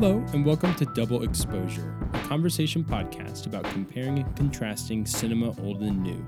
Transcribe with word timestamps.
Hello, 0.00 0.24
and 0.32 0.46
welcome 0.46 0.74
to 0.76 0.86
Double 0.86 1.24
Exposure, 1.24 1.94
a 2.14 2.18
conversation 2.20 2.82
podcast 2.82 3.44
about 3.44 3.64
comparing 3.64 4.20
and 4.20 4.34
contrasting 4.34 5.04
cinema 5.04 5.48
old 5.60 5.82
and 5.82 6.02
new, 6.02 6.24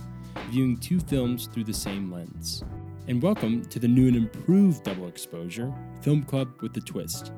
viewing 0.51 0.77
two 0.77 1.01
films 1.01 1.47
through 1.47 1.65
the 1.65 1.73
same 1.73 2.13
lens. 2.13 2.63
And 3.09 3.23
welcome 3.23 3.65
to 3.65 3.79
the 3.79 3.89
new 3.89 4.09
and 4.09 4.17
improved 4.17 4.85
Double 4.85 5.09
Exposure, 5.09 5.73
Film 6.03 6.23
Club 6.23 6.51
with 6.61 6.75
the 6.75 6.83
Twist. 6.83 7.33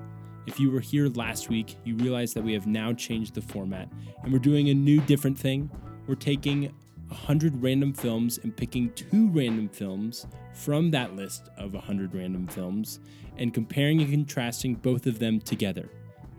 If 0.45 0.59
you 0.59 0.73
were 0.73 0.81
here 0.81 1.07
last 1.07 1.51
week, 1.51 1.77
you 1.85 1.95
realize 1.95 2.35
that 2.35 2.43
we 2.43 2.53
have 2.55 2.67
now 2.67 2.93
changed 2.93 3.35
the 3.35 3.41
format 3.41 3.89
and 4.25 4.33
we're 4.33 4.41
doing 4.41 4.71
a 4.71 4.75
new, 4.75 5.01
different 5.03 5.39
thing. 5.39 5.71
We're 6.09 6.17
taking 6.17 6.63
100 7.11 7.63
random 7.63 7.93
films 7.93 8.39
and 8.43 8.57
picking 8.57 8.91
two 8.95 9.29
random 9.29 9.69
films 9.69 10.27
from 10.53 10.91
that 10.91 11.15
list 11.15 11.49
of 11.57 11.75
100 11.75 12.13
random 12.13 12.49
films 12.49 12.99
and 13.37 13.55
comparing 13.55 14.01
and 14.01 14.11
contrasting 14.11 14.75
both 14.75 15.07
of 15.07 15.21
them 15.21 15.39
together. 15.39 15.89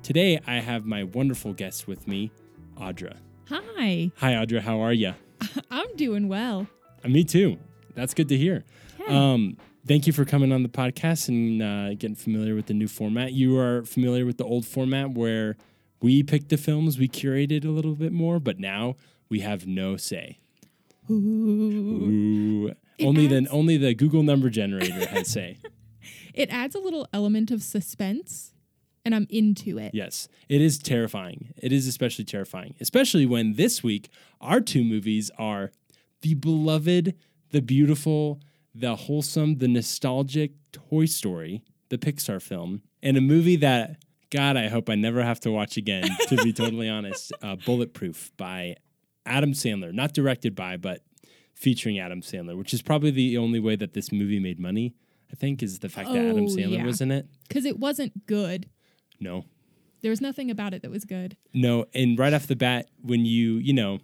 Today, 0.05 0.39
I 0.45 0.59
have 0.59 0.85
my 0.85 1.03
wonderful 1.03 1.53
guest 1.53 1.87
with 1.87 2.07
me, 2.07 2.29
Audra. 2.77 3.17
Hi, 3.49 4.11
Hi, 4.17 4.33
Audra. 4.33 4.61
How 4.61 4.79
are 4.81 4.93
you? 4.93 5.15
I'm 5.71 5.95
doing 5.95 6.27
well. 6.27 6.67
me 7.03 7.23
too. 7.23 7.57
That's 7.95 8.13
good 8.13 8.29
to 8.29 8.37
hear. 8.37 8.65
Yeah. 8.99 9.31
Um, 9.33 9.57
thank 9.87 10.05
you 10.05 10.13
for 10.13 10.23
coming 10.23 10.51
on 10.51 10.61
the 10.61 10.69
podcast 10.69 11.27
and 11.27 11.59
uh, 11.59 11.95
getting 11.95 12.13
familiar 12.13 12.53
with 12.53 12.67
the 12.67 12.75
new 12.75 12.87
format. 12.87 13.33
You 13.33 13.57
are 13.57 13.83
familiar 13.83 14.27
with 14.27 14.37
the 14.37 14.43
old 14.43 14.67
format 14.67 15.09
where 15.09 15.57
we 15.99 16.21
picked 16.21 16.49
the 16.49 16.57
films, 16.57 16.99
we 16.99 17.07
curated 17.07 17.65
a 17.65 17.71
little 17.71 17.95
bit 17.95 18.11
more, 18.11 18.39
but 18.39 18.59
now 18.59 18.97
we 19.27 19.39
have 19.39 19.65
no 19.65 19.97
say. 19.97 20.37
Ooh. 21.09 21.15
Ooh. 21.15 22.73
Only 22.99 23.25
the 23.25 23.47
only 23.49 23.77
the 23.77 23.95
Google 23.95 24.21
number 24.21 24.51
generator 24.51 25.07
has 25.07 25.31
say. 25.31 25.57
It 26.35 26.49
adds 26.49 26.75
a 26.75 26.79
little 26.79 27.07
element 27.13 27.49
of 27.49 27.63
suspense, 27.63 28.51
and 29.05 29.13
I'm 29.15 29.27
into 29.29 29.77
it. 29.77 29.93
Yes, 29.93 30.27
it 30.49 30.61
is 30.61 30.77
terrifying. 30.79 31.53
It 31.57 31.71
is 31.71 31.87
especially 31.87 32.25
terrifying, 32.25 32.75
especially 32.81 33.25
when 33.25 33.53
this 33.53 33.83
week 33.83 34.09
our 34.41 34.59
two 34.59 34.83
movies 34.83 35.31
are 35.37 35.71
the 36.21 36.33
beloved, 36.33 37.15
the 37.51 37.61
beautiful, 37.61 38.41
the 38.73 38.95
wholesome, 38.95 39.59
the 39.59 39.67
nostalgic 39.67 40.51
Toy 40.71 41.05
Story, 41.05 41.63
the 41.89 41.97
Pixar 41.97 42.41
film, 42.41 42.81
and 43.03 43.15
a 43.15 43.21
movie 43.21 43.55
that, 43.57 43.97
God, 44.31 44.57
I 44.57 44.67
hope 44.67 44.89
I 44.89 44.95
never 44.95 45.23
have 45.23 45.39
to 45.41 45.51
watch 45.51 45.77
again, 45.77 46.09
to 46.27 46.37
be 46.43 46.51
totally 46.61 46.89
honest, 46.89 47.31
uh, 47.41 47.55
Bulletproof 47.55 48.31
by 48.37 48.75
Adam 49.25 49.53
Sandler. 49.53 49.93
Not 49.93 50.13
directed 50.13 50.55
by, 50.55 50.77
but 50.77 51.01
featuring 51.53 51.99
Adam 51.99 52.21
Sandler, 52.21 52.57
which 52.57 52.73
is 52.73 52.81
probably 52.81 53.11
the 53.11 53.37
only 53.37 53.59
way 53.59 53.75
that 53.75 53.93
this 53.93 54.11
movie 54.11 54.39
made 54.39 54.59
money. 54.59 54.93
I 55.31 55.35
think 55.35 55.63
is 55.63 55.79
the 55.79 55.89
fact 55.89 56.09
that 56.09 56.17
Adam 56.17 56.45
Oh, 56.45 56.47
Sandler 56.47 56.77
yeah. 56.77 56.83
was 56.85 57.01
in 57.01 57.11
it. 57.11 57.27
Because 57.47 57.65
it 57.65 57.79
wasn't 57.79 58.25
good. 58.27 58.69
No, 59.19 59.45
There 60.01 60.09
was 60.11 60.21
nothing 60.21 60.51
about 60.51 60.73
it 60.73 60.81
that 60.81 60.91
was 60.91 61.05
good. 61.05 61.37
No, 61.53 61.85
and 61.93 62.17
right 62.19 62.33
off 62.33 62.47
the 62.47 62.55
bat, 62.55 62.87
when 63.01 63.25
you, 63.25 63.55
you 63.55 63.73
know, 63.73 63.99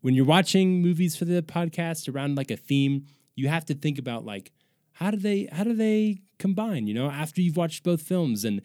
when 0.00 0.14
you're 0.14 0.24
watching 0.24 0.80
movies 0.82 1.14
for 1.16 1.24
the 1.24 1.42
podcast 1.42 2.12
around 2.12 2.36
like 2.36 2.50
a 2.50 2.56
theme, 2.56 3.06
you 3.36 3.48
have 3.48 3.64
to 3.66 3.74
think 3.74 3.98
about 3.98 4.24
like 4.24 4.50
how 4.92 5.10
do 5.10 5.16
they 5.16 5.48
how 5.52 5.64
do 5.64 5.74
they 5.74 6.20
combine, 6.38 6.86
you 6.86 6.94
know, 6.94 7.10
after 7.10 7.40
you've 7.40 7.56
watched 7.56 7.82
both 7.84 8.02
films 8.02 8.44
and 8.44 8.62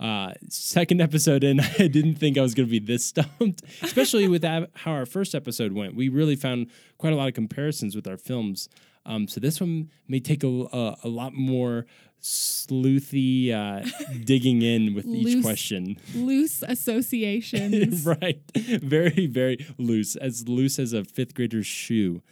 uh 0.00 0.32
second 0.48 1.00
episode 1.00 1.44
in 1.44 1.60
I 1.78 1.86
didn't 1.88 2.14
think 2.16 2.38
I 2.38 2.42
was 2.42 2.54
going 2.54 2.68
to 2.68 2.70
be 2.70 2.78
this 2.78 3.04
stumped, 3.04 3.62
especially 3.82 4.26
with 4.28 4.42
that, 4.42 4.70
how 4.74 4.92
our 4.92 5.06
first 5.06 5.34
episode 5.34 5.72
went. 5.72 5.94
We 5.94 6.08
really 6.08 6.36
found 6.36 6.70
quite 6.98 7.12
a 7.12 7.16
lot 7.16 7.28
of 7.28 7.34
comparisons 7.34 7.94
with 7.94 8.08
our 8.08 8.16
films. 8.16 8.68
Um, 9.06 9.28
so 9.28 9.40
this 9.40 9.60
one 9.60 9.90
may 10.08 10.20
take 10.20 10.44
a, 10.44 10.48
a, 10.48 10.96
a 11.04 11.08
lot 11.08 11.32
more 11.34 11.86
sleuthy 12.20 13.50
uh, 13.50 13.86
digging 14.24 14.62
in 14.62 14.94
with 14.94 15.06
each 15.06 15.42
question. 15.42 15.96
Loose 16.14 16.62
associations. 16.62 18.04
right. 18.06 18.42
Very, 18.54 19.26
very 19.26 19.66
loose. 19.78 20.16
As 20.16 20.48
loose 20.48 20.78
as 20.78 20.92
a 20.92 21.04
fifth 21.04 21.34
grader's 21.34 21.66
shoe. 21.66 22.22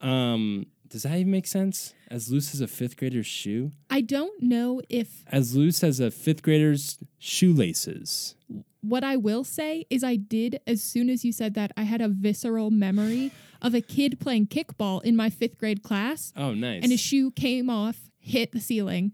Um, 0.00 0.66
does 0.88 1.02
that 1.04 1.16
even 1.18 1.30
make 1.32 1.46
sense? 1.46 1.94
As 2.10 2.30
loose 2.30 2.54
as 2.54 2.60
a 2.60 2.66
fifth 2.68 2.96
grader's 2.96 3.26
shoe? 3.26 3.72
I 3.90 4.00
don't 4.00 4.42
know 4.42 4.80
if 4.88 5.24
As 5.26 5.56
loose 5.56 5.82
as 5.82 5.98
a 6.00 6.10
fifth 6.10 6.42
grader's 6.42 6.98
shoelaces. 7.18 8.34
what 8.80 9.02
I 9.04 9.16
will 9.16 9.44
say 9.44 9.86
is 9.90 10.04
I 10.04 10.16
did, 10.16 10.60
as 10.66 10.82
soon 10.82 11.08
as 11.10 11.24
you 11.24 11.32
said 11.32 11.54
that, 11.54 11.72
I 11.76 11.82
had 11.84 12.00
a 12.00 12.08
visceral 12.08 12.70
memory 12.70 13.32
of 13.62 13.74
a 13.74 13.80
kid 13.80 14.20
playing 14.20 14.48
kickball 14.48 15.02
in 15.02 15.16
my 15.16 15.30
fifth 15.30 15.56
grade 15.58 15.82
class, 15.82 16.32
Oh, 16.36 16.52
nice. 16.54 16.82
and 16.82 16.90
his 16.92 17.00
shoe 17.00 17.30
came 17.30 17.70
off, 17.70 18.10
hit 18.18 18.52
the 18.52 18.60
ceiling. 18.60 19.12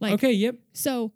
Like, 0.00 0.14
okay, 0.14 0.32
yep. 0.32 0.56
so 0.72 1.12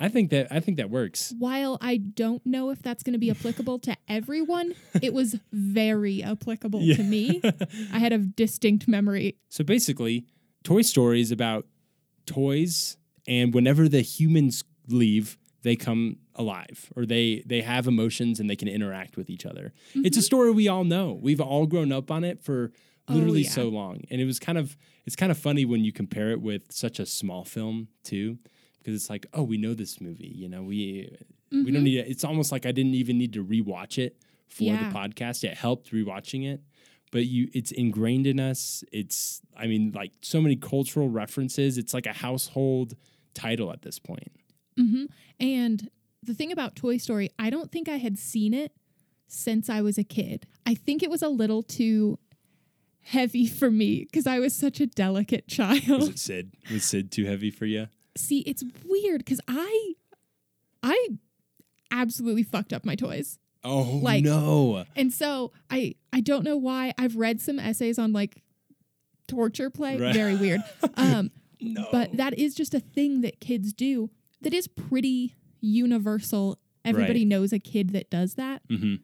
I 0.00 0.08
think 0.08 0.30
that 0.30 0.48
I 0.50 0.60
think 0.60 0.78
that 0.78 0.88
works. 0.90 1.34
while 1.38 1.76
I 1.80 1.98
don't 1.98 2.44
know 2.46 2.70
if 2.70 2.82
that's 2.82 3.02
going 3.02 3.12
to 3.12 3.18
be 3.18 3.30
applicable 3.30 3.78
to 3.80 3.96
everyone, 4.08 4.74
it 5.02 5.12
was 5.12 5.36
very 5.52 6.22
applicable 6.22 6.80
Yeah. 6.80 6.96
to 6.96 7.02
me. 7.02 7.42
I 7.92 7.98
had 7.98 8.12
a 8.12 8.18
distinct 8.18 8.88
memory. 8.88 9.36
So 9.50 9.62
basically, 9.62 10.24
Toy 10.64 10.82
Story 10.82 11.20
is 11.20 11.30
about 11.30 11.66
toys, 12.26 12.96
and 13.26 13.52
whenever 13.54 13.88
the 13.88 14.00
humans 14.00 14.64
leave, 14.88 15.36
they 15.62 15.76
come 15.76 16.16
alive, 16.34 16.90
or 16.96 17.04
they 17.04 17.42
they 17.46 17.60
have 17.60 17.86
emotions 17.86 18.40
and 18.40 18.48
they 18.48 18.56
can 18.56 18.68
interact 18.68 19.16
with 19.16 19.28
each 19.28 19.44
other. 19.44 19.72
It's 19.94 20.16
a 20.16 20.20
mm-hmm. 20.20 20.24
story 20.24 20.50
we 20.50 20.68
all 20.68 20.84
know. 20.84 21.18
We've 21.20 21.40
all 21.40 21.66
grown 21.66 21.92
up 21.92 22.10
on 22.10 22.24
it 22.24 22.42
for 22.42 22.72
Oh, 23.08 23.14
literally 23.14 23.42
yeah. 23.42 23.50
so 23.50 23.64
long, 23.68 24.04
and 24.10 24.20
it 24.20 24.24
was 24.24 24.38
kind 24.38 24.56
of 24.56 24.76
it's 25.04 25.16
kind 25.16 25.32
of 25.32 25.38
funny 25.38 25.64
when 25.64 25.84
you 25.84 25.92
compare 25.92 26.30
it 26.30 26.40
with 26.40 26.70
such 26.70 27.00
a 27.00 27.06
small 27.06 27.44
film 27.44 27.88
too, 28.04 28.38
because 28.80 28.94
it's 28.94 29.08
like, 29.10 29.26
oh, 29.34 29.42
we 29.44 29.56
know 29.58 29.74
this 29.74 30.00
movie. 30.00 30.32
You 30.34 30.48
know, 30.48 30.62
we 30.62 31.16
we 31.52 31.70
don't 31.70 31.84
need. 31.84 31.98
it. 31.98 32.08
It's 32.08 32.24
almost 32.24 32.50
like 32.52 32.66
I 32.66 32.72
didn't 32.72 32.94
even 32.94 33.16
need 33.18 33.32
to 33.34 33.44
rewatch 33.44 33.98
it 33.98 34.16
for 34.48 34.64
Yeah. 34.74 34.88
the 34.88 34.94
podcast. 34.94 35.44
It 35.44 35.56
helped 35.56 35.92
rewatching 35.92 36.44
it 36.52 36.60
but 37.12 37.26
you 37.26 37.48
it's 37.52 37.72
ingrained 37.72 38.24
in 38.24 38.38
us 38.38 38.84
it's 38.92 39.42
i 39.56 39.66
mean 39.66 39.90
like 39.96 40.12
so 40.22 40.40
many 40.40 40.54
cultural 40.54 41.08
references 41.08 41.76
it's 41.76 41.92
like 41.92 42.06
a 42.06 42.12
household 42.12 42.94
title 43.34 43.72
at 43.72 43.82
this 43.82 43.98
point 43.98 44.30
hmm 44.76 45.06
And 45.40 45.88
the 46.22 46.34
thing 46.34 46.52
about 46.52 46.76
Toy 46.76 46.98
Story, 46.98 47.30
I 47.36 47.50
don't 47.50 47.72
think 47.72 47.88
I 47.88 47.96
had 47.96 48.16
seen 48.16 48.54
it 48.54 48.70
since 49.26 49.68
I 49.68 49.80
was 49.80 49.98
a 49.98 50.04
kid. 50.04 50.46
I 50.64 50.74
think 50.76 51.02
it 51.02 51.10
was 51.10 51.22
a 51.22 51.28
little 51.28 51.64
too 51.64 52.20
heavy 53.00 53.46
for 53.48 53.70
me 53.72 54.04
because 54.04 54.26
I 54.28 54.38
was 54.38 54.54
such 54.54 54.78
a 54.80 54.86
delicate 54.86 55.46
was 55.48 55.56
child. 55.56 56.10
it 56.10 56.18
sid 56.20 56.52
was 56.70 56.84
sid 56.84 57.10
too 57.10 57.24
heavy 57.24 57.50
for 57.50 57.66
you 57.66 57.88
See, 58.16 58.40
it's 58.40 58.64
weird 58.84 59.18
because 59.24 59.40
I, 59.48 59.94
I 60.82 61.08
absolutely 61.90 62.42
fucked 62.42 62.72
up 62.72 62.84
my 62.84 62.94
toys. 62.96 63.38
oh 63.64 64.00
Like- 64.02 64.24
no 64.24 64.84
And 64.96 65.12
so 65.12 65.52
I 65.70 65.94
I 66.12 66.20
don't 66.20 66.44
know 66.44 66.56
why 66.56 66.92
I've 66.98 67.16
read 67.16 67.40
some 67.40 67.58
essays 67.58 67.98
on 67.98 68.12
like 68.12 68.42
torture 69.28 69.70
play. 69.70 69.96
Right. 69.98 70.14
Very 70.14 70.36
weird. 70.36 70.60
Um, 70.96 71.30
no 71.60 71.86
but 71.92 72.16
that 72.16 72.38
is 72.38 72.54
just 72.54 72.74
a 72.74 72.80
thing 72.80 73.20
that 73.20 73.38
kids 73.40 73.72
do 73.72 74.10
that 74.40 74.52
is 74.54 74.66
pretty 74.66 75.34
universal. 75.60 76.58
Everybody 76.84 77.20
Right. 77.20 77.28
knows 77.28 77.52
a 77.52 77.58
kid 77.58 77.90
that 77.90 78.08
does 78.10 78.34
that. 78.34 78.62
hmm 78.68 78.94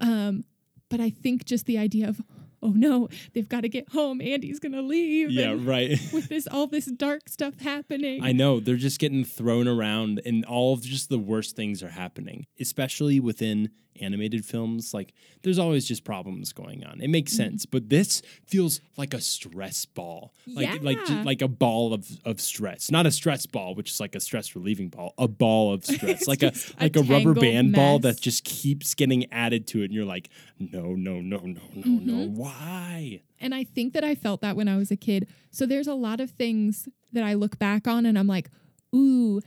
Um, 0.00 0.44
but 0.90 1.00
I 1.00 1.10
think 1.10 1.44
just 1.44 1.66
the 1.66 1.78
idea 1.78 2.08
of 2.08 2.20
oh 2.62 2.70
no, 2.70 3.08
they've 3.34 3.48
got 3.48 3.62
to 3.62 3.68
get 3.68 3.88
home. 3.90 4.20
Andy's 4.20 4.60
gonna 4.60 4.82
leave. 4.82 5.30
yeah 5.30 5.54
right 5.58 5.90
with 6.12 6.28
this 6.28 6.46
all 6.46 6.66
this 6.66 6.86
dark 6.86 7.28
stuff 7.28 7.58
happening. 7.60 8.22
I 8.22 8.32
know 8.32 8.60
they're 8.60 8.76
just 8.76 8.98
getting 8.98 9.24
thrown 9.24 9.68
around 9.68 10.20
and 10.24 10.44
all 10.44 10.74
of 10.74 10.82
just 10.82 11.08
the 11.08 11.18
worst 11.18 11.56
things 11.56 11.82
are 11.82 11.90
happening, 11.90 12.46
especially 12.60 13.20
within 13.20 13.70
animated 14.02 14.44
films. 14.44 14.92
Like 14.94 15.12
there's 15.42 15.58
always 15.58 15.86
just 15.86 16.04
problems 16.04 16.52
going 16.52 16.84
on. 16.84 17.00
It 17.00 17.08
makes 17.08 17.32
Mm-hmm. 17.32 17.42
sense, 17.50 17.66
but 17.66 17.88
this 17.88 18.22
feels 18.46 18.80
like 18.96 19.12
a 19.14 19.20
stress 19.20 19.84
ball. 19.84 20.32
Like 20.46 20.82
like 20.82 20.98
Yeah. 21.08 21.22
like 21.24 21.42
a 21.42 21.48
ball 21.48 21.92
of, 21.92 22.06
of 22.24 22.40
stress. 22.40 22.90
Not 22.90 23.06
a 23.06 23.10
stress 23.10 23.46
ball, 23.46 23.74
which 23.74 23.90
is 23.90 24.00
like 24.00 24.14
a 24.14 24.20
stress 24.20 24.54
relieving 24.56 24.88
ball. 24.88 25.14
A 25.18 25.28
ball 25.28 25.72
of 25.74 25.84
stress. 25.94 26.26
Like 26.26 26.42
a 26.42 26.50
just 26.50 26.70
a 26.78 26.82
like 26.84 26.96
a 26.96 27.02
rubber 27.02 27.34
band 27.34 27.72
ball 27.74 27.98
that 28.00 28.20
just 28.20 28.44
keeps 28.44 28.94
getting 28.94 29.30
added 29.32 29.66
to 29.68 29.82
it 29.82 29.86
and 29.86 29.92
you're 29.94 30.04
like, 30.04 30.28
"No, 30.58 30.94
no, 30.94 31.20
no, 31.20 31.38
no, 31.40 31.60
no, 31.74 31.82
no. 31.84 32.12
Mm-hmm. 32.26 32.34
Why?" 32.36 33.22
And 33.40 33.54
I 33.54 33.64
think 33.64 33.92
that 33.92 34.02
I 34.04 34.14
felt 34.14 34.40
that 34.40 34.56
when 34.56 34.66
I 34.68 34.76
was 34.76 34.90
a 34.90 34.96
kid. 34.96 35.28
So 35.50 35.64
there's 35.66 35.86
a 35.86 35.94
lot 35.94 36.20
of 36.20 36.30
things 36.32 36.88
that 37.12 37.22
I 37.24 37.34
look 37.34 37.58
back 37.58 37.86
on 37.86 38.04
and 38.04 38.18
I'm 38.18 38.26
like, 38.26 38.50
ooh, 38.94 39.40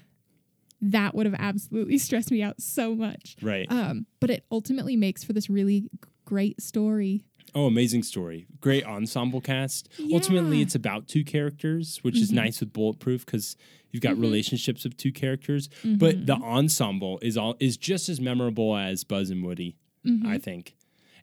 that 0.81 1.13
would 1.15 1.25
have 1.25 1.35
absolutely 1.37 1.97
stressed 1.97 2.31
me 2.31 2.41
out 2.41 2.61
so 2.61 2.95
much. 2.95 3.35
Right. 3.41 3.67
Um, 3.71 4.05
but 4.19 4.29
it 4.29 4.45
ultimately 4.51 4.95
makes 4.95 5.23
for 5.23 5.33
this 5.33 5.49
really 5.49 5.89
great 6.25 6.61
story. 6.61 7.23
Oh, 7.53 7.65
amazing 7.65 8.03
story. 8.03 8.47
Great 8.61 8.85
ensemble 8.85 9.41
cast. 9.41 9.89
Ultimately, 10.11 10.61
it's 10.61 10.73
about 10.75 11.07
two 11.07 11.23
characters, 11.23 11.99
which 12.01 12.17
is 12.17 12.31
Mhm. 12.31 12.35
nice 12.35 12.59
with 12.61 12.71
Bulletproof 12.71 13.25
because 13.25 13.57
you've 13.91 14.01
got 14.01 14.15
Mhm. 14.15 14.21
relationships 14.21 14.85
of 14.85 14.95
two 14.95 15.11
characters. 15.11 15.67
But 15.83 16.25
the 16.25 16.35
Mhm. 16.37 16.43
ensemble 16.43 17.19
is 17.21 17.35
all 17.37 17.57
is 17.59 17.75
just 17.77 18.07
as 18.09 18.21
memorable 18.21 18.75
as 18.77 19.03
Buzz 19.03 19.29
and 19.29 19.43
Woody. 19.43 19.75
I 20.25 20.37
think. 20.39 20.75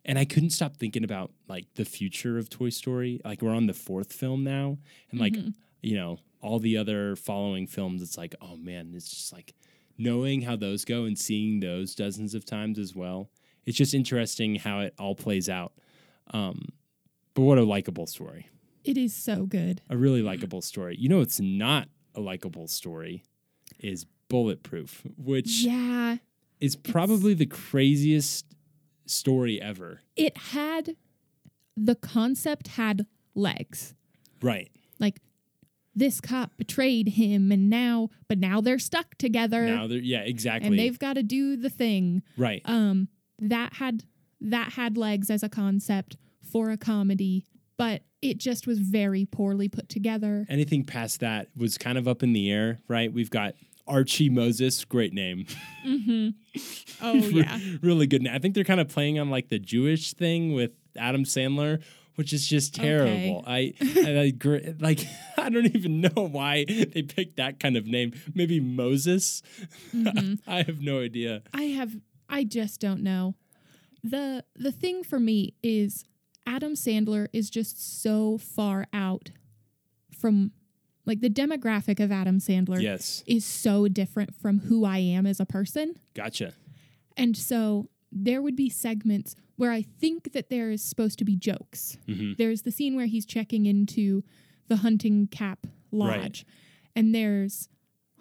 And 0.04 0.18
I 0.18 0.24
couldn't 0.24 0.50
stop 0.50 0.76
thinking 0.76 1.02
about 1.02 1.32
like 1.48 1.66
the 1.74 1.84
future 1.84 2.38
of 2.38 2.48
Toy 2.48 2.68
Story. 2.68 3.20
Like 3.24 3.42
we're 3.42 3.54
on 3.54 3.66
the 3.66 3.74
fourth 3.74 4.12
film 4.12 4.44
now, 4.44 4.78
and 5.10 5.18
like 5.18 5.32
Mhm. 5.32 5.54
you 5.82 5.94
know 5.96 6.18
all 6.40 6.58
the 6.58 6.76
other 6.76 7.16
following 7.16 7.66
films. 7.66 8.02
It's 8.02 8.16
like, 8.16 8.34
oh 8.40 8.56
man, 8.56 8.92
it's 8.94 9.08
just 9.10 9.32
like 9.32 9.54
knowing 9.96 10.42
how 10.42 10.56
those 10.56 10.84
go 10.84 11.04
and 11.04 11.18
seeing 11.18 11.60
those 11.60 11.94
dozens 11.94 12.34
of 12.34 12.44
times 12.44 12.78
as 12.78 12.94
well, 12.94 13.30
it's 13.66 13.76
just 13.76 13.94
interesting 13.94 14.54
how 14.56 14.80
it 14.80 14.94
all 14.98 15.14
plays 15.14 15.48
out. 15.48 15.72
Um, 16.32 16.68
but 17.34 17.42
what 17.42 17.58
a 17.58 17.64
likable 17.64 18.06
story. 18.06 18.48
It 18.84 18.96
is 18.96 19.14
so 19.14 19.44
good. 19.46 19.82
A 19.90 19.96
really 19.96 20.22
likable 20.22 20.62
story. 20.62 20.96
You 20.98 21.08
know, 21.08 21.20
it's 21.20 21.40
not 21.40 21.88
a 22.14 22.20
likable 22.20 22.68
story 22.68 23.24
is 23.80 24.06
Bulletproof, 24.28 25.02
which 25.16 25.62
Yeah. 25.62 26.18
is 26.60 26.76
probably 26.76 27.34
the 27.34 27.46
craziest 27.46 28.46
story 29.06 29.60
ever. 29.60 30.00
It 30.16 30.36
had 30.36 30.96
the 31.76 31.94
concept 31.94 32.68
had 32.68 33.06
legs. 33.34 33.94
Right. 34.42 34.70
Like 34.98 35.20
this 35.98 36.20
cop 36.20 36.56
betrayed 36.56 37.08
him 37.08 37.50
and 37.52 37.68
now 37.68 38.08
but 38.28 38.38
now 38.38 38.60
they're 38.60 38.78
stuck 38.78 39.14
together 39.16 39.66
Now 39.66 39.86
they're 39.86 39.98
yeah, 39.98 40.20
exactly. 40.20 40.68
and 40.68 40.78
they've 40.78 40.98
got 40.98 41.14
to 41.14 41.22
do 41.22 41.56
the 41.56 41.70
thing. 41.70 42.22
right. 42.36 42.62
Um 42.64 43.08
that 43.40 43.74
had 43.74 44.04
that 44.40 44.72
had 44.72 44.96
legs 44.96 45.30
as 45.30 45.42
a 45.42 45.48
concept 45.48 46.16
for 46.52 46.70
a 46.70 46.76
comedy, 46.76 47.44
but 47.76 48.02
it 48.22 48.38
just 48.38 48.66
was 48.66 48.78
very 48.78 49.24
poorly 49.26 49.68
put 49.68 49.88
together. 49.88 50.46
Anything 50.48 50.84
past 50.84 51.20
that 51.20 51.48
was 51.56 51.76
kind 51.78 51.98
of 51.98 52.08
up 52.08 52.22
in 52.22 52.32
the 52.32 52.50
air, 52.50 52.80
right? 52.88 53.12
We've 53.12 53.30
got 53.30 53.54
Archie 53.86 54.28
Moses, 54.28 54.84
great 54.84 55.12
name. 55.12 55.46
Mm-hmm. 55.86 56.28
Oh 57.00 57.14
yeah. 57.14 57.58
really 57.80 58.06
good. 58.08 58.22
name. 58.22 58.34
I 58.34 58.38
think 58.40 58.54
they're 58.54 58.64
kind 58.64 58.80
of 58.80 58.88
playing 58.88 59.18
on 59.20 59.30
like 59.30 59.48
the 59.48 59.58
Jewish 59.60 60.14
thing 60.14 60.52
with 60.52 60.72
Adam 60.96 61.22
Sandler, 61.24 61.80
which 62.18 62.32
is 62.32 62.48
just 62.48 62.74
terrible. 62.74 63.44
I, 63.46 63.74
I, 63.80 64.34
I 64.40 64.74
like 64.80 65.06
I 65.38 65.48
don't 65.50 65.72
even 65.76 66.00
know 66.00 66.10
why 66.32 66.64
they 66.66 67.02
picked 67.02 67.36
that 67.36 67.60
kind 67.60 67.76
of 67.76 67.86
name. 67.86 68.12
Maybe 68.34 68.58
Moses. 68.58 69.40
Mm-hmm. 69.94 70.34
I 70.50 70.62
have 70.64 70.80
no 70.80 71.00
idea. 71.00 71.42
I 71.54 71.62
have 71.78 71.94
I 72.28 72.42
just 72.42 72.80
don't 72.80 73.04
know. 73.04 73.36
The 74.02 74.44
the 74.56 74.72
thing 74.72 75.04
for 75.04 75.20
me 75.20 75.54
is 75.62 76.04
Adam 76.44 76.72
Sandler 76.74 77.28
is 77.32 77.50
just 77.50 78.02
so 78.02 78.36
far 78.36 78.86
out 78.92 79.30
from 80.18 80.50
like 81.06 81.20
the 81.20 81.30
demographic 81.30 82.00
of 82.00 82.10
Adam 82.10 82.40
Sandler 82.40 82.82
Yes, 82.82 83.22
is 83.28 83.44
so 83.44 83.86
different 83.86 84.34
from 84.34 84.58
who 84.58 84.84
I 84.84 84.98
am 84.98 85.24
as 85.24 85.38
a 85.38 85.46
person. 85.46 85.94
gotcha. 86.14 86.52
And 87.16 87.36
so 87.36 87.88
there 88.10 88.40
would 88.42 88.56
be 88.56 88.70
segments 88.70 89.34
where 89.56 89.72
I 89.72 89.82
think 89.82 90.32
that 90.32 90.48
there 90.50 90.70
is 90.70 90.82
supposed 90.82 91.18
to 91.18 91.24
be 91.24 91.36
jokes. 91.36 91.98
Mhm. 92.08 92.36
There's 92.36 92.62
the 92.62 92.70
scene 92.70 92.96
where 92.96 93.06
he's 93.06 93.26
checking 93.26 93.66
into 93.66 94.22
the 94.68 94.76
hunting 94.76 95.26
cap 95.26 95.66
lodge, 95.90 96.44
Right. 96.44 96.44
and 96.96 97.14
there's 97.14 97.68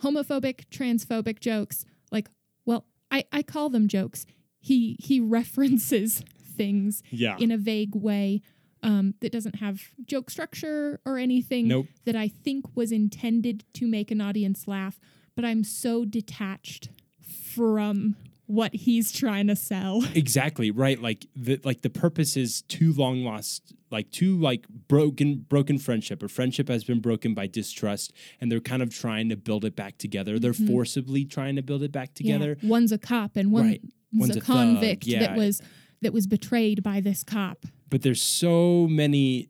homophobic, 0.02 0.66
transphobic 0.70 1.40
jokes. 1.40 1.86
Like, 2.12 2.30
well, 2.66 2.86
I, 3.12 3.26
I 3.32 3.44
call 3.44 3.70
them 3.70 3.88
jokes. 3.88 4.26
He 4.60 4.96
he 5.00 5.20
references 5.38 6.24
things 6.40 7.04
Yeah. 7.12 7.38
in 7.40 7.52
a 7.52 7.58
vague 7.58 7.96
way 7.96 8.42
um, 8.84 9.16
that 9.22 9.32
doesn't 9.32 9.56
have 9.56 9.82
joke 10.06 10.30
structure 10.30 11.00
or 11.06 11.18
anything 11.18 11.68
Nope. 11.68 11.88
that 12.06 12.16
I 12.16 12.28
think 12.28 12.76
was 12.76 12.92
intended 12.92 13.64
to 13.74 13.88
make 13.88 14.12
an 14.12 14.22
audience 14.22 14.68
laugh, 14.68 15.00
but 15.36 15.44
I'm 15.46 15.64
so 15.64 16.06
detached 16.06 16.90
from 17.22 18.16
what 18.48 18.74
he's 18.74 19.12
trying 19.12 19.48
to 19.48 19.56
sell. 19.56 20.04
Exactly 20.16 20.72
right. 20.72 21.00
Like 21.02 21.26
the 21.36 21.60
like 21.64 21.82
the 21.84 21.90
purpose 21.90 22.36
is 22.36 22.64
too 22.64 22.92
long 22.94 23.24
lost, 23.24 23.74
like 23.92 24.10
too 24.10 24.40
like 24.40 24.68
broken 24.88 25.46
broken 25.48 25.78
friendship. 25.78 26.24
or 26.24 26.28
friendship 26.28 26.68
has 26.70 26.84
been 26.84 27.00
broken 27.00 27.34
by 27.34 27.46
distrust, 27.48 28.14
and 28.42 28.52
they're 28.52 28.60
kind 28.60 28.82
of 28.82 28.90
trying 28.90 29.30
to 29.30 29.38
build 29.38 29.64
it 29.64 29.76
back 29.76 29.98
together. 29.98 30.40
They're 30.40 30.54
forcibly 30.54 31.24
trying 31.26 31.56
to 31.58 31.62
build 31.62 31.84
it 31.84 31.92
back 31.92 32.14
together. 32.14 32.56
Mm-hmm. 32.56 32.66
Yeah. 32.66 32.72
One's 32.72 32.92
a 32.92 32.98
cop 32.98 33.36
and 33.36 33.52
one's 33.52 33.68
Right. 33.68 33.82
One's 34.14 34.36
a, 34.36 34.40
a 34.40 34.42
convict 34.42 35.06
yeah. 35.06 35.20
that 35.20 35.38
was 35.38 35.62
that 36.02 36.14
was 36.14 36.26
betrayed 36.26 36.82
by 36.82 37.00
this 37.00 37.24
cop. 37.24 37.66
But 37.90 38.02
there's 38.02 38.22
so 38.22 38.88
many 38.90 39.50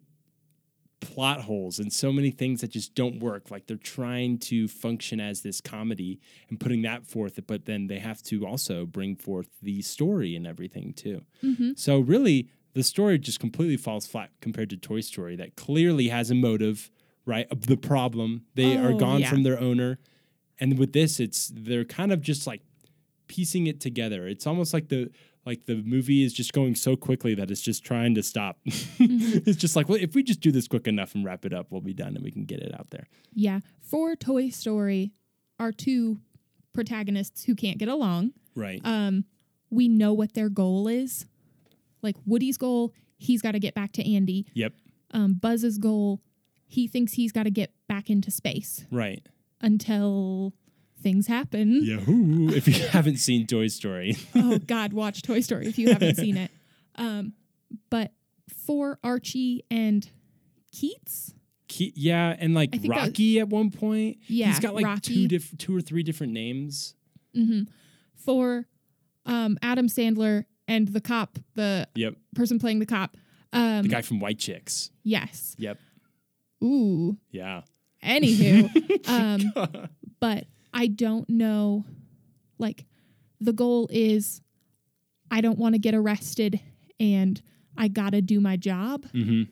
plot 1.00 1.42
holes 1.42 1.78
and 1.80 1.94
so 1.94 2.12
many 2.12 2.32
things 2.32 2.62
that 2.62 2.72
just 2.72 2.96
don't 2.96 3.20
work. 3.20 3.52
Like 3.52 3.68
they're 3.68 3.78
trying 3.78 4.40
to 4.40 4.68
function 4.68 5.20
as 5.20 5.42
this 5.42 5.62
comedy 5.62 6.20
and 6.50 6.60
putting 6.60 6.82
that 6.84 7.06
forth, 7.06 7.40
but 7.48 7.66
then 7.66 7.88
they 7.88 8.00
have 8.00 8.24
to 8.24 8.46
also 8.48 8.86
bring 8.86 9.16
forth 9.16 9.48
the 9.62 9.82
story 9.82 10.36
and 10.36 10.48
everything 10.48 10.94
too. 10.94 11.22
Mm-hmm. 11.44 11.72
So 11.76 12.00
really, 12.00 12.50
the 12.74 12.84
story 12.84 13.18
just 13.20 13.40
completely 13.40 13.78
falls 13.78 14.06
flat 14.08 14.30
compared 14.42 14.70
to 14.72 14.78
Toy 14.78 15.02
Story, 15.02 15.36
that 15.36 15.56
clearly 15.56 16.10
has 16.10 16.30
a 16.32 16.36
motive, 16.36 16.92
right? 17.26 17.48
Of 17.52 17.68
the 17.68 17.78
problem. 17.78 18.46
They 18.56 18.78
are 18.78 18.92
Oh, 18.92 18.98
gone 18.98 19.22
yeah. 19.22 19.30
from 19.30 19.44
their 19.44 19.60
owner, 19.60 20.00
and 20.60 20.78
with 20.78 20.94
this, 20.94 21.20
it's 21.20 21.52
they're 21.56 21.86
kind 21.86 22.12
of 22.12 22.22
just 22.22 22.46
like 22.48 22.62
piecing 23.28 23.68
it 23.68 23.80
together. 23.80 24.28
It's 24.28 24.46
almost 24.48 24.74
like 24.74 24.90
the 24.90 25.12
like 25.48 25.66
the 25.66 25.76
movie 25.84 26.24
is 26.24 26.34
just 26.34 26.52
going 26.54 26.76
so 26.76 26.96
quickly 26.96 27.34
that 27.36 27.50
it's 27.50 27.62
just 27.62 27.84
trying 27.84 28.14
to 28.16 28.22
stop. 28.24 28.60
Mm-hmm. 28.68 29.50
it's 29.50 29.58
just 29.58 29.76
like, 29.76 29.88
well, 29.90 29.98
if 30.02 30.14
we 30.16 30.22
just 30.24 30.42
do 30.42 30.52
this 30.52 30.68
quick 30.68 30.88
enough 30.88 31.16
and 31.16 31.24
wrap 31.24 31.46
it 31.46 31.54
up, 31.54 31.68
we'll 31.72 31.82
be 31.82 31.94
done 31.94 32.16
and 32.16 32.24
we 32.24 32.32
can 32.32 32.46
get 32.46 32.60
it 32.60 32.74
out 32.78 32.90
there. 32.90 33.08
Yeah. 33.34 33.60
For 33.82 34.16
Toy 34.16 34.50
Story, 34.50 35.14
our 35.60 35.72
two 35.72 36.18
protagonists 36.74 37.44
who 37.46 37.56
can't 37.56 37.78
get 37.78 37.88
along, 37.88 38.34
Right. 38.56 38.82
um, 38.84 39.26
we 39.70 39.88
know 39.88 40.14
what 40.14 40.34
their 40.34 40.50
goal 40.50 40.88
is. 40.88 41.26
Like 42.02 42.16
Woody's 42.26 42.58
goal, 42.58 42.92
he's 43.18 43.42
got 43.42 43.52
to 43.54 43.60
get 43.60 43.74
back 43.76 43.92
to 43.94 44.14
Andy. 44.14 44.46
yep. 44.54 44.74
Um, 45.12 45.36
Buzz's 45.36 45.78
goal, 45.78 46.22
he 46.68 46.88
thinks 46.88 47.14
he's 47.14 47.32
got 47.32 47.44
to 47.44 47.52
get 47.52 47.72
back 47.88 48.10
into 48.10 48.30
space 48.32 48.86
Right. 48.92 49.26
until 49.62 50.54
things 51.02 51.28
happen. 51.28 51.84
Yahoo! 51.84 52.50
if 52.50 52.68
you 52.68 52.74
haven't 52.90 53.18
seen 53.18 53.46
Toy 53.48 53.68
Story, 53.68 54.16
oh 54.36 54.58
God, 54.60 54.94
watch 54.94 55.22
Toy 55.22 55.40
Story 55.42 55.68
if 55.68 55.78
you 55.78 55.90
haven't 55.90 56.16
seen 56.16 56.38
it. 56.38 56.52
Um, 57.00 57.34
but 57.92 58.12
for 58.66 58.98
Archie 59.04 59.64
and 59.70 60.10
Keats, 60.72 61.34
Ke- 61.72 61.94
yeah, 61.94 62.36
and 62.40 62.56
like 62.56 62.70
I 62.74 62.80
think 62.80 62.92
that 62.94 63.00
was- 63.02 63.08
Rocky 63.10 63.40
at 63.40 63.50
one 63.50 63.70
point. 63.70 64.18
Yeah, 64.28 64.48
he's 64.48 64.60
got 64.60 64.74
like 64.74 64.84
Rocky. 64.86 65.14
two 65.14 65.28
different, 65.28 65.60
two 65.60 65.76
or 65.76 65.82
three 65.82 66.02
different 66.02 66.34
names. 66.34 66.96
for 68.16 68.66
um, 69.28 69.58
Adam 69.62 69.88
Sandler 69.88 70.46
and 70.68 70.88
the 70.88 71.02
cop, 71.02 71.38
the 71.54 71.88
Yep, 71.96 72.16
person 72.36 72.58
playing 72.58 72.80
the 72.80 72.86
cop. 72.88 73.16
Um, 73.54 73.84
the 73.84 73.90
guy 73.90 74.02
from 74.02 74.20
White 74.20 74.40
Chicks. 74.40 74.90
yes. 75.04 75.56
Yep, 75.60 75.78
Ooh. 76.64 77.18
yeah. 77.32 77.62
Anywho, 78.04 79.08
um, 79.10 79.88
but 80.20 80.46
I 80.78 80.88
don't 80.88 81.28
know. 81.30 81.84
Like, 82.60 82.86
the 83.42 83.52
goal 83.54 83.88
is 83.92 84.42
I 85.32 85.42
don't 85.42 85.58
want 85.60 85.74
to 85.74 85.80
get 85.80 85.94
arrested 85.96 86.60
and 87.00 87.42
I 87.76 87.88
got 87.88 88.12
to 88.12 88.22
do 88.22 88.40
my 88.40 88.56
job, 88.58 89.06
hmm 89.12 89.44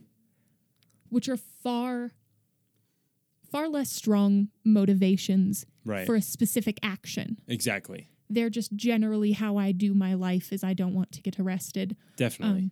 which 1.09 1.29
are 1.29 1.37
far, 1.37 2.11
far 3.49 3.69
less 3.69 3.89
strong 3.89 4.49
motivations 4.65 5.65
Right. 5.85 6.05
for 6.05 6.15
a 6.15 6.21
specific 6.21 6.79
action. 6.83 7.37
exactly. 7.47 8.09
They're 8.27 8.49
just 8.49 8.75
generally 8.75 9.33
how 9.33 9.55
I 9.57 9.71
do 9.71 9.93
my 9.93 10.15
life 10.15 10.51
is 10.51 10.63
I 10.63 10.73
don't 10.73 10.95
want 10.95 11.11
to 11.13 11.21
get 11.21 11.39
arrested. 11.39 11.95
Definitely. 12.17 12.59
Um, 12.63 12.71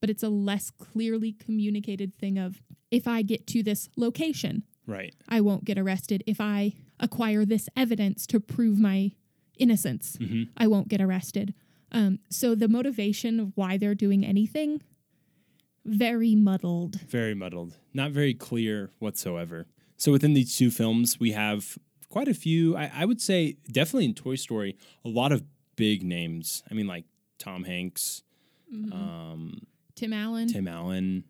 but 0.00 0.08
it's 0.10 0.22
a 0.22 0.30
less 0.30 0.70
clearly 0.70 1.32
communicated 1.32 2.16
thing 2.18 2.38
of 2.38 2.62
if 2.90 3.06
I 3.06 3.20
get 3.22 3.46
to 3.48 3.62
this 3.62 3.90
location, 3.96 4.62
right. 4.86 5.14
I 5.28 5.42
won't 5.42 5.64
get 5.66 5.78
arrested. 5.78 6.24
If 6.26 6.40
I 6.40 6.72
acquire 7.04 7.44
this 7.44 7.68
evidence 7.76 8.26
to 8.28 8.40
prove 8.40 8.78
my 8.78 9.12
innocence, 9.58 10.16
Mhm. 10.20 10.48
I 10.56 10.66
won't 10.66 10.88
get 10.88 11.00
arrested. 11.00 11.54
Um, 11.92 12.18
so 12.30 12.54
the 12.54 12.68
motivation 12.68 13.38
of 13.38 13.52
why 13.56 13.76
they're 13.76 13.94
doing 13.94 14.24
anything, 14.24 14.80
very 15.84 16.34
muddled. 16.34 17.00
Very 17.02 17.34
muddled. 17.34 17.76
Not 17.92 18.10
very 18.10 18.34
clear 18.34 18.90
whatsoever. 18.98 19.66
So 19.96 20.10
within 20.12 20.34
these 20.34 20.56
two 20.56 20.70
films, 20.70 21.20
we 21.20 21.32
have 21.32 21.78
quite 22.08 22.26
a 22.28 22.34
few. 22.34 22.76
I, 22.76 22.90
I 22.92 23.04
would 23.04 23.20
say 23.20 23.56
definitely 23.70 24.06
in 24.06 24.14
Toy 24.14 24.34
Story, 24.36 24.76
a 25.04 25.08
lot 25.08 25.30
of 25.30 25.44
big 25.76 26.02
names. 26.02 26.62
I 26.70 26.74
mean, 26.74 26.86
like 26.86 27.04
Tom 27.38 27.64
Hanks, 27.64 28.22
um, 28.92 29.66
Tim 29.94 30.12
Allen. 30.12 30.48
Tim 30.48 30.66
Allen, 30.66 31.24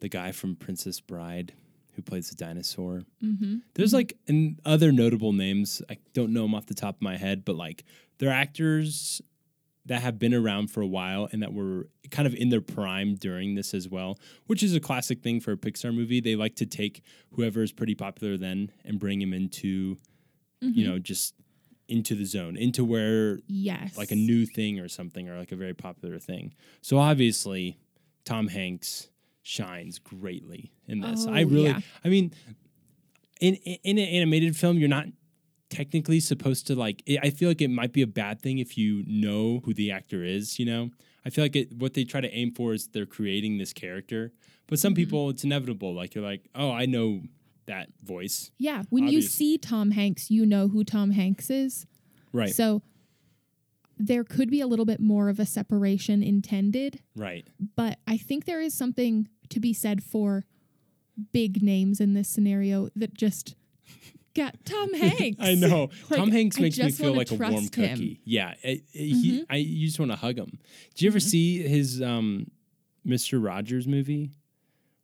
the 0.00 0.08
guy 0.08 0.30
from 0.32 0.54
Princess 0.54 1.00
Bride 1.00 1.54
who 1.98 2.02
plays 2.02 2.30
the 2.30 2.36
dinosaur. 2.36 3.02
Mm-hmm. 3.20 3.56
There's 3.74 3.92
like 3.92 4.16
and 4.28 4.60
other 4.64 4.92
notable 4.92 5.32
names. 5.32 5.82
I 5.90 5.98
don't 6.14 6.32
know 6.32 6.42
them 6.42 6.54
off 6.54 6.66
the 6.66 6.74
top 6.74 6.94
of 6.94 7.02
my 7.02 7.16
head, 7.16 7.44
but 7.44 7.56
like 7.56 7.82
they're 8.18 8.30
actors 8.30 9.20
that 9.86 10.00
have 10.02 10.16
been 10.16 10.32
around 10.32 10.68
for 10.70 10.80
a 10.80 10.86
while 10.86 11.28
and 11.32 11.42
that 11.42 11.52
were 11.52 11.88
kind 12.12 12.28
of 12.28 12.34
in 12.36 12.50
their 12.50 12.60
prime 12.60 13.16
during 13.16 13.56
this 13.56 13.74
as 13.74 13.88
well, 13.88 14.16
which 14.46 14.62
is 14.62 14.76
a 14.76 14.80
classic 14.80 15.22
thing 15.22 15.40
for 15.40 15.50
a 15.50 15.56
Pixar 15.56 15.92
movie. 15.92 16.20
They 16.20 16.36
like 16.36 16.54
to 16.56 16.66
take 16.66 17.02
whoever 17.34 17.62
is 17.64 17.72
pretty 17.72 17.96
popular 17.96 18.36
then 18.36 18.70
and 18.84 19.00
bring 19.00 19.20
him 19.20 19.32
into, 19.32 19.96
you 20.60 20.86
know, 20.86 21.00
just 21.00 21.34
into 21.88 22.14
the 22.14 22.26
zone, 22.26 22.56
into 22.56 22.84
where 22.84 23.40
Yes. 23.48 23.96
like 23.98 24.12
a 24.12 24.16
new 24.16 24.46
thing 24.46 24.78
or 24.78 24.86
something 24.88 25.28
or 25.28 25.36
like 25.36 25.50
a 25.50 25.56
very 25.56 25.74
popular 25.74 26.20
thing. 26.20 26.54
So 26.80 26.98
obviously, 26.98 27.78
Tom 28.24 28.46
Hanks 28.48 29.08
shines 29.48 29.98
greatly 29.98 30.70
in 30.86 31.00
this. 31.00 31.26
I 31.26 31.42
Oh, 31.42 31.46
really, 31.46 31.64
yeah. 31.64 31.80
I 32.04 32.08
mean, 32.08 32.32
in 33.40 33.54
in 33.54 33.98
an 33.98 34.04
animated 34.08 34.56
film, 34.56 34.78
you're 34.78 34.88
not 34.88 35.06
technically 35.70 36.20
supposed 36.20 36.66
to 36.66 36.74
like. 36.74 37.02
It, 37.06 37.18
I 37.22 37.30
feel 37.30 37.48
like 37.48 37.62
it 37.62 37.68
might 37.70 37.92
be 37.92 38.02
a 38.02 38.06
bad 38.06 38.42
thing 38.42 38.58
if 38.58 38.76
you 38.76 39.04
know 39.06 39.60
who 39.64 39.72
the 39.72 39.90
actor 39.90 40.22
is. 40.22 40.58
You 40.58 40.66
know, 40.66 40.90
I 41.24 41.30
feel 41.30 41.44
like 41.44 41.56
it, 41.56 41.72
what 41.72 41.94
they 41.94 42.04
try 42.04 42.20
to 42.20 42.30
aim 42.30 42.52
for 42.52 42.74
is 42.74 42.88
they're 42.88 43.06
creating 43.06 43.56
this 43.58 43.72
character. 43.72 44.32
But 44.66 44.78
some 44.78 44.92
Mm-hmm. 44.92 44.96
people, 44.96 45.30
it's 45.30 45.44
inevitable. 45.44 45.94
Like 45.94 46.14
you're 46.14 46.24
like, 46.24 46.46
oh, 46.54 46.70
I 46.70 46.84
know 46.84 47.22
that 47.66 47.88
voice. 48.02 48.50
Yeah, 48.58 48.82
when 48.90 49.08
you 49.08 49.22
see 49.22 49.56
Tom 49.56 49.92
Hanks, 49.92 50.30
you 50.30 50.44
know 50.44 50.68
who 50.68 50.84
Tom 50.84 51.10
Hanks 51.12 51.48
is. 51.48 51.86
Right. 52.34 52.54
So 52.54 52.82
there 53.98 54.24
could 54.24 54.50
be 54.50 54.60
a 54.60 54.66
little 54.66 54.84
bit 54.84 55.00
more 55.00 55.28
of 55.28 55.40
a 55.40 55.46
separation 55.46 56.22
intended, 56.22 57.00
right. 57.16 57.48
but 57.76 57.98
I 58.06 58.16
think 58.16 58.44
there 58.44 58.60
is 58.60 58.72
something 58.72 59.28
to 59.50 59.60
be 59.60 59.72
said 59.72 60.02
for 60.02 60.44
big 61.32 61.62
names 61.62 62.00
in 62.00 62.14
this 62.14 62.28
scenario 62.28 62.88
that 62.94 63.14
just 63.14 63.54
got 64.34 64.54
Tom 64.64 64.94
Hanks. 64.94 65.38
I 65.40 65.54
know. 65.54 65.90
Like, 66.10 66.18
Tom 66.20 66.30
Hanks 66.30 66.58
makes 66.58 66.78
me 66.78 66.90
feel 66.90 67.14
like 67.14 67.30
a 67.30 67.34
warm 67.34 67.52
trust 67.52 67.74
him. 67.74 67.84
Mm-hmm. 67.88 67.92
cookie. 67.94 68.20
Yeah. 68.24 68.54
I, 68.64 68.68
I- 68.68 68.82
he, 68.92 69.44
I 69.50 69.56
you 69.56 69.86
just 69.86 69.98
want 69.98 70.12
to 70.12 70.16
hug 70.16 70.36
him. 70.38 70.58
Did 70.94 71.02
you 71.02 71.10
ever 71.10 71.20
see 71.20 71.62
his 71.66 72.00
um, 72.02 72.50
Mr. 73.06 73.44
Rogers 73.44 73.86
movie? 73.88 74.30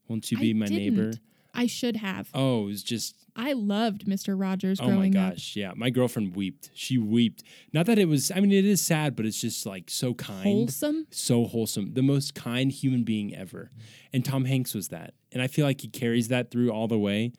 Won't 0.09 0.31
you 0.31 0.39
I 0.39 0.41
be 0.41 0.55
my 0.55 0.67
neighbor? 0.67 1.11
didn't. 1.13 1.21
I 1.55 1.67
should 1.67 1.97
have. 1.97 2.29
Oh, 2.35 2.63
it 2.65 2.67
was 2.67 2.83
just 2.83 3.17
I 3.37 3.53
loved 3.55 4.07
Mr. 4.07 4.39
Rogers 4.41 4.79
oh 4.81 4.85
my 4.87 4.91
growing 4.93 5.17
up. 5.17 5.35
gosh, 5.35 5.57
yeah. 5.57 5.73
My 5.75 5.91
girlfriend 5.91 6.37
wept. 6.37 6.71
She 6.75 6.99
wept. 6.99 7.43
Not 7.73 7.87
that 7.87 7.99
it 7.99 8.07
was. 8.07 8.31
I 8.31 8.39
mean, 8.41 8.53
it 8.53 8.65
is 8.65 8.81
sad, 8.81 9.17
but 9.17 9.27
it's 9.27 9.41
just 9.41 9.67
like 9.67 9.91
so 9.91 10.15
kind, 10.15 10.45
Wholesome. 10.45 11.07
so 11.11 11.45
wholesome. 11.45 11.95
The 11.95 12.03
most 12.03 12.35
kind 12.35 12.71
human 12.71 13.03
being 13.03 13.35
ever. 13.35 13.71
And 14.13 14.25
Tom 14.25 14.45
Hanks 14.45 14.73
was 14.75 14.89
that. 14.89 15.15
And 15.33 15.43
I 15.43 15.49
feel 15.49 15.67
like 15.67 15.81
he 15.81 15.89
carries 15.89 16.29
that 16.29 16.51
through 16.53 16.71
all 16.71 16.87
the 16.87 16.99
way. 16.99 17.33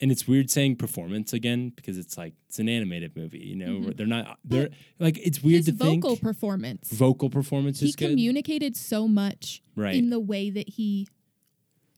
And 0.00 0.10
it's 0.12 0.26
weird 0.28 0.50
saying 0.50 0.76
performance 0.76 1.32
again 1.32 1.70
because 1.74 1.96
it's 1.98 2.18
like 2.18 2.34
it's 2.48 2.58
an 2.58 2.68
animated 2.68 3.16
movie. 3.16 3.38
You 3.38 3.56
know, 3.56 3.78
where 3.80 3.94
they're 3.94 4.06
not. 4.06 4.38
They're 4.44 4.68
like 4.98 5.18
it's 5.18 5.42
weird 5.42 5.64
Mm-hmm. 5.64 5.78
To 5.78 5.84
think 5.84 6.02
vocal 6.04 6.16
performance. 6.18 6.90
vocal 6.90 7.30
performance 7.30 7.80
he 7.80 7.88
is 7.88 7.96
good. 7.96 8.10
communicated 8.10 8.76
so 8.76 9.06
much 9.08 9.62
Right. 9.74 9.94
in 9.94 10.10
the 10.10 10.20
way 10.20 10.48
that 10.50 10.68
he 10.70 11.08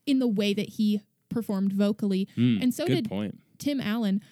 in 0.07 0.18
the 0.21 0.28
way 0.28 0.54
that 0.54 0.68
he 0.71 1.02
performed 1.28 1.73
vocally. 1.73 2.28
Mm, 2.37 2.62
and 2.62 2.75
so 2.75 2.87
did 2.87 3.08
point. 3.08 3.38
Tim 3.58 3.80
Allen. 3.80 4.23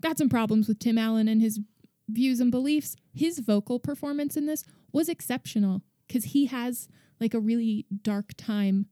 Got 0.00 0.18
some 0.18 0.28
problems 0.28 0.66
with 0.66 0.78
Tim 0.80 0.98
Allen 0.98 1.28
and 1.28 1.40
his 1.40 1.60
views 2.08 2.40
and 2.40 2.50
beliefs. 2.50 2.96
His 3.14 3.38
vocal 3.38 3.78
performance 3.78 4.36
in 4.36 4.46
this 4.46 4.64
was 4.92 5.08
exceptional 5.08 5.82
because 6.06 6.24
he 6.24 6.46
has 6.46 6.88
like 7.20 7.34
a 7.34 7.40
really 7.40 7.86
dark 8.02 8.32
time 8.36 8.86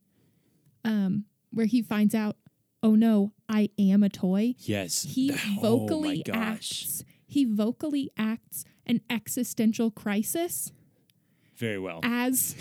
um, 0.84 1.24
where 1.52 1.66
he 1.66 1.82
finds 1.82 2.14
out, 2.14 2.36
oh 2.82 2.94
no, 2.94 3.32
I 3.48 3.70
am 3.78 4.02
a 4.02 4.08
toy. 4.08 4.54
Yes. 4.58 5.02
He 5.02 5.32
oh 5.58 5.60
vocally 5.60 6.22
gosh. 6.24 6.36
acts. 6.36 7.04
He 7.26 7.44
vocally 7.44 8.10
acts 8.16 8.64
an 8.86 9.00
existential 9.08 9.90
crisis 9.90 10.72
Very 11.56 11.78
well. 11.78 12.00
as 12.02 12.56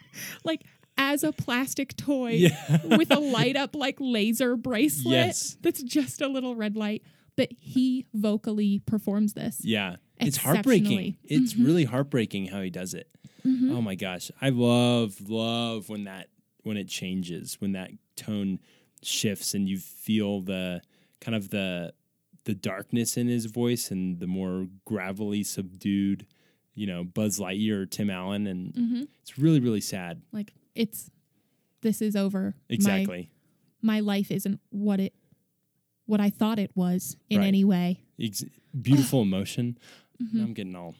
like 0.44 0.62
as 0.98 1.24
a 1.24 1.32
plastic 1.32 1.96
toy 1.96 2.32
Yeah. 2.32 2.96
with 2.96 3.10
a 3.10 3.18
light 3.18 3.56
up 3.56 3.74
like 3.74 3.96
laser 3.98 4.56
bracelet 4.56 5.12
Yes. 5.14 5.56
that's 5.62 5.82
just 5.82 6.20
a 6.20 6.28
little 6.28 6.54
red 6.54 6.76
light 6.76 7.02
but 7.36 7.48
he 7.58 8.06
vocally 8.14 8.80
performs 8.80 9.32
this 9.34 9.60
Yeah. 9.64 9.96
It's 10.20 10.36
heartbreaking. 10.36 11.16
It's 11.24 11.56
really 11.56 11.82
heartbreaking 11.84 12.46
how 12.46 12.60
he 12.60 12.70
does 12.70 12.94
it. 12.94 13.08
Mm-hmm. 13.44 13.72
Oh 13.76 13.82
my 13.82 13.96
gosh. 13.96 14.30
I 14.40 14.50
love, 14.50 15.16
love 15.28 15.88
when 15.88 16.04
that 16.04 16.28
when 16.62 16.76
it 16.76 16.86
changes, 16.86 17.56
when 17.60 17.72
that 17.72 17.90
tone 18.14 18.60
shifts 19.02 19.52
and 19.52 19.68
you 19.68 19.78
feel 19.78 20.40
the 20.40 20.80
kind 21.20 21.34
of 21.34 21.48
the 21.50 21.92
the 22.44 22.54
darkness 22.54 23.16
in 23.16 23.26
his 23.26 23.46
voice 23.46 23.90
and 23.90 24.20
the 24.20 24.28
more 24.28 24.68
gravelly, 24.84 25.42
subdued, 25.42 26.24
you 26.74 26.86
know, 26.86 27.02
Buzz 27.02 27.40
Lightyear 27.40 27.82
or 27.82 27.86
Tim 27.86 28.10
Allen. 28.10 28.46
And 28.46 28.72
Mhm. 28.74 29.08
it's 29.22 29.36
really, 29.38 29.58
really 29.58 29.80
sad. 29.80 30.22
like 30.30 30.52
it's 30.74 31.10
this 31.82 32.00
is 32.02 32.14
over 32.16 32.54
Exactly. 32.68 33.30
my, 33.82 34.00
life 34.00 34.30
isn't 34.30 34.60
what 34.70 35.00
it 35.00 35.12
what 36.06 36.20
i 36.20 36.30
thought 36.30 36.58
it 36.58 36.70
was 36.74 37.16
in 37.30 37.40
Right. 37.40 37.46
any 37.48 37.64
way 37.64 38.00
Ex- 38.20 38.44
beautiful 38.80 39.22
emotion. 39.30 39.78
Mm-hmm. 40.22 40.40
I'm 40.40 40.54
getting 40.54 40.76
all 40.76 40.94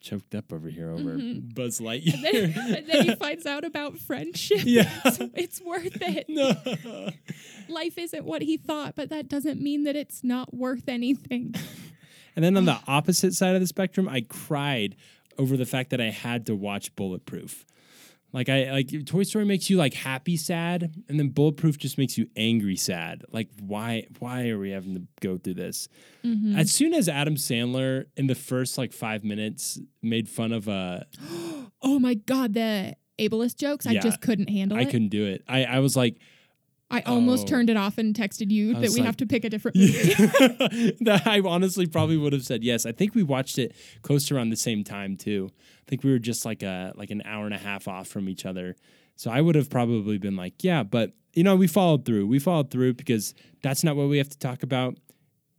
choked 0.00 0.34
up 0.34 0.52
over 0.52 0.68
here 0.68 0.90
over 0.90 1.16
Buzz 1.16 1.78
then, 1.78 1.86
Lightyear. 1.86 2.56
and 2.76 2.86
then 2.88 3.04
he 3.06 3.14
finds 3.14 3.46
out 3.46 3.64
about 3.64 3.98
friendship 3.98 4.60
Yeah. 4.64 4.90
it's, 5.04 5.18
it's 5.34 5.60
worth 5.62 5.96
it 6.00 6.26
no. 6.28 7.10
life 7.68 7.96
isn't 7.98 8.24
what 8.24 8.42
he 8.42 8.56
thought 8.56 8.94
but 8.96 9.10
that 9.10 9.28
doesn't 9.28 9.60
mean 9.60 9.84
that 9.84 9.94
it's 9.96 10.22
not 10.24 10.52
worth 10.54 10.88
anything 10.88 11.54
And 12.34 12.42
then 12.42 12.56
on 12.56 12.64
the 12.64 12.78
opposite 12.88 13.34
side 13.34 13.54
of 13.54 13.60
the 13.60 13.66
spectrum, 13.66 14.08
I 14.08 14.22
cried 14.22 14.96
over 15.36 15.54
the 15.54 15.66
fact 15.66 15.90
that 15.90 16.00
I 16.00 16.08
had 16.08 16.46
to 16.46 16.54
watch 16.56 16.96
Bulletproof. 16.96 17.66
Like 18.32 18.48
I 18.48 18.70
like 18.72 18.90
Toy 19.04 19.24
Story 19.24 19.44
makes 19.44 19.68
you 19.68 19.76
like 19.76 19.92
happy 19.92 20.36
sad, 20.36 20.94
and 21.08 21.20
then 21.20 21.28
Bulletproof 21.28 21.76
just 21.76 21.98
makes 21.98 22.16
you 22.16 22.28
angry 22.34 22.76
sad. 22.76 23.24
Like 23.30 23.48
why 23.60 24.06
why 24.20 24.48
are 24.48 24.58
we 24.58 24.70
having 24.70 24.94
to 24.94 25.02
go 25.20 25.36
through 25.36 25.54
this? 25.54 25.88
Mm-hmm. 26.24 26.56
As 26.56 26.70
soon 26.70 26.94
as 26.94 27.08
Adam 27.08 27.34
Sandler 27.36 28.06
in 28.16 28.28
the 28.28 28.34
first 28.34 28.78
like 28.78 28.92
five 28.92 29.22
minutes 29.22 29.78
made 30.00 30.28
fun 30.28 30.52
of 30.52 30.68
uh 30.68 31.00
oh 31.82 31.98
my 31.98 32.14
god 32.14 32.54
the 32.54 32.96
ableist 33.18 33.56
jokes 33.56 33.86
i 33.86 33.94
just 33.98 34.20
couldn't 34.22 34.48
handle 34.48 34.76
I 34.78 34.82
it 34.82 34.90
couldn't 34.90 35.10
do 35.10 35.26
it. 35.26 35.44
I, 35.46 35.64
I 35.64 35.78
was 35.80 35.96
like 35.96 36.16
I 36.92 37.00
almost 37.02 37.44
Oh. 37.46 37.48
turned 37.48 37.70
it 37.70 37.76
off 37.76 37.98
and 37.98 38.14
texted 38.14 38.50
you 38.50 38.74
that 38.74 38.90
we 38.90 38.96
like- 38.96 39.04
have 39.04 39.16
to 39.18 39.26
pick 39.26 39.44
a 39.44 39.50
different 39.50 39.76
movie. 39.78 40.12
that 41.00 41.22
I 41.26 41.40
honestly 41.40 41.86
probably 41.86 42.16
would 42.16 42.32
have 42.32 42.44
said 42.44 42.62
yes. 42.62 42.86
I 42.86 42.92
think 42.92 43.14
we 43.14 43.22
watched 43.22 43.58
it 43.58 43.74
close 44.02 44.26
to 44.28 44.36
around 44.36 44.50
the 44.50 44.56
same 44.56 44.84
time 44.84 45.16
too. 45.16 45.50
I 45.86 45.90
think 45.90 46.04
we 46.04 46.10
were 46.12 46.18
just 46.18 46.44
like 46.44 46.62
a 46.62 46.92
like 46.96 47.10
an 47.10 47.22
hour 47.24 47.46
and 47.46 47.54
a 47.54 47.58
half 47.58 47.88
off 47.88 48.06
from 48.08 48.28
each 48.28 48.44
other. 48.46 48.76
So 49.16 49.30
I 49.30 49.40
would 49.40 49.54
have 49.54 49.68
probably 49.70 50.18
been 50.18 50.36
like, 50.36 50.62
yeah, 50.62 50.82
but 50.82 51.12
you 51.34 51.42
know, 51.42 51.56
we 51.56 51.66
followed 51.66 52.04
through. 52.04 52.26
We 52.26 52.38
followed 52.38 52.70
through 52.70 52.94
because 52.94 53.34
that's 53.62 53.82
not 53.82 53.96
what 53.96 54.08
we 54.08 54.18
have 54.18 54.28
to 54.28 54.38
talk 54.38 54.62
about. 54.62 54.98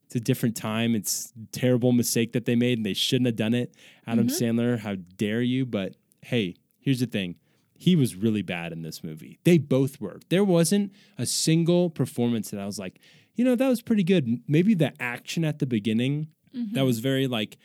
It's 0.05 0.15
a 0.15 0.19
different 0.19 0.55
time. 0.55 0.93
It's 0.93 1.33
a 1.41 1.51
terrible 1.57 1.91
mistake 1.91 2.33
that 2.33 2.45
they 2.45 2.55
made 2.55 2.77
and 2.77 2.85
they 2.85 2.93
shouldn't 2.93 3.25
have 3.25 3.35
done 3.35 3.53
it. 3.55 3.73
Adam 4.05 4.27
mm-hmm. 4.27 4.59
Sandler, 4.59 4.77
how 4.79 4.95
dare 5.17 5.41
you? 5.41 5.65
But 5.65 5.95
hey, 6.21 6.55
here's 6.79 6.99
the 6.99 7.07
thing. 7.07 7.35
He 7.75 7.95
was 7.95 8.15
really 8.15 8.41
bad 8.41 8.71
in 8.71 8.81
this 8.81 9.03
movie. 9.03 9.39
They 9.43 9.57
both 9.57 9.99
were. 9.99 10.19
There 10.29 10.43
wasn't 10.43 10.93
a 11.17 11.25
single 11.25 11.89
performance 11.89 12.51
that 12.51 12.59
I 12.59 12.65
was 12.65 12.79
like, 12.79 12.99
you 13.35 13.43
know, 13.43 13.55
that 13.55 13.67
was 13.67 13.81
pretty 13.81 14.03
good. 14.03 14.41
Maybe 14.47 14.73
the 14.73 14.93
action 15.01 15.43
at 15.43 15.59
the 15.59 15.65
beginning, 15.65 16.27
that 16.53 16.59
mm-hmm. 16.59 16.85
was 16.85 16.99
very 16.99 17.27
like 17.27 17.57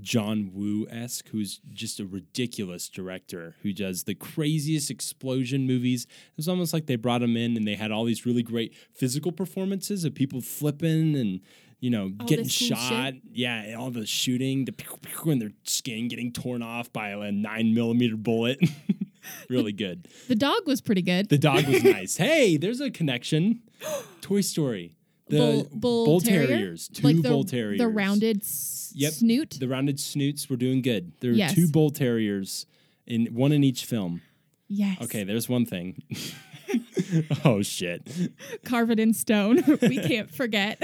John 0.00 0.50
Woo 0.52 0.86
esque, 0.90 1.28
who's 1.28 1.60
just 1.72 2.00
a 2.00 2.06
ridiculous 2.06 2.88
director 2.88 3.56
who 3.62 3.72
does 3.72 4.04
the 4.04 4.14
craziest 4.14 4.90
explosion 4.90 5.66
movies. 5.66 6.04
It 6.04 6.36
was 6.36 6.48
almost 6.48 6.72
like 6.72 6.86
they 6.86 6.96
brought 6.96 7.22
him 7.22 7.36
in 7.36 7.56
and 7.56 7.66
they 7.66 7.74
had 7.74 7.90
all 7.90 8.04
these 8.04 8.26
really 8.26 8.42
great 8.42 8.74
physical 8.92 9.32
performances 9.32 10.04
of 10.04 10.14
people 10.14 10.40
flipping 10.40 11.16
and 11.16 11.40
you 11.80 11.90
know 11.90 12.12
All 12.20 12.26
getting 12.26 12.48
shot. 12.48 13.14
Yeah, 13.30 13.74
all 13.78 13.90
the 13.90 14.06
shooting, 14.06 14.64
the 14.64 14.72
pew, 14.72 14.96
pew, 15.02 15.32
and 15.32 15.40
their 15.40 15.52
skin 15.64 16.08
getting 16.08 16.32
torn 16.32 16.62
off 16.62 16.92
by 16.92 17.10
a 17.10 17.32
nine 17.32 17.74
millimeter 17.74 18.16
bullet. 18.16 18.60
really 19.48 19.72
good. 19.72 20.08
the 20.28 20.34
dog 20.34 20.66
was 20.66 20.80
pretty 20.80 21.02
good. 21.02 21.28
The 21.28 21.38
dog 21.38 21.66
was 21.66 21.82
nice. 21.98 22.16
Hey, 22.16 22.56
there's 22.56 22.80
a 22.80 22.90
connection. 22.90 23.62
Toy 24.20 24.40
Story. 24.40 24.94
The 25.28 25.66
bull, 25.72 26.04
bull, 26.04 26.20
terrier? 26.20 26.46
terriers. 26.46 26.88
Two 26.88 27.02
like 27.06 27.16
the, 27.22 27.28
bull 27.28 27.42
terriers. 27.44 27.78
The 27.78 27.88
rounded 27.88 28.42
s- 28.42 28.92
Yep. 28.94 29.12
snoot. 29.12 29.50
The 29.60 29.66
rounded 29.68 29.98
snoots 30.00 30.48
were 30.48 30.56
doing 30.56 30.80
good. 30.82 31.12
There 31.20 31.32
were 31.32 31.36
Yes. 31.36 31.54
two 31.54 31.68
bull 31.68 31.90
terriers 31.90 32.66
in 33.06 33.26
one 33.34 33.50
in 33.52 33.62
each 33.64 33.84
film. 33.84 34.22
yes. 34.68 34.98
Okay, 35.02 35.24
there's 35.24 35.48
one 35.48 35.66
thing. 35.66 36.00
oh 37.44 37.62
shit. 37.62 38.08
Carve 38.64 38.90
it 38.90 38.98
in 39.00 39.12
stone. 39.14 39.62
we 39.82 39.98
can't 39.98 40.30
forget. 40.30 40.80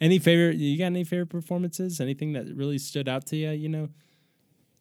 Any 0.00 0.18
favorite 0.18 0.56
you 0.56 0.78
got 0.78 0.86
any 0.86 1.04
favorite 1.04 1.28
performances? 1.28 2.00
Anything 2.00 2.32
that 2.34 2.46
really 2.54 2.78
stood 2.78 3.08
out 3.08 3.26
to 3.26 3.36
you, 3.36 3.50
you 3.50 3.68
know? 3.68 3.88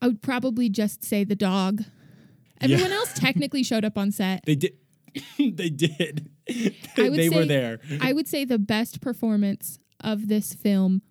I 0.02 0.08
would 0.08 0.22
probably 0.22 0.70
just 0.70 1.04
say 1.04 1.24
the 1.24 1.36
dog. 1.36 1.84
Everyone 2.62 2.92
else 2.92 3.14
technically 3.14 3.64
showed 3.64 3.86
up 3.86 3.98
on 3.98 4.12
set. 4.12 4.44
They 4.46 4.56
did 4.56 4.74
they 5.40 5.70
did. 5.70 6.30
I 6.98 7.10
would 7.10 7.14
they 7.20 7.30
were 7.30 7.44
say- 7.44 7.48
there. 7.48 7.80
I 8.02 8.14
would 8.14 8.28
say 8.28 8.46
the 8.46 8.60
best 8.60 9.02
performance 9.02 9.80
of 10.02 10.28
this 10.28 10.54
film 10.54 11.02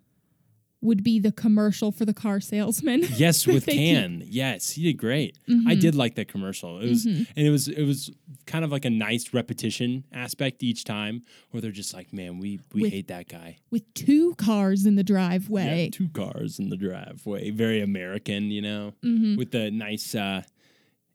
would 0.81 1.03
be 1.03 1.19
the 1.19 1.31
commercial 1.31 1.91
for 1.91 2.05
the 2.05 2.13
car 2.13 2.39
salesman. 2.39 3.01
Yes, 3.15 3.47
with 3.47 3.65
They 3.65 3.73
Can. 3.75 4.21
Yes, 4.23 4.69
he 4.71 4.83
did 4.83 4.93
great. 4.97 5.35
Mm-hmm. 5.49 5.67
I 5.67 5.73
did 5.73 5.95
like 5.95 6.13
that 6.15 6.27
commercial. 6.27 6.79
It 6.79 6.89
was 6.89 7.05
and 7.05 7.27
it 7.35 7.49
was 7.49 7.67
it 7.67 7.83
was 7.85 8.11
kind 8.45 8.63
of 8.63 8.71
like 8.71 8.85
a 8.85 8.89
nice 8.91 9.33
repetition 9.33 10.03
aspect 10.13 10.61
each 10.61 10.83
time 10.83 11.23
where 11.49 11.59
they're 11.61 11.71
just 11.71 11.93
like, 11.95 12.13
man, 12.13 12.37
we 12.37 12.59
we 12.73 12.81
With- 12.83 12.91
hate 12.93 13.07
that 13.07 13.27
guy. 13.29 13.57
with 13.71 13.91
two 13.95 14.35
cars 14.35 14.85
in 14.85 14.95
the 14.95 15.01
Yeah, 15.01 15.05
driveway. 15.15 15.89
two 15.91 16.09
cars 16.09 16.59
in 16.59 16.69
the 16.69 16.77
driveway. 16.77 17.49
Very 17.49 17.81
American, 17.81 18.51
you 18.51 18.61
know, 18.61 18.93
Mm-hmm. 19.03 19.37
with 19.37 19.49
the 19.51 19.71
nice 19.71 20.13
uh, 20.13 20.43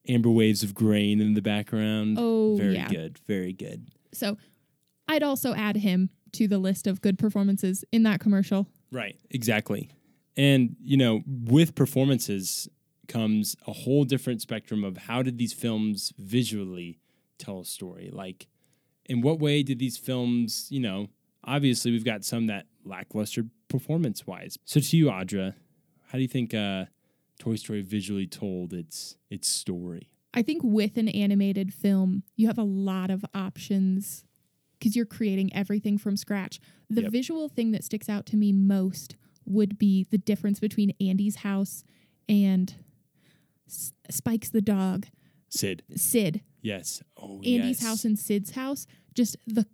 amber 0.09 0.31
waves 0.31 0.63
of 0.63 0.75
grain 0.75 1.21
in 1.21 1.35
the 1.35 1.43
background. 1.43 2.17
Oh, 2.19 2.57
very 2.57 2.75
yeah. 2.75 2.89
good. 2.89 3.19
Very 3.27 3.53
good. 3.53 3.89
So 4.13 4.37
I'd 5.09 5.23
also 5.23 5.55
add 5.55 5.77
him 5.77 6.11
to 6.33 6.47
the 6.49 6.59
list 6.59 6.87
of 6.87 7.01
good 7.01 7.19
performances 7.19 7.85
in 7.93 8.03
that 8.05 8.21
commercial. 8.21 8.67
Right, 8.93 9.19
exactly. 9.31 9.91
And, 10.37 10.77
you 10.83 10.97
know, 10.97 11.23
with 11.27 11.75
performances 11.75 12.69
comes 13.09 13.57
a 13.67 13.73
whole 13.73 14.05
different 14.05 14.41
spectrum 14.41 14.85
of 14.85 14.97
how 14.97 15.23
did 15.23 15.39
these 15.39 15.53
films 15.53 16.13
visually 16.17 17.01
tell 17.39 17.61
a 17.61 17.65
story? 17.65 18.11
Like, 18.13 18.47
in 19.07 19.21
what 19.21 19.41
way 19.41 19.63
did 19.63 19.81
these 19.81 19.97
films, 19.97 20.69
you 20.71 20.81
know, 20.81 21.09
obviously 21.45 21.91
we've 21.91 22.05
got 22.05 22.25
some 22.25 22.47
that 22.47 22.67
lackluster 22.85 23.47
performance 23.69 24.27
wise. 24.27 24.57
So 24.65 24.79
to 24.81 24.97
you, 24.97 25.07
Audra, 25.07 25.55
how 26.07 26.19
do 26.19 26.23
you 26.23 26.29
think 26.29 26.55
uh, 26.55 26.85
Toy 27.41 27.57
Story 27.57 27.81
visually 27.83 28.27
told 28.29 28.73
its 28.73 29.17
its 29.31 29.49
story? 29.49 30.11
I 30.33 30.43
think 30.43 30.63
with 30.63 30.97
an 30.97 31.09
animated 31.09 31.75
film, 31.75 32.23
you 32.37 32.47
have 32.47 32.59
a 32.59 32.63
lot 32.63 33.11
of 33.11 33.25
options 33.35 34.25
because 34.79 34.95
you're 34.95 35.05
creating 35.07 35.53
everything 35.53 35.99
from 35.99 36.17
scratch. 36.17 36.61
The 36.89 37.03
Yep. 37.03 37.11
visual 37.13 37.49
thing 37.49 37.73
that 37.73 37.83
sticks 37.83 38.09
out 38.09 38.27
to 38.27 38.37
me 38.37 38.53
most 38.53 39.17
would 39.45 39.77
be 39.79 40.05
the 40.11 40.19
difference 40.19 40.61
between 40.61 40.93
Andy's 41.01 41.37
house 41.37 41.83
and 42.29 42.73
S- 43.67 43.93
Spike's 44.11 44.51
the 44.51 44.61
dog, 44.63 45.07
Sid. 45.49 45.83
Sid. 45.97 46.43
Yes. 46.63 47.03
Oh, 47.17 47.37
Andy's 47.39 47.81
yes. 47.81 47.83
house 47.83 48.05
and 48.05 48.19
Sid's 48.19 48.51
house, 48.53 48.87
just 49.15 49.37
the 49.47 49.67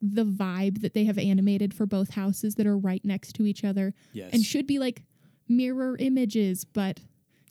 the 0.00 0.24
vibe 0.24 0.80
that 0.80 0.94
they 0.94 1.04
have 1.06 1.18
animated 1.18 1.74
for 1.74 1.84
both 1.84 2.10
houses 2.10 2.54
that 2.54 2.68
are 2.68 2.78
right 2.78 3.04
next 3.04 3.32
to 3.34 3.44
each 3.44 3.64
other 3.64 3.92
Yes. 4.12 4.30
and 4.32 4.44
should 4.44 4.64
be 4.64 4.78
like 4.78 5.02
mirror 5.48 5.96
images, 5.98 6.64
but 6.64 7.00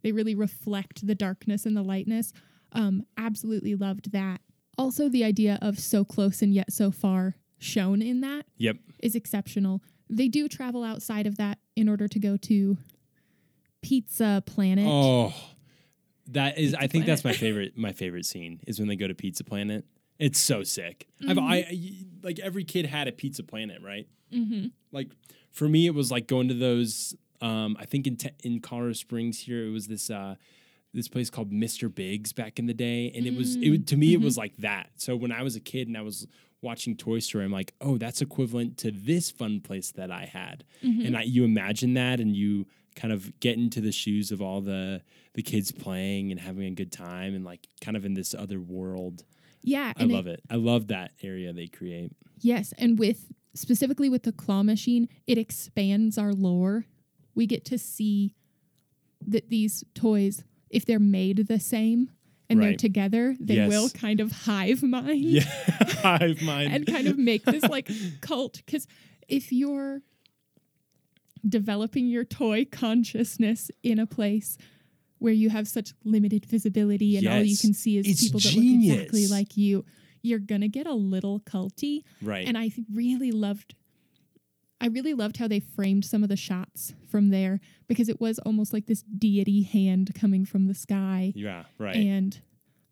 they 0.07 0.13
really 0.13 0.35
reflect 0.35 1.05
the 1.05 1.15
darkness 1.15 1.65
and 1.65 1.75
the 1.75 1.81
lightness. 1.81 2.31
Um, 2.71 3.03
absolutely 3.17 3.75
loved 3.75 4.13
that. 4.13 4.39
Also, 4.77 5.09
the 5.09 5.25
idea 5.25 5.59
of 5.61 5.77
so 5.77 6.05
close 6.05 6.41
and 6.41 6.53
yet 6.53 6.71
so 6.71 6.91
far 6.91 7.35
shown 7.57 8.01
in 8.01 8.21
that 8.21 8.45
yep. 8.55 8.77
is 8.99 9.15
exceptional. 9.15 9.81
They 10.09 10.29
do 10.29 10.47
travel 10.47 10.85
outside 10.85 11.27
of 11.27 11.35
that 11.39 11.57
in 11.75 11.89
order 11.89 12.07
to 12.07 12.19
go 12.19 12.37
to 12.37 12.77
Pizza 13.81 14.41
Planet. 14.45 14.87
Oh, 14.87 15.33
that 16.27 16.57
is. 16.57 16.73
I 16.73 16.83
Pizza 16.83 16.91
think 16.93 17.05
that's 17.05 17.25
my 17.25 17.33
favorite. 17.33 17.77
My 17.77 17.91
favorite 17.91 18.25
scene 18.25 18.61
is 18.65 18.79
when 18.79 18.87
they 18.87 18.95
go 18.95 19.09
to 19.09 19.13
Pizza 19.13 19.43
Planet. 19.43 19.83
It's 20.19 20.39
so 20.39 20.63
sick. 20.63 21.05
I've 21.27 21.37
I, 21.37 21.41
I 21.41 21.91
like 22.23 22.39
every 22.39 22.63
kid 22.63 22.85
had 22.85 23.09
a 23.09 23.11
Pizza 23.11 23.43
Planet, 23.43 23.81
right? 23.81 24.07
Mm-hmm. 24.33 24.67
Like 24.93 25.09
for 25.51 25.67
me, 25.67 25.85
it 25.85 25.93
was 25.93 26.11
like 26.11 26.27
going 26.27 26.47
to 26.47 26.53
those. 26.53 27.13
Um, 27.41 27.77
I 27.79 27.86
think 27.86 28.08
in 28.08 28.15
te- 28.17 28.32
in 28.44 28.60
Colorado 28.60 28.94
Springs 28.94 29.39
here, 29.39 29.65
it 29.65 29.72
was 29.72 29.88
this 29.88 30.10
uh, 30.10 30.36
this 30.94 31.08
place 31.08 31.29
called 31.29 31.51
Mr. 31.51 31.94
Biggs 31.94 32.34
back 32.34 32.60
in 32.60 32.65
the 32.65 32.74
day, 32.74 33.12
and 33.15 33.25
it 33.25 33.36
was 33.36 33.56
it 33.58 33.88
to 33.88 33.98
me 33.98 34.13
it 34.13 34.22
was 34.22 34.38
like 34.38 34.58
that. 34.58 34.89
So 34.96 35.15
when 35.15 35.32
I 35.32 35.44
was 35.44 35.56
a 35.56 35.60
kid 35.60 35.88
and 35.88 35.98
I 35.98 36.01
was 36.01 36.27
watching 36.62 36.96
Toy 36.98 37.20
Story, 37.20 37.46
I'm 37.46 37.51
like, 37.51 37.74
oh, 37.82 37.98
that's 37.98 38.22
equivalent 38.22 38.77
to 38.79 38.91
this 38.91 39.29
fun 39.29 39.62
place 39.62 39.91
that 39.91 40.10
I 40.12 40.25
had, 40.25 40.63
and 40.82 41.15
I, 41.15 41.22
you 41.24 41.44
imagine 41.44 41.94
that, 41.96 42.20
and 42.20 42.36
you 42.36 42.65
kind 42.96 43.13
of 43.13 43.39
get 43.39 43.58
into 43.58 43.79
the 43.79 43.91
shoes 43.91 44.32
of 44.32 44.41
all 44.41 44.62
the 44.62 45.01
the 45.36 45.44
kids 45.44 45.72
playing 45.72 46.32
and 46.32 46.39
having 46.39 46.65
a 46.65 46.72
good 46.72 46.91
time, 46.91 47.36
and 47.36 47.46
like 47.46 47.67
kind 47.82 47.96
of 47.96 48.06
in 48.06 48.15
this 48.15 48.34
other 48.34 48.60
world. 48.60 49.24
Yeah, 49.62 49.94
I 49.98 50.06
love 50.06 50.27
it. 50.27 50.41
I 50.50 50.56
love 50.56 50.88
that 50.88 51.12
area 51.22 51.51
they 51.53 51.67
create. 51.67 52.12
Yes, 52.39 52.74
and 52.77 52.98
with 52.98 53.32
specifically 53.53 54.10
with 54.10 54.24
the 54.24 54.32
claw 54.32 54.63
machine, 54.63 55.10
it 55.27 55.38
expands 55.38 56.17
our 56.17 56.34
lore. 56.34 56.86
We 57.38 57.46
get 57.46 57.63
to 57.65 57.77
see 57.77 58.34
that 59.25 59.50
these 59.50 59.84
toys, 59.94 60.44
if 60.70 60.86
they're 60.86 61.00
made 61.00 61.48
the 61.48 61.60
same 61.60 62.10
and 62.50 62.62
they're 62.62 62.75
together, 62.75 63.36
they 63.39 63.56
Yes. 63.56 63.70
will 63.70 63.89
kind 63.89 64.20
of 64.20 64.32
hive 64.32 64.82
mind 64.84 65.20
Yeah, 65.38 65.41
hive 66.01 66.41
mind. 66.41 66.74
and 66.74 66.86
kind 66.88 67.08
of 67.08 67.17
make 67.17 67.43
this 67.45 67.63
like 67.63 67.89
cult. 68.21 68.62
Because 68.65 68.88
if 69.28 69.52
you're 69.52 70.02
developing 71.47 72.08
your 72.08 72.23
toy 72.26 72.65
consciousness 72.65 73.69
in 73.84 74.00
a 74.00 74.06
place 74.08 74.58
where 75.19 75.34
you 75.34 75.50
have 75.50 75.67
such 75.67 75.93
limited 76.04 76.45
visibility 76.45 77.17
and 77.17 77.28
all 77.28 77.41
you 77.41 77.58
can 77.58 77.73
see 77.73 77.97
is 77.97 78.08
It's 78.08 78.23
people 78.23 78.39
that 78.39 78.56
look 78.56 78.63
exactly 78.63 79.28
like 79.28 79.58
you, 79.58 79.86
you're 80.21 80.39
gonna 80.39 80.67
get 80.67 80.88
a 80.88 80.93
little 80.93 81.39
culty. 81.41 82.02
right. 82.21 82.47
And 82.47 82.58
I 82.58 82.71
really 82.93 83.32
loved 83.32 83.76
I 84.79 84.87
really 84.87 85.13
loved 85.13 85.37
how 85.37 85.47
they 85.47 85.59
framed 85.59 86.05
some 86.05 86.21
of 86.23 86.29
the 86.29 86.35
shots 86.35 86.93
from 87.07 87.29
there 87.29 87.59
because 87.87 88.09
it 88.09 88.21
was 88.21 88.37
almost 88.39 88.73
like 88.73 88.85
this 88.85 89.01
deity 89.03 89.63
hand 89.63 90.13
coming 90.13 90.45
from 90.45 90.67
the 90.67 90.75
sky 90.75 91.33
yeah. 91.35 91.63
Right. 91.79 91.95
and 91.95 92.39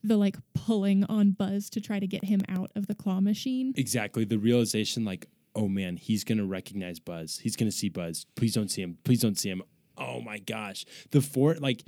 the 0.03 0.17
like 0.17 0.37
pulling 0.53 1.03
on 1.05 1.31
Buzz 1.31 1.69
to 1.71 1.81
try 1.81 1.99
to 1.99 2.07
get 2.07 2.25
him 2.25 2.41
out 2.49 2.71
of 2.75 2.87
the 2.87 2.95
claw 2.95 3.19
machine. 3.21 3.73
Exactly. 3.75 4.23
The 4.25 4.37
realization, 4.37 5.03
like, 5.05 5.27
oh 5.55 5.67
man, 5.67 5.97
he's 5.97 6.23
gonna 6.23 6.45
recognize 6.45 6.99
Buzz. 6.99 7.39
He's 7.39 7.55
gonna 7.55 7.71
see 7.71 7.89
Buzz. 7.89 8.25
Please 8.35 8.53
don't 8.53 8.69
see 8.69 8.81
him. 8.81 8.97
Please 9.03 9.21
don't 9.21 9.37
see 9.37 9.49
him. 9.49 9.61
Oh 9.97 10.21
my 10.21 10.39
gosh. 10.39 10.85
The 11.11 11.21
four 11.21 11.55
like 11.55 11.83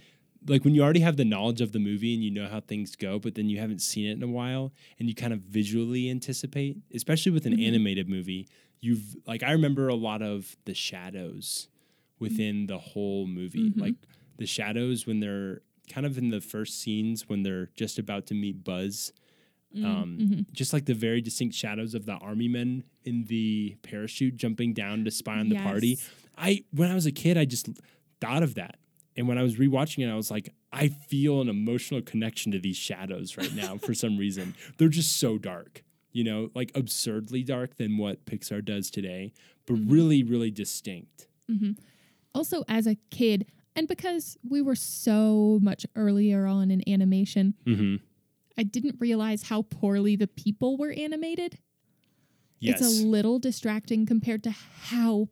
like 0.47 0.63
when 0.63 0.73
you 0.75 0.81
already 0.83 0.99
have 1.01 1.17
the 1.17 1.25
knowledge 1.25 1.61
of 1.61 1.71
the 1.73 1.79
movie 1.79 2.13
and 2.13 2.23
you 2.23 2.31
know 2.31 2.47
how 2.47 2.59
things 2.59 2.95
go, 2.95 3.19
but 3.19 3.35
then 3.35 3.49
you 3.49 3.59
haven't 3.59 3.81
seen 3.81 4.07
it 4.07 4.13
in 4.13 4.23
a 4.23 4.27
while 4.27 4.71
and 4.99 5.09
you 5.09 5.15
kind 5.15 5.33
of 5.33 5.39
visually 5.41 6.09
anticipate, 6.09 6.77
especially 6.93 7.31
with 7.31 7.45
an 7.45 7.53
Mhm. 7.57 7.67
animated 7.67 8.07
movie, 8.07 8.47
you've 8.81 9.15
like 9.25 9.43
I 9.43 9.51
remember 9.51 9.87
a 9.87 9.95
lot 9.95 10.21
of 10.21 10.55
the 10.65 10.73
shadows 10.73 11.67
within 12.19 12.67
the 12.67 12.77
whole 12.77 13.27
movie. 13.27 13.69
Mhm. 13.71 13.79
Like 13.81 13.95
the 14.37 14.45
shadows 14.45 15.05
when 15.05 15.19
they're 15.19 15.61
kind 15.89 16.05
of 16.05 16.17
in 16.17 16.29
the 16.29 16.41
first 16.41 16.79
scenes 16.81 17.29
when 17.29 17.43
they're 17.43 17.67
just 17.75 17.97
about 17.99 18.25
to 18.27 18.33
meet 18.33 18.63
Buzz 18.63 19.13
um, 19.75 20.17
Mhm. 20.19 20.51
just 20.53 20.73
like 20.73 20.85
the 20.85 20.93
very 20.95 21.21
distinct 21.21 21.53
shadows 21.53 21.93
of 21.93 22.05
the 22.05 22.13
army 22.13 22.47
men 22.47 22.83
in 23.03 23.25
the 23.25 23.75
parachute 23.83 24.35
jumping 24.35 24.73
down 24.73 25.03
to 25.05 25.11
spy 25.11 25.37
on 25.37 25.49
the 25.49 25.55
party. 25.57 25.97
I 26.37 26.63
when 26.71 26.89
I 26.89 26.95
was 26.95 27.05
a 27.05 27.11
kid, 27.11 27.37
I 27.37 27.45
just 27.45 27.67
thought 28.21 28.41
of 28.43 28.55
that, 28.55 28.79
and 29.15 29.27
when 29.27 29.37
I 29.37 29.43
was 29.43 29.55
rewatching 29.57 30.03
it, 30.07 30.09
I 30.09 30.15
was 30.15 30.31
like, 30.31 30.49
I 30.71 30.87
feel 30.87 31.41
an 31.41 31.49
emotional 31.49 32.01
connection 32.01 32.51
to 32.53 32.59
these 32.59 32.77
shadows 32.77 33.37
right 33.37 33.53
now 33.53 33.77
for 33.77 33.93
some 33.93 34.17
reason. 34.17 34.55
They're 34.77 34.87
just 34.89 35.17
so 35.17 35.37
dark, 35.37 35.83
you 36.17 36.23
know, 36.23 36.49
like 36.55 36.71
absurdly 36.73 37.43
dark 37.43 37.75
than 37.77 37.97
what 37.97 38.25
Pixar 38.25 38.65
does 38.65 38.89
today, 38.89 39.33
but 39.67 39.75
Mhm. 39.75 39.91
really, 39.91 40.23
really 40.23 40.49
distinct. 40.51 41.27
Also, 42.33 42.63
as 42.67 42.85
a 42.87 42.95
kid, 43.11 43.45
and 43.75 43.87
because 43.87 44.37
we 44.43 44.61
were 44.61 44.75
so 44.75 45.59
much 45.61 45.85
earlier 45.95 46.45
on 46.47 46.71
in 46.71 46.81
animation, 46.89 47.53
Mm-hmm. 47.65 47.95
I 48.57 48.63
didn't 48.63 48.95
realize 48.99 49.43
how 49.43 49.61
poorly 49.61 50.15
the 50.15 50.25
people 50.27 50.77
were 50.77 50.91
animated. 50.91 51.59
Yes. 52.59 52.81
It's 52.81 53.03
a 53.03 53.05
little 53.05 53.37
distracting 53.37 54.07
compared 54.07 54.41
to 54.45 54.49
how 54.51 55.29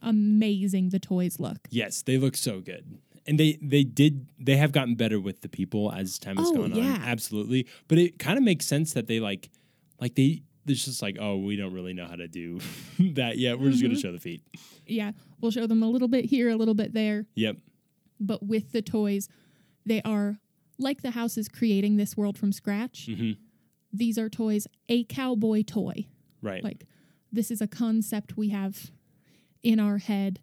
amazing 0.00 0.88
the 0.88 0.98
toys 0.98 1.38
look. 1.38 1.58
Yes, 1.70 2.00
they 2.02 2.16
look 2.16 2.36
so 2.36 2.60
good. 2.60 2.98
And 3.26 3.38
they 3.38 3.58
they 3.62 3.84
did 3.84 4.26
they 4.38 4.56
have 4.56 4.72
gotten 4.72 4.94
better 4.94 5.20
with 5.20 5.42
the 5.42 5.48
people 5.48 5.92
as 5.92 6.18
time 6.18 6.38
has 6.38 6.48
Oh, 6.48 6.54
gone 6.56 6.74
yeah. 6.74 6.94
on. 6.96 7.02
Absolutely. 7.02 7.66
But 7.88 7.98
it 7.98 8.18
kind 8.18 8.36
of 8.38 8.42
makes 8.44 8.66
sense 8.66 8.94
that 8.94 9.06
they 9.06 9.20
like 9.20 9.50
like 10.02 10.14
they 10.16 10.42
there's 10.64 10.84
just 10.84 11.00
like, 11.02 11.16
oh, 11.18 11.38
we 11.38 11.56
don't 11.56 11.72
really 11.72 11.92
know 11.92 12.06
how 12.06 12.14
to 12.16 12.28
do 12.28 12.60
that 13.14 13.38
yet. 13.38 13.58
We're 13.58 13.70
just 13.70 13.82
gonna 13.82 13.94
Mhm. 13.94 14.02
show 14.02 14.12
the 14.12 14.20
feet. 14.20 14.42
Yeah, 14.86 15.12
we'll 15.40 15.50
show 15.50 15.66
them 15.66 15.82
a 15.82 15.88
little 15.88 16.08
bit 16.08 16.24
here, 16.26 16.50
a 16.50 16.56
little 16.56 16.74
bit 16.74 16.92
there, 16.92 17.26
Yep. 17.34 17.56
but 18.20 18.44
with 18.44 18.72
the 18.72 18.82
toys, 18.82 19.28
they 19.86 20.02
are 20.02 20.38
like 20.78 21.02
the 21.02 21.12
house 21.12 21.36
is 21.38 21.48
creating 21.48 21.96
this 21.96 22.16
world 22.16 22.36
from 22.38 22.52
scratch. 22.52 23.06
hmm 23.06 23.32
These 23.92 24.18
are 24.18 24.28
toys, 24.28 24.66
a 24.88 25.04
cowboy 25.04 25.62
toy. 25.62 26.06
Right. 26.42 26.62
Like 26.64 26.86
this 27.32 27.50
is 27.50 27.60
a 27.60 27.66
concept 27.68 28.36
we 28.36 28.48
have 28.50 28.90
in 29.62 29.78
our 29.80 29.98
head, 29.98 30.40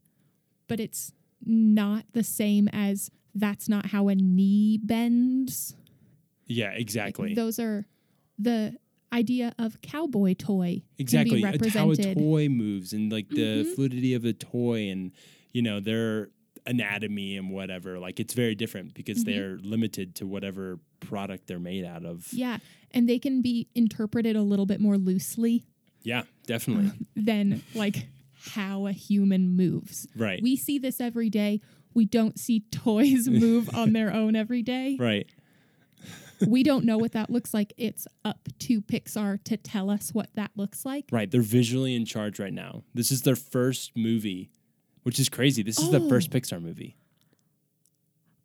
but 0.67 0.80
it's 0.80 1.13
not 1.45 2.06
the 2.13 2.24
same 2.24 2.67
as 2.74 3.10
that's 3.36 3.67
not 3.69 3.88
how 3.88 4.08
a 4.10 4.15
knee 4.15 4.78
bends. 4.84 5.76
yeah, 6.45 6.72
Like, 6.72 6.80
exactly. 6.82 7.34
those 7.36 7.58
are 7.60 7.86
the 8.38 8.78
idea 9.12 9.54
of 9.58 9.82
cowboy 9.82 10.36
toy 10.38 10.82
exactly. 10.98 11.41
It's 11.43 11.74
how 11.74 11.89
a 11.91 11.95
toy 11.95 12.48
moves 12.50 12.93
and 12.93 13.12
like 13.12 13.30
the 13.30 13.63
Mhm. 13.65 13.76
fluidity 13.76 14.13
of 14.13 14.26
a 14.26 14.34
toy 14.34 14.89
and 14.89 15.12
you 15.52 15.62
know, 15.63 15.80
their 15.80 16.30
anatomy 16.67 17.36
and 17.36 17.50
whatever. 17.50 17.98
Like 18.00 18.19
it's 18.19 18.34
very 18.36 18.54
different 18.54 18.93
because 18.93 19.24
Mhm. 19.24 19.26
they're 19.26 19.58
limited 19.63 20.13
to 20.15 20.28
whatever 20.28 20.80
product 21.00 21.48
they're 21.48 21.60
made 21.60 21.84
out 21.86 22.06
of. 22.06 22.28
Yeah, 22.32 22.60
and 22.91 23.10
they 23.10 23.17
can 23.17 23.41
be 23.41 23.67
interpreted 23.74 24.36
a 24.36 24.43
little 24.43 24.67
bit 24.67 24.80
more 24.80 24.98
loosely 24.98 25.63
Yeah, 26.04 26.24
definitely. 26.45 26.91
than 27.15 27.63
like 27.74 28.08
how 28.36 28.86
a 28.86 28.91
human 28.91 29.50
moves. 29.56 30.08
right. 30.15 30.41
We 30.43 30.56
see 30.56 30.78
this 30.78 31.02
every 31.02 31.30
day. 31.32 31.62
We 31.95 32.06
don't 32.06 32.38
see 32.39 32.60
toys 32.72 33.28
move 33.28 33.74
on 33.74 33.93
their 33.93 34.13
own 34.13 34.36
every 34.36 34.62
day. 34.62 34.95
right. 35.00 35.28
We 36.47 36.63
don't 36.63 36.86
know 36.86 36.97
what 36.97 37.12
that 37.13 37.30
looks 37.30 37.54
like. 37.54 37.73
It's 37.78 38.08
up 38.23 38.47
to 38.60 38.82
Pixar 38.82 39.43
to 39.43 39.58
tell 39.58 39.89
us 39.89 40.13
what 40.13 40.30
that 40.36 40.52
looks 40.56 40.86
like. 40.86 41.06
Right, 41.12 41.30
they're 41.30 41.41
visually 41.41 41.95
in 41.95 42.06
charge 42.06 42.39
right 42.39 42.54
now. 42.54 42.84
This 42.93 43.12
is 43.12 43.23
their 43.23 43.36
first 43.36 43.91
movie, 43.95 44.49
which 45.04 45.19
is 45.19 45.30
crazy. 45.30 45.63
This 45.63 45.80
is 45.80 45.89
the 45.91 46.08
first 46.10 46.30
Oh. 46.34 46.38
Pixar 46.38 46.62
movie. 46.62 46.95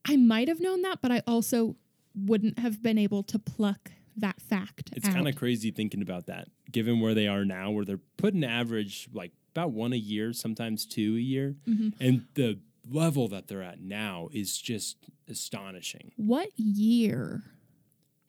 I 0.05 0.17
might 0.17 0.49
have 0.49 0.61
known 0.61 0.83
that, 0.83 1.01
but 1.01 1.11
I 1.11 1.23
also 1.27 1.77
wouldn't 2.15 2.59
have 2.59 2.83
been 2.83 2.99
able 2.99 3.23
to 3.25 3.39
pluck 3.39 3.91
that 4.17 4.41
fact. 4.41 4.91
It's 4.95 5.09
kind 5.09 5.27
of 5.27 5.35
crazy 5.37 5.71
thinking 5.71 6.03
about 6.03 6.27
that, 6.27 6.49
given 6.71 7.01
where 7.01 7.15
they 7.15 7.27
are 7.27 7.45
now, 7.45 7.71
where 7.71 7.85
they're 7.85 8.01
putting 8.17 8.45
average 8.45 9.09
like 9.13 9.33
about 9.53 9.73
one 9.73 9.93
a 9.93 9.97
year, 9.97 10.33
sometimes 10.33 10.87
two 10.87 11.17
a 11.17 11.21
year. 11.21 11.57
Mm-hmm. 11.67 11.89
And 12.01 12.27
the 12.35 12.59
level 12.89 13.29
that 13.29 13.49
they're 13.49 13.63
at 13.63 13.81
now 13.81 14.29
is 14.33 14.59
just 14.59 14.99
astonishing. 15.29 16.13
What 16.17 16.49
year? 16.57 17.43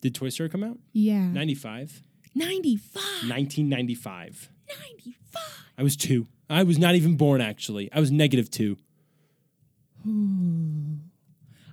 Did 0.06 0.14
Toy 0.14 0.30
Story 0.30 0.50
come 0.50 0.64
out? 0.64 0.78
Yeah. 0.94 1.18
95? 1.30 2.04
95. 2.36 3.02
1995. 3.28 4.50
95. 4.70 5.66
I 5.80 5.82
was 5.82 5.96
two. 5.98 6.28
I 6.48 6.62
was 6.62 6.78
not 6.78 6.94
even 6.94 7.18
born, 7.18 7.42
actually. 7.42 7.92
I 7.92 8.00
was 8.00 8.12
negative 8.12 8.52
two. 8.52 8.78
Hmm. 10.04 10.94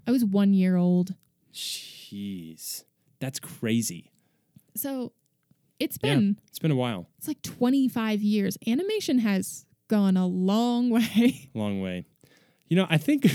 I 0.07 0.13
was 0.13 0.25
one 0.25 0.55
year 0.55 0.77
old. 0.77 1.15
Jeez. 1.53 2.85
That's 3.21 3.39
crazy. 3.39 4.11
So 4.77 5.13
it's 5.79 5.99
been, 5.99 6.23
Yeah, 6.39 6.43
It's 6.49 6.59
been 6.59 6.71
a 6.71 6.75
while. 6.77 7.11
it's 7.19 7.29
like 7.29 7.43
25 7.43 8.23
years. 8.23 8.57
Animation 8.67 9.19
has 9.19 9.67
gone 9.89 10.17
a 10.17 10.27
long 10.27 10.89
way. 10.97 11.51
Long 11.53 11.83
way. 11.83 12.07
You 12.67 12.77
know, 12.79 12.87
I 12.89 12.97
think 12.97 13.25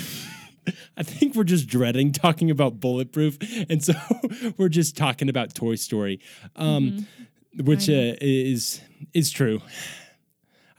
I 0.97 1.03
think 1.03 1.35
we're 1.35 1.43
just 1.43 1.67
dreading 1.67 2.11
talking 2.11 2.51
about 2.51 2.79
Bulletproof, 2.79 3.37
and 3.69 3.83
so 3.83 3.93
we're 4.57 4.69
just 4.69 4.97
talking 4.97 5.29
about 5.29 5.53
Toy 5.53 5.75
Story, 5.75 6.19
um, 6.55 7.07
which 7.55 7.89
uh, 7.89 8.15
is 8.21 8.81
is 9.13 9.31
true. 9.31 9.61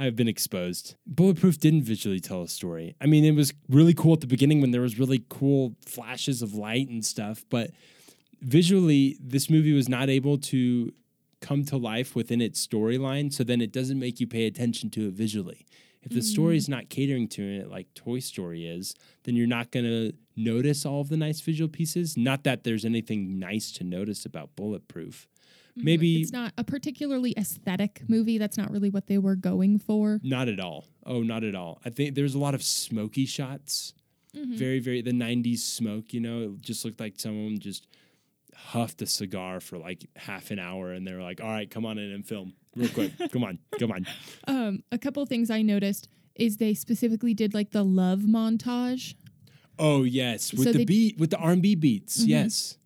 I've 0.01 0.15
been 0.15 0.29
exposed. 0.29 0.95
Bulletproof 1.09 1.59
didn't 1.59 1.83
visually 1.83 2.21
tell 2.21 2.43
a 2.43 2.49
story. 2.49 2.95
I 3.01 3.07
mean, 3.07 3.25
it 3.25 3.33
was 3.33 3.53
really 3.69 3.95
cool 3.95 4.13
at 4.13 4.21
the 4.21 4.29
beginning 4.29 4.61
when 4.61 4.71
there 4.71 4.81
was 4.81 4.97
really 4.97 5.25
cool 5.29 5.75
flashes 5.85 6.41
of 6.41 6.55
light 6.55 6.89
and 6.89 7.05
stuff, 7.05 7.45
but 7.51 7.73
visually, 8.41 9.19
this 9.21 9.51
movie 9.51 9.73
was 9.73 9.89
not 9.89 10.09
able 10.09 10.39
to 10.39 10.93
come 11.41 11.65
to 11.65 11.77
life 11.77 12.15
within 12.15 12.41
its 12.41 12.65
storyline. 12.65 13.33
So 13.33 13.45
then 13.45 13.61
it 13.61 13.73
doesn't 13.73 13.99
make 13.99 14.21
you 14.21 14.27
pay 14.27 14.47
attention 14.47 14.91
to 14.91 15.09
it 15.09 15.15
visually. 15.15 15.67
If 16.11 16.15
the 16.17 16.23
story 16.23 16.57
is 16.57 16.69
not 16.69 16.89
catering 16.89 17.29
to 17.29 17.43
it 17.43 17.71
like 17.71 17.93
Toy 17.95 18.19
Story 18.21 18.67
is, 18.67 18.95
then 19.25 19.37
you're 19.37 19.47
not 19.47 19.71
going 19.71 19.85
to 19.85 20.13
notice 20.37 20.87
all 20.87 21.01
of 21.01 21.09
the 21.09 21.17
nice 21.17 21.41
visual 21.41 21.69
pieces. 21.69 22.17
Not 22.17 22.45
that 22.45 22.65
there's 22.65 22.85
anything 22.85 23.39
nice 23.39 23.73
to 23.73 23.85
notice 23.85 24.25
about 24.25 24.57
Bulletproof. 24.57 25.29
Mm-hmm. 25.77 25.85
Maybe 25.85 26.23
It's 26.23 26.33
not 26.33 26.53
a 26.57 26.65
particularly 26.65 27.35
aesthetic 27.37 28.03
movie. 28.09 28.39
That's 28.39 28.57
not 28.57 28.71
really 28.71 28.91
what 28.91 29.07
they 29.07 29.19
were 29.19 29.37
going 29.37 29.79
for. 29.79 30.21
not 30.23 30.49
at 30.49 30.61
all. 30.61 30.87
Oh, 31.05 31.23
not 31.23 31.45
at 31.45 31.55
all. 31.55 31.81
I 31.85 31.91
think 31.91 32.15
there's 32.15 32.35
a 32.35 32.39
lot 32.39 32.55
of 32.55 32.63
smoky 32.63 33.27
shots. 33.27 33.95
Mm-hmm. 34.35 34.57
Very, 34.57 34.79
very, 34.79 35.03
the 35.03 35.13
90s 35.13 35.59
smoke, 35.61 36.13
you 36.13 36.21
know, 36.21 36.43
it 36.55 36.63
just 36.63 36.85
looked 36.85 37.01
like 37.01 37.15
someone 37.19 37.59
just 37.59 37.87
huffed 38.55 39.01
a 39.03 39.07
cigar 39.07 39.61
for 39.61 39.79
like 39.79 40.07
half 40.17 40.51
an 40.51 40.59
hour 40.59 40.93
and 40.93 41.07
they 41.07 41.13
were 41.13 41.23
like, 41.23 41.41
all 41.41 41.49
right, 41.49 41.71
come 41.71 41.87
on 41.87 41.97
in 41.99 42.11
and 42.11 42.27
film 42.27 42.53
real 42.77 42.89
quick. 42.91 43.13
come 43.33 43.45
on, 43.45 43.59
come 43.79 43.93
on. 43.93 44.07
Um, 44.47 44.83
a 44.93 44.99
couple 44.99 45.25
things 45.27 45.51
I 45.51 45.63
noticed 45.63 46.09
is 46.35 46.57
they 46.57 46.73
specifically 46.75 47.35
did 47.35 47.53
like 47.55 47.71
the 47.73 47.85
love 47.85 48.21
montage. 48.21 49.15
Oh 49.79 50.03
yes, 50.05 50.53
with 50.53 50.65
So 50.65 50.73
the 50.73 50.79
they- 50.79 50.85
beat, 50.85 51.19
with 51.19 51.31
the 51.31 51.37
R 51.39 51.53
and 51.53 51.63
B 51.63 51.75
beats. 51.75 52.25
Yes, 52.25 52.79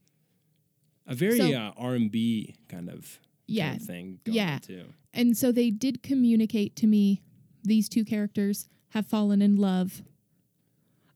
a 1.07 1.15
very 1.15 1.39
So- 1.39 1.53
uh, 1.53 1.73
R 1.77 1.95
and 1.95 2.11
B 2.11 2.57
kind 2.69 2.89
of 2.89 3.21
Yeah. 3.47 3.71
kind 3.71 3.81
of 3.81 3.87
thing. 3.87 4.21
Going 4.25 4.37
Yeah. 4.37 4.59
too. 4.59 4.85
And 5.15 5.37
so 5.37 5.53
they 5.53 5.71
did 5.71 6.03
communicate 6.03 6.75
to 6.77 6.87
me 6.87 7.23
these 7.63 7.89
two 7.89 8.05
characters 8.05 8.69
have 8.91 9.07
fallen 9.07 9.41
in 9.43 9.57
love. 9.57 10.03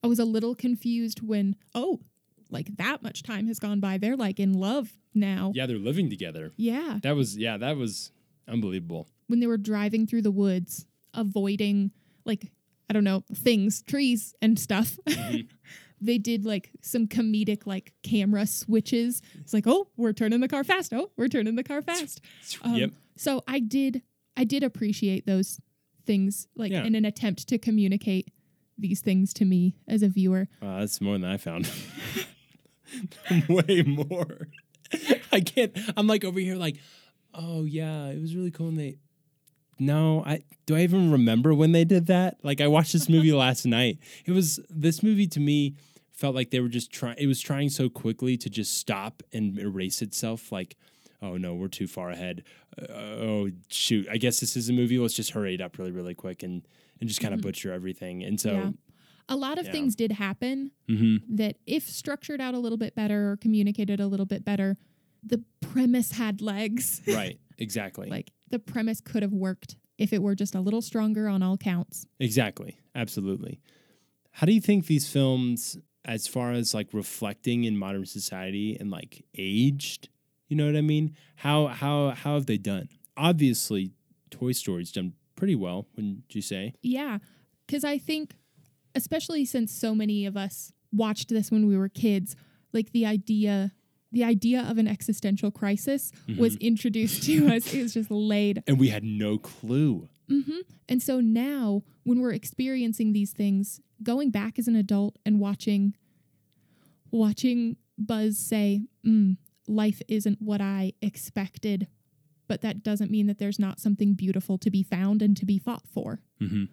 I 0.02 0.06
was 0.06 0.18
a 0.18 0.24
little 0.24 0.54
confused 0.54 1.20
when, 1.22 1.56
oh, 1.74 2.00
like 2.50 2.76
that 2.76 3.02
much 3.02 3.22
time 3.22 3.46
has 3.48 3.58
gone 3.58 3.80
by. 3.80 3.98
They're 3.98 4.16
like 4.16 4.38
in 4.38 4.52
love 4.52 4.92
now. 5.14 5.50
Yeah, 5.54 5.66
they're 5.66 5.78
living 5.78 6.08
together. 6.10 6.52
Yeah. 6.56 7.00
That 7.02 7.16
was 7.16 7.36
yeah, 7.36 7.56
that 7.56 7.76
was 7.76 8.12
unbelievable. 8.48 9.08
When 9.28 9.40
they 9.40 9.46
were 9.46 9.56
driving 9.58 10.06
through 10.06 10.22
the 10.22 10.30
woods, 10.30 10.86
avoiding 11.14 11.90
like, 12.24 12.52
I 12.88 12.92
don't 12.92 13.04
know, 13.04 13.24
things, 13.34 13.82
trees 13.82 14.34
and 14.40 14.58
stuff. 14.58 14.98
they 16.00 16.18
did 16.18 16.44
like 16.44 16.70
some 16.82 17.06
comedic 17.08 17.66
like 17.66 17.92
camera 18.02 18.46
switches. 18.46 19.22
It's 19.40 19.52
like, 19.54 19.66
oh, 19.66 19.88
we're 19.96 20.12
turning 20.12 20.40
the 20.40 20.48
car 20.48 20.62
fast. 20.64 20.92
Oh, 20.92 21.10
we're 21.16 21.28
turning 21.28 21.56
the 21.56 21.64
car 21.64 21.82
fast. 21.82 22.20
Um, 22.62 22.74
yep. 22.74 22.90
So 23.16 23.42
I 23.48 23.60
did 23.60 24.02
I 24.36 24.44
did 24.44 24.62
appreciate 24.62 25.26
those 25.26 25.58
things 26.04 26.46
like 26.54 26.70
Yeah. 26.70 26.84
in 26.84 26.94
an 26.94 27.04
attempt 27.04 27.48
to 27.48 27.58
communicate 27.58 28.30
these 28.78 29.00
things 29.00 29.32
to 29.34 29.44
me 29.46 29.74
as 29.88 30.02
a 30.02 30.08
viewer. 30.08 30.48
Wow, 30.60 30.80
that's 30.80 31.00
more 31.00 31.14
than 31.18 31.24
I 31.24 31.38
found. 31.38 31.70
Way 33.48 33.82
more. 33.82 34.48
I 35.32 35.40
can't. 35.40 35.76
I'm 35.96 36.06
like 36.06 36.24
over 36.24 36.38
here, 36.38 36.54
like, 36.56 36.76
oh 37.36 37.64
yeah, 37.64 38.06
it 38.06 38.20
was 38.20 38.34
really 38.34 38.50
cool. 38.50 38.68
And 38.68 38.78
they, 38.78 38.96
no, 39.78 40.22
I 40.26 40.40
do 40.66 40.76
I 40.76 40.80
even 40.80 41.10
remember 41.12 41.54
when 41.54 41.72
they 41.72 41.84
did 41.84 42.06
that? 42.06 42.38
Like, 42.42 42.60
I 42.60 42.66
watched 42.66 42.92
this 42.92 43.08
movie 43.08 43.32
last 43.44 43.66
night. 43.66 43.98
It 44.24 44.32
was 44.32 44.60
this 44.70 45.02
movie 45.02 45.26
to 45.28 45.40
me 45.40 45.74
felt 46.12 46.34
like 46.34 46.50
they 46.50 46.60
were 46.60 46.68
just 46.68 46.90
trying. 46.90 47.16
It 47.18 47.26
was 47.26 47.40
trying 47.40 47.68
so 47.68 47.88
quickly 47.88 48.36
to 48.38 48.48
just 48.48 48.78
stop 48.78 49.22
and 49.32 49.58
erase 49.58 50.00
itself. 50.02 50.50
Like, 50.50 50.76
oh 51.22 51.36
no, 51.36 51.54
we're 51.54 51.68
too 51.68 51.86
far 51.86 52.10
ahead. 52.10 52.42
Uh, 52.80 52.92
oh 52.92 53.50
shoot, 53.68 54.06
I 54.10 54.16
guess 54.16 54.40
this 54.40 54.56
is 54.56 54.68
a 54.68 54.72
movie. 54.72 54.98
Let's 54.98 55.14
just 55.14 55.30
hurry 55.30 55.54
it 55.54 55.60
up 55.60 55.78
really, 55.78 55.92
really 55.92 56.14
quick 56.14 56.42
and 56.42 56.66
and 57.00 57.08
just 57.08 57.20
kind 57.20 57.34
of 57.34 57.42
butcher 57.42 57.72
everything. 57.72 58.22
And 58.24 58.40
so, 58.40 58.52
Yeah. 58.52 58.70
A 59.28 59.36
lot 59.36 59.58
of 59.58 59.66
Yeah. 59.66 59.72
things 59.72 59.96
did 59.96 60.12
happen 60.12 60.70
mhm. 60.88 61.20
that 61.28 61.56
if 61.66 61.88
structured 61.90 62.40
out 62.40 62.54
a 62.54 62.58
little 62.58 62.78
bit 62.78 62.94
better 62.94 63.32
or 63.32 63.36
communicated 63.36 63.98
a 64.00 64.06
little 64.06 64.24
bit 64.24 64.44
better, 64.44 64.76
the 65.24 65.42
premise 65.60 66.12
had 66.12 66.40
legs. 66.40 67.02
right, 67.08 67.38
exactly. 67.58 68.08
like 68.08 68.30
the 68.50 68.58
premise 68.58 69.00
could 69.00 69.22
have 69.22 69.32
worked 69.32 69.76
if 69.98 70.12
it 70.12 70.22
were 70.22 70.34
just 70.34 70.54
a 70.54 70.60
little 70.60 70.82
stronger 70.82 71.28
on 71.28 71.42
all 71.42 71.56
counts. 71.56 72.06
Exactly. 72.20 72.78
Absolutely. 72.94 73.60
How 74.32 74.46
do 74.46 74.52
you 74.52 74.60
think 74.60 74.86
these 74.86 75.08
films, 75.08 75.78
as 76.04 76.26
far 76.26 76.52
as 76.52 76.74
like 76.74 76.88
reflecting 76.92 77.64
in 77.64 77.76
modern 77.76 78.04
society 78.04 78.76
and 78.78 78.90
like 78.90 79.24
aged, 79.36 80.08
you 80.48 80.56
know 80.56 80.66
what 80.66 80.76
I 80.76 80.82
mean? 80.82 81.16
How 81.36 81.68
how 81.68 82.10
how 82.10 82.34
have 82.34 82.46
they 82.46 82.58
done? 82.58 82.88
Obviously, 83.16 83.92
Toy 84.30 84.52
Story's 84.52 84.92
done 84.92 85.14
pretty 85.36 85.54
well, 85.54 85.86
wouldn't 85.96 86.34
you 86.34 86.42
say? 86.42 86.74
Yeah, 86.82 87.18
because 87.66 87.84
I 87.84 87.98
think, 87.98 88.36
especially 88.94 89.44
since 89.44 89.72
so 89.72 89.94
many 89.94 90.26
of 90.26 90.36
us 90.36 90.72
watched 90.92 91.30
this 91.30 91.50
when 91.50 91.66
we 91.66 91.76
were 91.76 91.88
kids, 91.88 92.36
like 92.72 92.92
the 92.92 93.06
idea, 93.06 93.72
the 94.12 94.24
idea 94.24 94.62
of 94.62 94.78
an 94.78 94.86
existential 94.86 95.50
crisis 95.50 96.12
was 96.38 96.56
introduced 96.56 97.22
to 97.24 97.48
us. 97.48 97.72
It 97.74 97.82
was 97.82 97.94
just 97.94 98.10
laid, 98.10 98.62
And 98.66 98.78
we 98.78 98.88
had 98.88 99.04
no 99.04 99.38
clue. 99.38 100.08
and 100.88 101.02
so 101.02 101.20
now 101.20 101.82
when 102.04 102.20
we're 102.20 102.32
experiencing 102.32 103.12
these 103.12 103.32
things, 103.32 103.80
going 104.02 104.30
back 104.30 104.58
as 104.58 104.68
an 104.68 104.76
adult 104.76 105.18
and 105.26 105.38
watching, 105.40 105.94
watching 107.10 107.76
Buzz 107.98 108.38
say, 108.38 108.82
mm, 109.04 109.36
"Life 109.66 110.02
isn't 110.08 110.40
what 110.42 110.60
I 110.60 110.92
expected." 111.00 111.88
But 112.48 112.60
that 112.60 112.82
doesn't 112.84 113.10
mean 113.10 113.26
that 113.26 113.38
there's 113.38 113.58
not 113.58 113.80
something 113.80 114.14
beautiful 114.14 114.56
to 114.58 114.70
be 114.70 114.82
found 114.84 115.20
and 115.22 115.36
to 115.36 115.44
be 115.44 115.58
fought 115.58 115.86
for. 115.88 116.20
Mhm. 116.40 116.68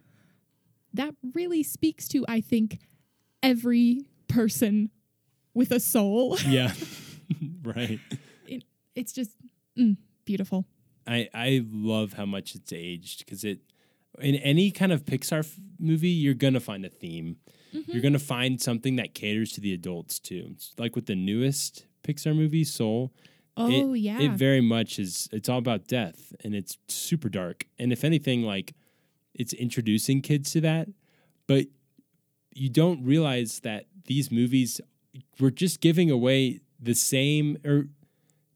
that 0.96 1.16
really 1.34 1.64
speaks 1.64 2.08
to, 2.10 2.24
I 2.28 2.40
think, 2.40 2.78
every 3.42 4.02
person 4.28 4.92
with 5.56 5.72
a 5.72 5.80
soul. 5.80 6.38
Yeah. 6.48 6.72
right. 7.64 8.00
It, 8.48 8.64
it's 8.96 9.14
just 9.14 9.32
mm, 9.78 9.98
beautiful. 10.26 10.66
I 11.08 11.30
I 11.34 11.66
love 11.70 12.14
how 12.14 12.26
much 12.26 12.56
it's 12.56 12.72
aged 12.74 13.20
because 13.26 13.44
it 13.44 13.60
in 14.20 14.36
any 14.36 14.72
kind 14.72 14.92
of 14.92 15.06
Pixar 15.06 15.40
f- 15.40 15.60
movie 15.80 16.10
you're 16.10 16.34
gonna 16.34 16.60
find 16.60 16.86
a 16.86 16.90
theme. 16.90 17.38
You're 17.88 18.04
gonna 18.04 18.20
find 18.20 18.62
something 18.62 18.98
that 18.98 19.16
caters 19.16 19.52
to 19.54 19.62
the 19.62 19.74
adults 19.74 20.20
too. 20.20 20.50
It's 20.52 20.74
like 20.78 20.96
with 20.96 21.08
the 21.08 21.16
newest 21.16 21.88
Pixar 22.04 22.36
movie, 22.36 22.64
Soul. 22.64 23.12
Oh 23.58 23.94
it, 23.94 24.00
yeah, 24.00 24.20
It 24.20 24.32
very 24.32 24.62
much 24.62 25.00
is. 25.00 25.28
It's 25.32 25.50
all 25.50 25.58
about 25.58 25.88
death, 25.88 26.34
and 26.44 26.54
it's 26.56 26.78
super 26.88 27.30
dark. 27.30 27.66
And 27.80 27.92
if 27.92 28.04
anything, 28.04 28.44
like 28.44 28.74
it's 29.34 29.54
introducing 29.54 30.22
kids 30.22 30.52
to 30.52 30.62
that, 30.62 30.88
but 31.48 31.66
you 32.52 32.70
don't 32.70 33.04
realize 33.04 33.60
that 33.62 33.86
these 34.06 34.32
movies 34.32 34.80
were 35.40 35.52
just 35.52 35.82
giving 35.82 36.12
away 36.12 36.60
the 36.84 36.94
same, 36.96 37.58
or 37.66 37.88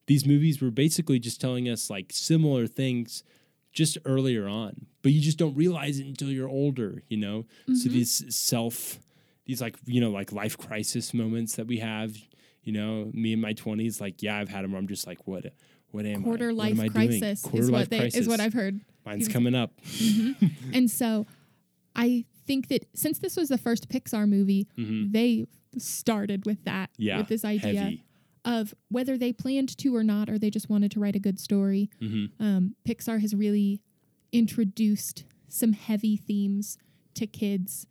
these 0.08 0.26
movies 0.26 0.62
were 0.62 0.72
basically 0.72 1.20
just 1.20 1.40
telling 1.42 1.68
us 1.70 1.90
like 1.90 2.08
similar 2.12 2.68
things 2.68 3.24
just 3.72 3.98
earlier 4.06 4.48
on, 4.48 4.86
but 5.04 5.12
you 5.12 5.22
just 5.22 5.38
don't 5.38 5.56
realize 5.56 6.00
it 6.00 6.08
until 6.08 6.30
you're 6.30 6.50
older, 6.50 7.04
you 7.10 7.18
know? 7.18 7.46
So 7.76 7.90
these 7.90 8.24
self, 8.36 9.00
these 9.46 9.62
like, 9.62 9.78
you 9.86 10.02
know, 10.02 10.10
like 10.10 10.32
life 10.32 10.58
crisis 10.58 11.14
moments 11.14 11.56
that 11.58 11.68
we 11.68 11.78
have, 11.80 12.18
you 12.64 12.74
know, 12.74 13.12
me 13.14 13.34
in 13.34 13.40
my 13.42 13.54
20s, 13.54 14.02
like, 14.02 14.24
yeah, 14.24 14.38
I've 14.40 14.50
had 14.50 14.64
them 14.64 14.72
where 14.72 14.80
I'm 14.80 14.88
just 14.88 15.06
like, 15.06 15.28
what, 15.28 15.46
what 15.92 16.06
am 16.06 16.24
quarter 16.24 16.50
I? 16.50 16.54
life 16.54 16.78
what 16.78 16.86
am 16.86 16.92
I 16.96 17.06
doing? 17.06 17.20
crisis 17.22 17.42
Quarter 17.44 17.60
is 17.60 17.70
life 17.70 17.80
what 17.82 17.90
they 17.92 17.98
crisis. 18.00 18.20
is 18.22 18.28
what 18.28 18.40
I've 18.40 18.54
heard. 18.54 18.82
Mine's 19.06 19.28
coming 19.28 19.56
up. 19.56 19.72
And 20.74 20.90
so, 20.92 21.26
I 21.96 22.26
think 22.46 22.68
that 22.70 22.86
since 22.94 23.20
this 23.20 23.36
was 23.38 23.50
the 23.50 23.58
first 23.58 23.90
Pixar 23.90 24.28
movie, 24.28 24.68
they 24.78 25.46
started 25.78 26.46
with 26.46 26.64
that, 26.66 26.90
Mm-hmm. 26.94 27.02
Yeah. 27.04 27.18
with 27.20 27.28
this 27.28 27.46
idea 27.46 27.80
heavy. 27.82 28.04
Of 28.48 28.74
whether 28.90 29.18
they 29.18 29.32
planned 29.34 29.78
to 29.78 29.96
or 29.96 30.04
not, 30.04 30.30
or 30.30 30.40
they 30.40 30.50
just 30.50 30.70
wanted 30.70 30.90
to 30.92 31.00
write 31.00 31.16
a 31.16 31.20
good 31.20 31.40
story. 31.40 31.90
Mm-hmm. 32.02 32.44
Um, 32.44 32.76
Pixar 32.88 33.20
has 33.22 33.36
really 33.36 33.82
introduced 34.32 35.26
some 35.50 35.74
heavy 35.74 36.16
themes 36.18 36.78
to 37.16 37.28
kids 37.28 37.86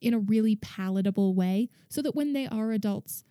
in 0.00 0.12
a 0.14 0.18
really 0.18 0.56
palatable 0.56 1.34
way 1.34 1.68
so 1.88 2.02
that 2.02 2.14
when 2.14 2.32
they 2.32 2.46
are 2.46 2.72
adults 2.72 3.24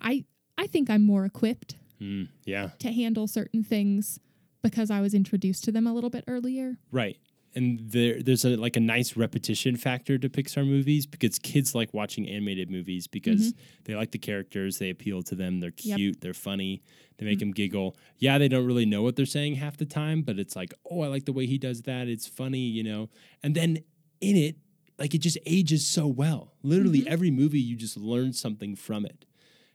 I 0.00 0.24
I 0.58 0.66
think 0.66 0.88
I'm 0.90 1.02
more 1.02 1.24
equipped 1.24 1.76
Mm, 2.00 2.28
yeah. 2.44 2.70
to 2.80 2.92
handle 2.92 3.26
certain 3.26 3.62
things 3.64 4.20
because 4.62 4.90
I 4.90 5.00
was 5.00 5.14
introduced 5.14 5.64
to 5.64 5.72
them 5.72 5.86
a 5.86 5.94
little 5.94 6.10
bit 6.10 6.24
earlier. 6.28 6.76
Right. 6.92 7.16
And 7.56 7.80
there, 7.80 8.22
there's 8.22 8.44
a 8.44 8.50
like 8.56 8.76
a 8.76 8.80
nice 8.80 9.16
repetition 9.16 9.76
factor 9.76 10.18
to 10.18 10.28
Pixar 10.28 10.66
movies 10.66 11.06
because 11.06 11.38
kids 11.38 11.74
like 11.74 11.92
watching 11.94 12.28
animated 12.28 12.70
movies 12.70 13.06
because 13.06 13.52
mm-hmm. 13.52 13.82
they 13.84 13.94
like 13.96 14.12
the 14.12 14.18
characters, 14.18 14.78
they 14.78 14.90
appeal 14.90 15.22
to 15.22 15.34
them, 15.34 15.60
they're 15.60 15.72
Yep. 15.78 15.96
cute, 15.96 16.20
they're 16.20 16.34
funny, 16.34 16.82
they 17.16 17.24
make 17.24 17.38
mm. 17.38 17.40
them 17.40 17.52
giggle. 17.52 17.96
Yeah, 18.18 18.38
they 18.38 18.48
don't 18.48 18.66
really 18.66 18.84
know 18.84 19.02
what 19.02 19.16
they're 19.16 19.26
saying 19.26 19.54
half 19.54 19.76
the 19.78 19.86
time, 19.86 20.22
but 20.22 20.38
it's 20.38 20.54
like, 20.54 20.74
oh, 20.90 21.00
I 21.00 21.08
like 21.08 21.24
the 21.24 21.32
way 21.32 21.46
he 21.46 21.58
does 21.58 21.82
that. 21.82 22.08
It's 22.08 22.28
funny, 22.28 22.58
you 22.58 22.82
know. 22.84 23.08
And 23.42 23.54
then 23.54 23.78
in 24.20 24.36
it, 24.36 24.56
like 24.98 25.14
it 25.14 25.18
just 25.18 25.38
ages 25.46 25.86
so 25.86 26.06
well. 26.06 26.52
Literally 26.62 27.00
mm-hmm. 27.00 27.12
every 27.12 27.30
movie, 27.30 27.60
you 27.60 27.76
just 27.76 27.96
learn 27.96 28.32
something 28.32 28.76
from 28.76 29.04
it, 29.06 29.24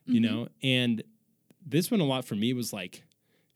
you 0.06 0.22
mm-hmm. 0.22 0.36
know. 0.36 0.48
And 0.62 1.04
this 1.66 1.92
one 1.92 2.00
a 2.00 2.06
lot 2.06 2.26
for 2.26 2.36
me 2.36 2.54
was 2.54 2.74
like 2.74 3.04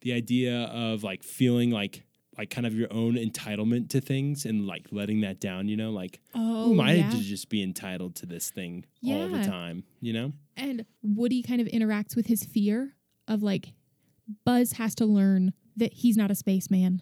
the 0.01 0.13
idea 0.13 0.63
of 0.65 1.03
like 1.03 1.23
feeling 1.23 1.71
like 1.71 2.03
like 2.37 2.49
kind 2.49 2.67
of 2.67 2.73
your 2.73 2.91
own 2.91 3.15
entitlement 3.15 3.89
to 3.89 4.01
things 4.01 4.45
and 4.45 4.65
like 4.67 4.87
letting 4.91 5.21
that 5.21 5.39
down, 5.39 5.67
you 5.67 5.77
know, 5.77 5.91
like 5.91 6.19
Oh, 6.33 6.73
who 6.73 6.75
yeah. 6.97 7.09
to 7.09 7.17
just 7.17 7.49
be 7.49 7.61
entitled 7.63 8.15
to 8.17 8.25
this 8.25 8.49
thing 8.49 8.85
all 9.05 9.29
the 9.29 9.39
time, 9.45 9.83
you 10.01 10.13
know? 10.13 10.33
And 10.57 10.85
Woody 11.01 11.41
kind 11.43 11.61
of 11.61 11.67
interacts 11.67 12.15
with 12.15 12.27
his 12.27 12.43
fear 12.43 12.95
of 13.27 13.41
like 13.43 13.73
Buzz 14.45 14.73
has 14.73 14.95
to 14.95 15.05
learn 15.05 15.53
that 15.77 15.93
he's 15.93 16.17
not 16.17 16.31
a 16.31 16.35
spaceman, 16.35 17.01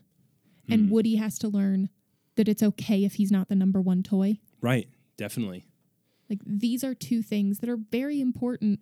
and 0.69 0.87
Hmm. 0.87 0.89
Woody 0.91 1.15
has 1.15 1.37
to 1.39 1.47
learn 1.47 1.89
that 2.35 2.47
it's 2.47 2.63
okay 2.63 3.03
if 3.03 3.13
he's 3.15 3.31
not 3.31 3.47
the 3.49 3.55
number 3.55 3.79
one 3.81 4.01
toy. 4.03 4.39
Right, 4.61 4.87
definitely. 5.17 5.65
Like 6.29 6.39
these 6.45 6.83
are 6.83 6.93
two 6.95 7.21
things 7.21 7.59
that 7.59 7.69
are 7.69 7.77
very 7.77 8.19
important 8.19 8.79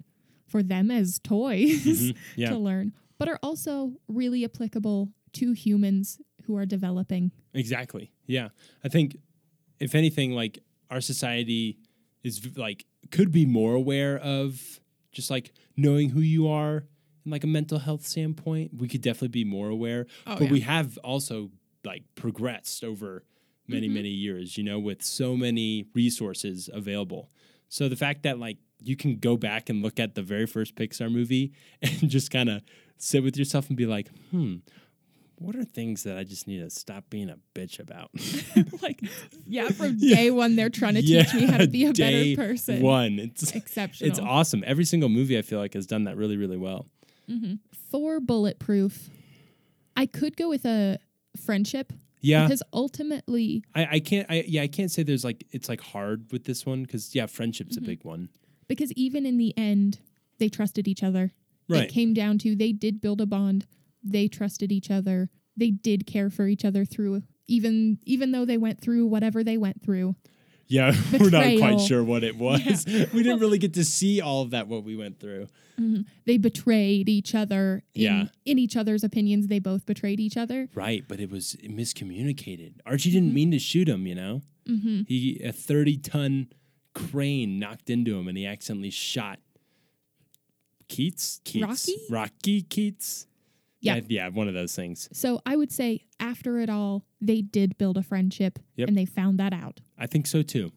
for 0.48 0.64
them 0.64 0.90
as 0.92 1.20
toys 1.20 1.86
Mhm, 1.86 2.16
Yeah. 2.36 2.50
to 2.52 2.58
learn, 2.58 2.94
but 3.18 3.28
are 3.28 3.40
also 3.44 3.94
really 4.08 4.44
applicable 4.46 5.10
to 5.34 5.52
humans 5.54 6.20
who 6.46 6.58
are 6.58 6.66
developing. 6.66 7.32
Exactly. 7.54 8.12
Yeah. 8.28 8.50
I 8.84 8.90
think 8.90 9.18
if 9.80 9.96
anything 9.96 10.32
like 10.34 10.60
our 10.90 11.02
society 11.02 11.78
is 12.24 12.56
like 12.58 12.86
could 13.12 13.32
be 13.32 13.46
more 13.46 13.74
aware 13.74 14.18
of 14.20 14.80
just 15.12 15.30
like 15.32 15.52
knowing 15.76 16.10
who 16.10 16.20
you 16.22 16.48
are 16.48 16.86
in 17.26 17.32
like 17.32 17.44
a 17.44 17.48
mental 17.48 17.80
health 17.80 18.06
standpoint. 18.06 18.72
We 18.78 18.88
could 18.88 19.02
definitely 19.02 19.30
be 19.30 19.44
more 19.44 19.70
aware. 19.70 20.06
Oh, 20.28 20.36
but 20.36 20.46
yeah. 20.46 20.52
we 20.52 20.60
have 20.62 20.98
also 21.00 21.52
like 21.84 22.04
progressed 22.16 22.84
over 22.84 23.24
many 23.68 23.88
Mhm. 23.90 23.94
many 23.94 24.10
years, 24.10 24.58
you 24.58 24.64
know, 24.64 24.80
with 24.80 25.02
so 25.04 25.36
many 25.36 25.86
resources 25.96 26.70
available. 26.74 27.32
So 27.70 27.88
the 27.90 27.96
fact 27.96 28.24
that 28.24 28.38
like 28.40 28.58
you 28.84 28.96
can 28.96 29.18
go 29.18 29.38
back 29.38 29.70
and 29.70 29.82
look 29.84 30.00
at 30.00 30.16
the 30.16 30.22
very 30.24 30.46
first 30.48 30.76
Pixar 30.76 31.12
movie 31.12 31.54
and 31.82 32.10
just 32.10 32.32
kind 32.32 32.50
of 32.50 32.62
sit 32.98 33.24
with 33.24 33.38
yourself 33.38 33.68
and 33.70 33.78
be 33.78 33.86
like, 33.86 34.10
"Hmm, 34.32 34.58
what 35.42 35.56
are 35.56 35.64
things 35.64 36.04
that 36.04 36.18
I 36.18 36.24
just 36.24 36.48
need 36.48 36.60
to 36.60 36.70
stop 36.70 37.10
being 37.10 37.30
a 37.30 37.38
bitch 37.56 37.80
about?" 37.80 38.12
like, 38.82 39.02
yeah, 39.48 39.70
from 39.70 39.96
Yeah. 39.98 40.16
day 40.16 40.32
one, 40.32 40.56
they're 40.56 40.70
trying 40.70 40.96
to 40.96 41.02
Yeah, 41.02 41.24
teach 41.24 41.34
me 41.42 41.46
how 41.48 41.58
to 41.58 41.68
be 41.68 41.86
a 41.86 41.94
day 41.94 42.36
better 42.36 42.50
person. 42.50 42.82
One, 42.82 43.20
it's 43.20 43.52
Exceptional. 43.52 44.10
it's 44.10 44.20
awesome. 44.20 44.64
Every 44.66 44.86
single 44.86 45.10
movie 45.10 45.38
I 45.38 45.42
feel 45.42 45.60
like 45.60 45.74
has 45.74 45.88
done 45.88 46.04
that 46.06 46.18
really 46.18 46.38
really 46.38 46.58
well. 46.58 46.88
For 47.92 48.20
bulletproof, 48.20 49.10
I 49.96 50.06
could 50.06 50.36
go 50.36 50.50
with 50.50 50.66
a 50.66 50.98
friendship 51.38 51.94
Yeah, 52.20 52.44
because 52.44 52.62
ultimately, 52.74 53.64
I, 53.74 53.88
I 53.94 54.00
can't. 54.00 54.28
I 54.30 54.44
yeah, 54.48 54.64
I 54.64 54.68
can't 54.68 54.92
say 54.92 55.04
there's 55.04 55.24
like 55.24 55.46
it's 55.52 55.70
like 55.70 55.80
hard 55.82 56.26
with 56.32 56.44
this 56.44 56.66
one 56.66 56.84
because 56.84 57.16
yeah, 57.16 57.26
friendship's 57.28 57.76
Mm-hmm. 57.78 57.86
a 57.86 57.88
big 57.88 58.04
one. 58.04 58.30
because 58.68 58.92
even 58.94 59.26
in 59.26 59.38
the 59.38 59.54
end, 59.58 60.00
they 60.40 60.50
trusted 60.50 60.88
each 60.88 61.04
other. 61.04 61.32
Right. 61.70 61.84
It 61.84 61.90
came 61.92 62.14
down 62.14 62.38
to 62.40 62.54
they 62.56 62.74
did 62.74 63.00
build 63.02 63.22
a 63.22 63.26
bond. 63.26 63.66
They 64.04 64.28
trusted 64.28 64.72
each 64.72 64.90
other. 64.92 65.30
They 65.58 65.72
did 65.72 66.06
care 66.08 66.30
for 66.30 66.48
each 66.48 66.66
other 66.66 66.86
through 66.86 67.24
even 67.48 68.00
even 68.06 68.32
though 68.32 68.46
they 68.46 68.58
went 68.58 68.80
through 68.82 69.06
whatever 69.08 69.44
they 69.44 69.58
went 69.58 69.84
through. 69.84 70.16
Yeah, 70.68 70.96
we're 71.20 71.30
not 71.30 71.58
quite 71.60 71.82
sure 71.82 72.02
what 72.04 72.24
it 72.24 72.38
was. 72.38 72.86
we 73.14 73.24
didn't 73.24 73.40
really 73.40 73.58
get 73.58 73.74
to 73.74 73.84
see 73.84 74.22
all 74.22 74.42
of 74.42 74.52
that 74.52 74.68
what 74.70 74.84
we 74.86 74.96
went 74.96 75.20
through. 75.20 75.48
They 76.28 76.38
betrayed 76.38 77.10
each 77.10 77.34
other 77.34 77.82
in 77.96 78.02
Yeah. 78.04 78.24
in 78.46 78.60
each 78.60 78.78
other's 78.78 79.04
opinions. 79.04 79.48
They 79.48 79.58
both 79.60 79.86
betrayed 79.88 80.20
each 80.20 80.38
other. 80.38 80.70
Right, 80.76 81.04
but 81.08 81.20
it 81.20 81.32
was 81.32 81.58
miscommunicated. 81.66 82.76
Archie 82.86 83.10
didn't 83.12 83.34
mean 83.34 83.50
to 83.52 83.60
shoot 83.60 83.90
him. 83.90 84.06
You 84.08 84.16
know, 84.16 84.42
Mm-hmm. 84.70 85.02
he 85.08 85.42
a 85.44 85.52
thirty 85.52 85.98
ton 85.98 86.48
crane 86.94 87.58
knocked 87.60 87.90
into 87.90 88.16
him, 88.18 88.28
and 88.28 88.38
he 88.38 88.46
accidentally 88.46 88.92
shot 88.92 89.40
Keats. 90.88 91.42
Keats. 91.44 91.66
Rocky? 91.68 91.96
Rocky 92.10 92.62
Keats. 92.62 93.26
Yeah. 93.82 94.00
yeah, 94.08 94.28
one 94.30 94.48
of 94.48 94.54
those 94.54 94.76
things. 94.76 95.10
So 95.12 95.42
I 95.46 95.56
would 95.56 95.72
say 95.72 96.06
after 96.20 96.60
it 96.60 96.70
all, 96.70 97.04
they 97.20 97.42
did 97.42 97.78
build 97.78 97.98
a 97.98 98.04
friendship 98.04 98.60
Yep. 98.76 98.90
and 98.90 98.98
they 98.98 99.06
found 99.06 99.40
that 99.40 99.54
out. 99.54 99.82
I 99.98 100.08
think 100.08 100.28
so 100.28 100.42
too. 100.42 100.72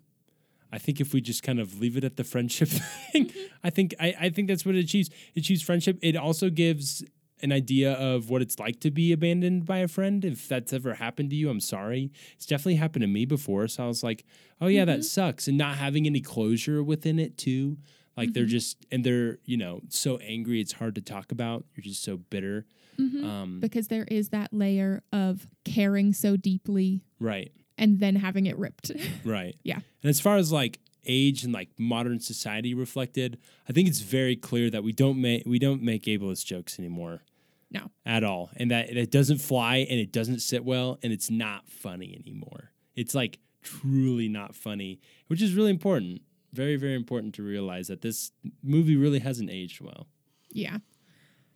I 0.73 0.79
think 0.79 1.01
if 1.01 1.13
we 1.13 1.21
just 1.21 1.45
kind 1.45 1.61
of 1.61 1.79
leave 1.79 1.97
it 1.97 2.03
at 2.03 2.17
the 2.17 2.25
friendship 2.25 2.69
thing, 3.13 3.31
I 3.63 3.71
think 3.71 3.95
I, 4.01 4.15
I 4.21 4.31
think 4.31 4.49
that's 4.49 4.67
what 4.67 4.75
it 4.75 4.81
achieves. 4.81 5.09
It 5.35 5.41
achieves 5.41 5.63
friendship. 5.63 5.99
It 6.03 6.17
also 6.17 6.51
gives 6.51 7.05
an 7.43 7.53
idea 7.53 7.93
of 7.93 8.31
what 8.31 8.43
it's 8.43 8.59
like 8.59 8.81
to 8.81 8.91
be 8.91 9.13
abandoned 9.13 9.67
by 9.67 9.79
a 9.79 9.89
friend. 9.89 10.25
If 10.25 10.49
that's 10.49 10.73
ever 10.73 10.95
happened 10.95 11.31
to 11.31 11.37
you, 11.37 11.51
I'm 11.51 11.61
sorry. 11.61 12.11
It's 12.35 12.47
definitely 12.47 12.77
happened 12.77 13.03
to 13.03 13.07
me 13.07 13.25
before. 13.25 13.69
So 13.69 13.85
I 13.85 13.87
was 13.87 14.03
like, 14.03 14.25
oh 14.61 14.67
yeah, 14.67 14.85
that 14.85 15.01
mm-hmm. 15.01 15.03
sucks. 15.03 15.47
And 15.47 15.59
not 15.59 15.77
having 15.77 16.07
any 16.07 16.21
closure 16.21 16.83
within 16.83 17.19
it 17.19 17.39
too. 17.39 17.77
Like 18.17 18.33
they're 18.33 18.45
mm-hmm. 18.45 18.51
just 18.51 18.87
and 18.91 19.05
they're, 19.05 19.39
you 19.45 19.57
know, 19.57 19.81
so 19.91 20.17
angry 20.19 20.61
it's 20.61 20.73
hard 20.73 20.95
to 20.95 21.01
talk 21.01 21.33
about. 21.33 21.65
You're 21.75 21.83
just 21.85 22.03
so 22.03 22.17
bitter. 22.17 22.67
Um, 22.99 23.59
Because 23.61 23.89
there 23.89 24.05
is 24.11 24.29
that 24.31 24.53
layer 24.53 25.03
of 25.13 25.47
caring 25.65 26.13
so 26.13 26.37
deeply 26.37 27.03
right. 27.21 27.53
and 27.79 28.01
then 28.01 28.17
having 28.17 28.47
it 28.47 28.57
ripped. 28.59 28.91
Right. 29.25 29.57
Yeah. 29.63 29.77
And 30.03 30.11
as 30.11 30.21
far 30.21 30.37
as 30.37 30.53
like 30.53 30.81
age 31.07 31.45
and 31.45 31.53
like 31.53 31.69
modern 31.79 32.21
society 32.21 32.75
reflected, 32.75 33.39
I 33.69 33.73
think 33.73 33.89
it's 33.89 34.01
very 34.01 34.37
clear 34.37 34.71
that 34.71 34.85
we 34.85 34.93
don't 34.93 35.21
make 35.21 35.45
we 35.47 35.59
don't 35.59 35.83
make 35.83 36.05
ableist 36.05 36.45
jokes 36.47 36.79
anymore 36.79 37.23
no. 37.71 37.91
at 38.07 38.25
all, 38.25 38.51
and 38.57 38.71
that 38.71 38.91
it 38.91 39.11
doesn't 39.11 39.39
fly 39.39 39.77
and 39.79 39.99
it 39.99 40.13
doesn't 40.13 40.41
sit 40.41 40.65
well 40.65 40.99
and 41.03 41.13
it's 41.13 41.31
not 41.31 41.69
funny 41.69 42.17
anymore. 42.25 42.73
It's 42.95 43.15
like 43.15 43.39
truly 43.63 44.29
not 44.29 44.55
funny, 44.55 45.01
which 45.29 45.43
is 45.43 45.55
really 45.55 45.71
important. 45.71 46.23
Very 46.53 46.77
very 46.77 46.95
important 46.95 47.35
to 47.35 47.43
realize 47.43 47.89
that 47.89 48.03
this 48.03 48.31
movie 48.63 48.97
really 48.97 49.19
hasn't 49.19 49.51
aged 49.51 49.81
well. 49.81 50.07
Yeah. 50.51 50.79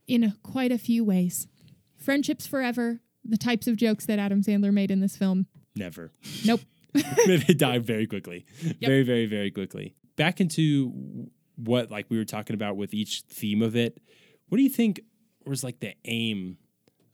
In 0.09 0.35
quite 0.43 0.73
a 0.73 0.79
few 0.79 1.05
ways. 1.05 1.47
Friendships 1.97 2.47
forever, 2.47 3.01
the 3.25 3.37
types 3.37 3.67
of 3.67 3.77
jokes 3.77 4.07
that 4.07 4.19
Adam 4.19 4.43
Sandler 4.43 4.73
made 4.73 4.91
in 4.91 5.01
this 5.01 5.17
film. 5.17 5.47
Never. 5.77 6.11
Nope. 6.45 6.63
they 7.27 7.55
die 7.55 7.79
very 7.79 8.07
quickly. 8.07 8.47
Very, 8.81 9.03
very, 9.03 9.27
very 9.27 9.51
quickly. 9.51 9.95
Back 10.17 10.41
into 10.41 11.29
what 11.57 11.91
like 11.91 12.07
we 12.09 12.17
were 12.17 12.25
talking 12.25 12.55
about 12.55 12.77
with 12.77 12.95
each 12.95 13.23
theme 13.29 13.63
of 13.63 13.77
it. 13.77 14.01
What 14.49 14.57
do 14.57 14.63
you 14.63 14.71
think 14.71 15.01
was 15.45 15.63
like 15.63 15.81
the 15.81 15.95
aim 16.05 16.59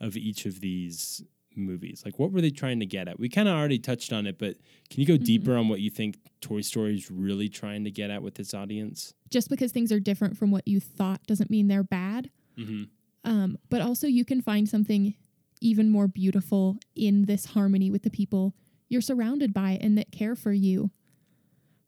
of 0.00 0.16
each 0.16 0.46
of 0.46 0.60
these 0.60 1.22
movies? 1.56 2.02
Like 2.04 2.18
what 2.18 2.32
were 2.32 2.40
they 2.40 2.50
trying 2.50 2.80
to 2.80 2.86
get 2.86 3.08
at? 3.08 3.18
We 3.18 3.28
kind 3.28 3.48
of 3.48 3.56
already 3.56 3.78
touched 3.78 4.12
on 4.12 4.26
it, 4.26 4.38
but 4.38 4.56
can 4.90 5.00
you 5.00 5.06
go 5.06 5.14
mm-hmm. 5.14 5.24
deeper 5.24 5.56
on 5.56 5.68
what 5.68 5.80
you 5.80 5.90
think 5.90 6.18
Toy 6.40 6.60
Story 6.60 6.94
is 6.94 7.10
really 7.10 7.48
trying 7.48 7.84
to 7.84 7.90
get 7.90 8.10
at 8.10 8.22
with 8.22 8.38
its 8.38 8.54
audience? 8.54 9.14
Just 9.30 9.48
because 9.48 9.72
things 9.72 9.90
are 9.90 10.00
different 10.00 10.36
from 10.36 10.50
what 10.50 10.66
you 10.68 10.78
thought 10.78 11.26
doesn't 11.26 11.50
mean 11.50 11.68
they're 11.68 11.82
bad. 11.82 12.30
Mm-hmm. 12.58 12.84
Um, 13.30 13.58
but 13.70 13.80
also, 13.80 14.06
you 14.06 14.24
can 14.24 14.40
find 14.42 14.68
something 14.68 15.14
even 15.60 15.90
more 15.90 16.06
beautiful 16.08 16.76
in 16.94 17.24
this 17.24 17.46
harmony 17.46 17.90
with 17.90 18.02
the 18.02 18.10
people 18.10 18.54
you're 18.88 19.00
surrounded 19.00 19.54
by 19.54 19.78
and 19.80 19.96
that 19.96 20.12
care 20.12 20.36
for 20.36 20.52
you. 20.52 20.90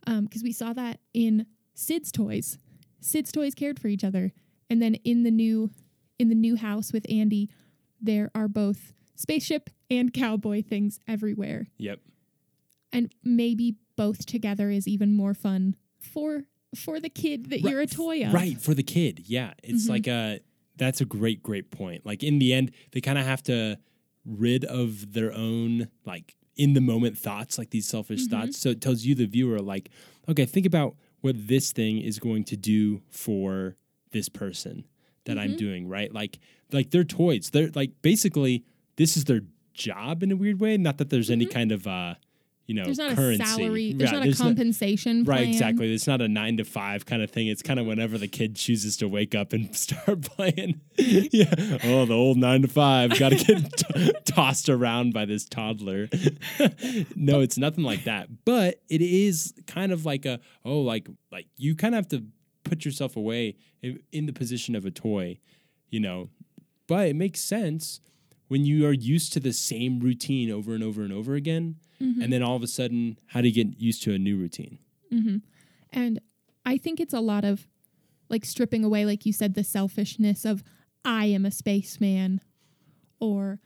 Because 0.07 0.43
we 0.43 0.53
saw 0.53 0.73
that 0.73 1.01
in 1.13 1.47
Sid's 1.75 2.11
toys. 2.13 2.59
Sid's 3.01 3.31
toys 3.33 3.55
cared 3.55 3.79
for 3.79 3.89
each 3.89 4.03
other, 4.05 4.33
and 4.71 4.81
then 4.81 4.95
in 5.05 5.23
the 5.25 5.31
new 5.31 5.71
in 6.19 6.29
the 6.29 6.35
new 6.35 6.57
house 6.57 6.93
with 6.93 7.05
Andy, 7.11 7.51
there 8.01 8.31
are 8.35 8.49
both 8.49 8.93
spaceship 9.15 9.69
and 9.91 10.13
cowboy 10.15 10.63
things 10.63 10.99
everywhere, 11.07 11.69
Yep. 11.79 12.01
and 12.93 13.13
maybe 13.23 13.77
both 13.97 14.25
together 14.27 14.71
is 14.71 14.89
even 14.89 15.13
more 15.15 15.35
fun 15.35 15.77
for 15.99 16.45
for 16.75 16.99
the 17.01 17.09
kid 17.11 17.47
that 17.51 17.63
Right, 17.63 17.71
you're 17.73 17.81
a 17.83 17.87
toy 17.87 18.25
of. 18.27 18.33
Right, 18.33 18.61
for 18.61 18.75
the 18.75 18.83
kid. 18.83 19.25
Yeah. 19.27 19.55
It's 19.63 19.87
Mhm. 19.87 19.91
like 19.91 20.07
a 20.07 20.41
that's 20.77 21.01
a 21.01 21.05
great, 21.05 21.43
great 21.43 21.71
point. 21.71 22.05
Like 22.05 22.23
in 22.23 22.39
the 22.39 22.53
end, 22.53 22.73
they 22.93 23.01
kind 23.01 23.19
of 23.19 23.25
have 23.25 23.43
to 23.45 23.79
rid 24.25 24.65
of 24.65 25.13
their 25.13 25.33
own 25.33 25.89
like 26.05 26.35
in 26.57 26.73
the 26.73 26.81
moment 26.81 27.19
thoughts, 27.19 27.59
like 27.59 27.71
these 27.71 27.87
selfish 27.87 28.25
Mhm. 28.27 28.31
thoughts. 28.31 28.59
So 28.59 28.71
it 28.71 28.81
tells 28.81 29.05
you 29.05 29.15
the 29.15 29.27
viewer, 29.27 29.61
like, 29.61 29.91
okay, 30.29 30.47
think 30.47 30.65
about 30.67 30.97
what 31.21 31.49
this 31.49 31.71
thing 31.73 31.99
is 31.99 32.19
going 32.19 32.45
to 32.45 32.57
do 32.57 33.03
for 33.11 33.77
this 34.13 34.29
person 34.29 34.85
that 35.25 35.39
I'm 35.39 35.53
Mhm. 35.55 35.59
doing, 35.59 35.89
right? 35.89 36.13
Like 36.13 36.39
like 36.73 36.91
they're 36.91 37.05
toys. 37.05 37.51
They're 37.51 37.71
like 37.75 37.93
basically 38.03 38.65
this 38.97 39.17
is 39.17 39.25
their 39.25 39.43
job 39.75 40.23
in 40.23 40.33
a 40.33 40.37
weird 40.37 40.59
way. 40.61 40.77
Not 40.77 40.99
that 40.99 41.11
there's 41.11 41.31
any 41.31 41.47
kind 41.47 41.71
of 41.73 41.87
uh, 41.87 42.15
you 42.67 42.75
know. 42.75 42.85
There's 42.85 42.99
not 42.99 43.15
currency. 43.15 43.43
a 43.43 43.47
salary. 43.47 43.93
There's 43.93 44.13
Yeah, 44.13 44.19
not 44.19 44.29
a 44.29 44.33
compensation 44.35 45.25
plan. 45.25 45.39
Right, 45.39 45.49
exactly. 45.49 45.93
It's 45.93 46.07
not 46.07 46.21
a 46.21 46.29
nine 46.29 46.57
to 46.57 46.65
five 46.65 47.07
kind 47.07 47.23
of 47.23 47.31
thing. 47.31 47.47
It's 47.47 47.63
kind 47.63 47.79
of 47.79 47.87
whenever 47.87 48.19
the 48.19 48.29
kid 48.29 48.57
chooses 48.57 48.97
to 48.99 49.09
wake 49.09 49.35
up 49.35 49.53
and 49.53 49.75
start 49.77 50.23
playing. 50.23 50.81
yeah. 50.99 51.55
Oh, 51.85 52.05
the 52.07 52.15
old 52.15 52.37
nine 52.39 52.63
to 52.63 52.69
five. 52.69 53.19
Got 53.19 53.31
to 53.31 53.37
get 53.37 53.73
t- 53.77 54.13
tossed 54.25 54.69
around 54.69 55.13
by 55.13 55.25
this 55.25 55.45
toddler. 55.45 56.09
no, 57.15 57.41
it's 57.41 57.59
nothing 57.59 57.85
like 57.85 58.05
that. 58.05 58.45
But 58.45 58.81
it 58.89 59.03
is 59.03 59.55
kind 59.67 59.93
of 59.93 60.05
like 60.05 60.25
a 60.27 60.41
oh, 60.65 60.81
like 60.81 61.09
like 61.31 61.47
you 61.57 61.75
kind 61.77 61.95
of 61.95 61.99
have 61.99 62.09
to 62.09 62.27
put 62.65 62.85
yourself 62.85 63.17
away 63.17 63.57
in, 63.83 64.01
in 64.13 64.27
the 64.27 64.33
position 64.33 64.75
of 64.75 64.85
a 64.85 64.91
toy, 64.91 65.39
you 65.89 66.01
know. 66.01 66.31
But 66.89 67.09
it 67.09 67.17
makes 67.17 67.41
sense 67.41 68.01
when 68.49 68.65
you 68.65 68.87
are 68.87 68.93
used 68.93 69.33
to 69.33 69.41
the 69.41 69.53
same 69.53 69.99
routine 70.01 70.51
over 70.51 70.75
and 70.75 70.83
over 70.83 71.03
and 71.03 71.13
over 71.13 71.35
again. 71.35 71.77
Mm-hmm. 72.03 72.23
And 72.23 72.33
then 72.33 72.43
all 72.43 72.57
of 72.57 72.63
a 72.63 72.67
sudden, 72.67 73.19
how 73.27 73.41
do 73.41 73.49
you 73.49 73.55
get 73.55 73.81
used 73.81 74.03
to 74.05 74.13
a 74.15 74.19
new 74.19 74.37
routine? 74.37 74.79
And 75.93 76.21
I 76.67 76.77
think 76.77 77.01
it's 77.01 77.15
a 77.15 77.21
lot 77.21 77.45
of 77.45 77.67
like 78.29 78.45
stripping 78.45 78.85
away, 78.85 79.07
like 79.07 79.25
you 79.25 79.33
said, 79.33 79.55
the 79.55 79.65
selfishness 79.65 80.45
of 80.45 80.63
I 81.05 81.27
am 81.27 81.47
a 81.47 81.51
spaceman 81.51 82.41
or 83.19 83.61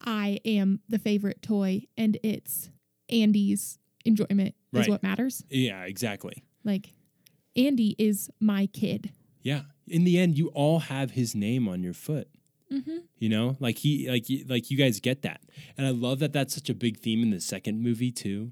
I 0.00 0.38
am 0.44 0.80
the 0.88 0.98
favorite 0.98 1.42
toy 1.42 1.84
and 1.96 2.18
it's 2.22 2.70
Andy's 3.08 3.78
enjoyment 4.04 4.54
Right. 4.72 4.82
is 4.82 4.88
what 4.88 5.02
matters. 5.02 5.42
Yeah, 5.48 5.82
exactly. 5.84 6.44
Like 6.62 6.90
Andy 7.56 7.96
is 7.98 8.30
my 8.38 8.66
kid. 8.66 9.10
Yeah. 9.42 9.62
In 9.88 10.04
the 10.04 10.18
end, 10.18 10.36
you 10.36 10.48
all 10.48 10.80
have 10.80 11.12
his 11.12 11.34
name 11.34 11.66
on 11.66 11.82
your 11.82 11.94
foot. 11.94 12.28
Mm-hmm. 12.72 12.96
You 13.18 13.28
know, 13.28 13.56
like 13.60 13.78
he, 13.78 14.08
like, 14.10 14.28
you- 14.28 14.44
like 14.48 14.70
you 14.70 14.76
guys 14.76 14.98
get 15.00 15.22
that, 15.22 15.40
and 15.78 15.86
I 15.86 15.90
love 15.90 16.18
that. 16.18 16.32
That's 16.32 16.54
such 16.54 16.68
a 16.68 16.74
big 16.74 16.98
theme 16.98 17.22
in 17.22 17.30
the 17.30 17.40
second 17.40 17.80
movie 17.82 18.10
too, 18.10 18.50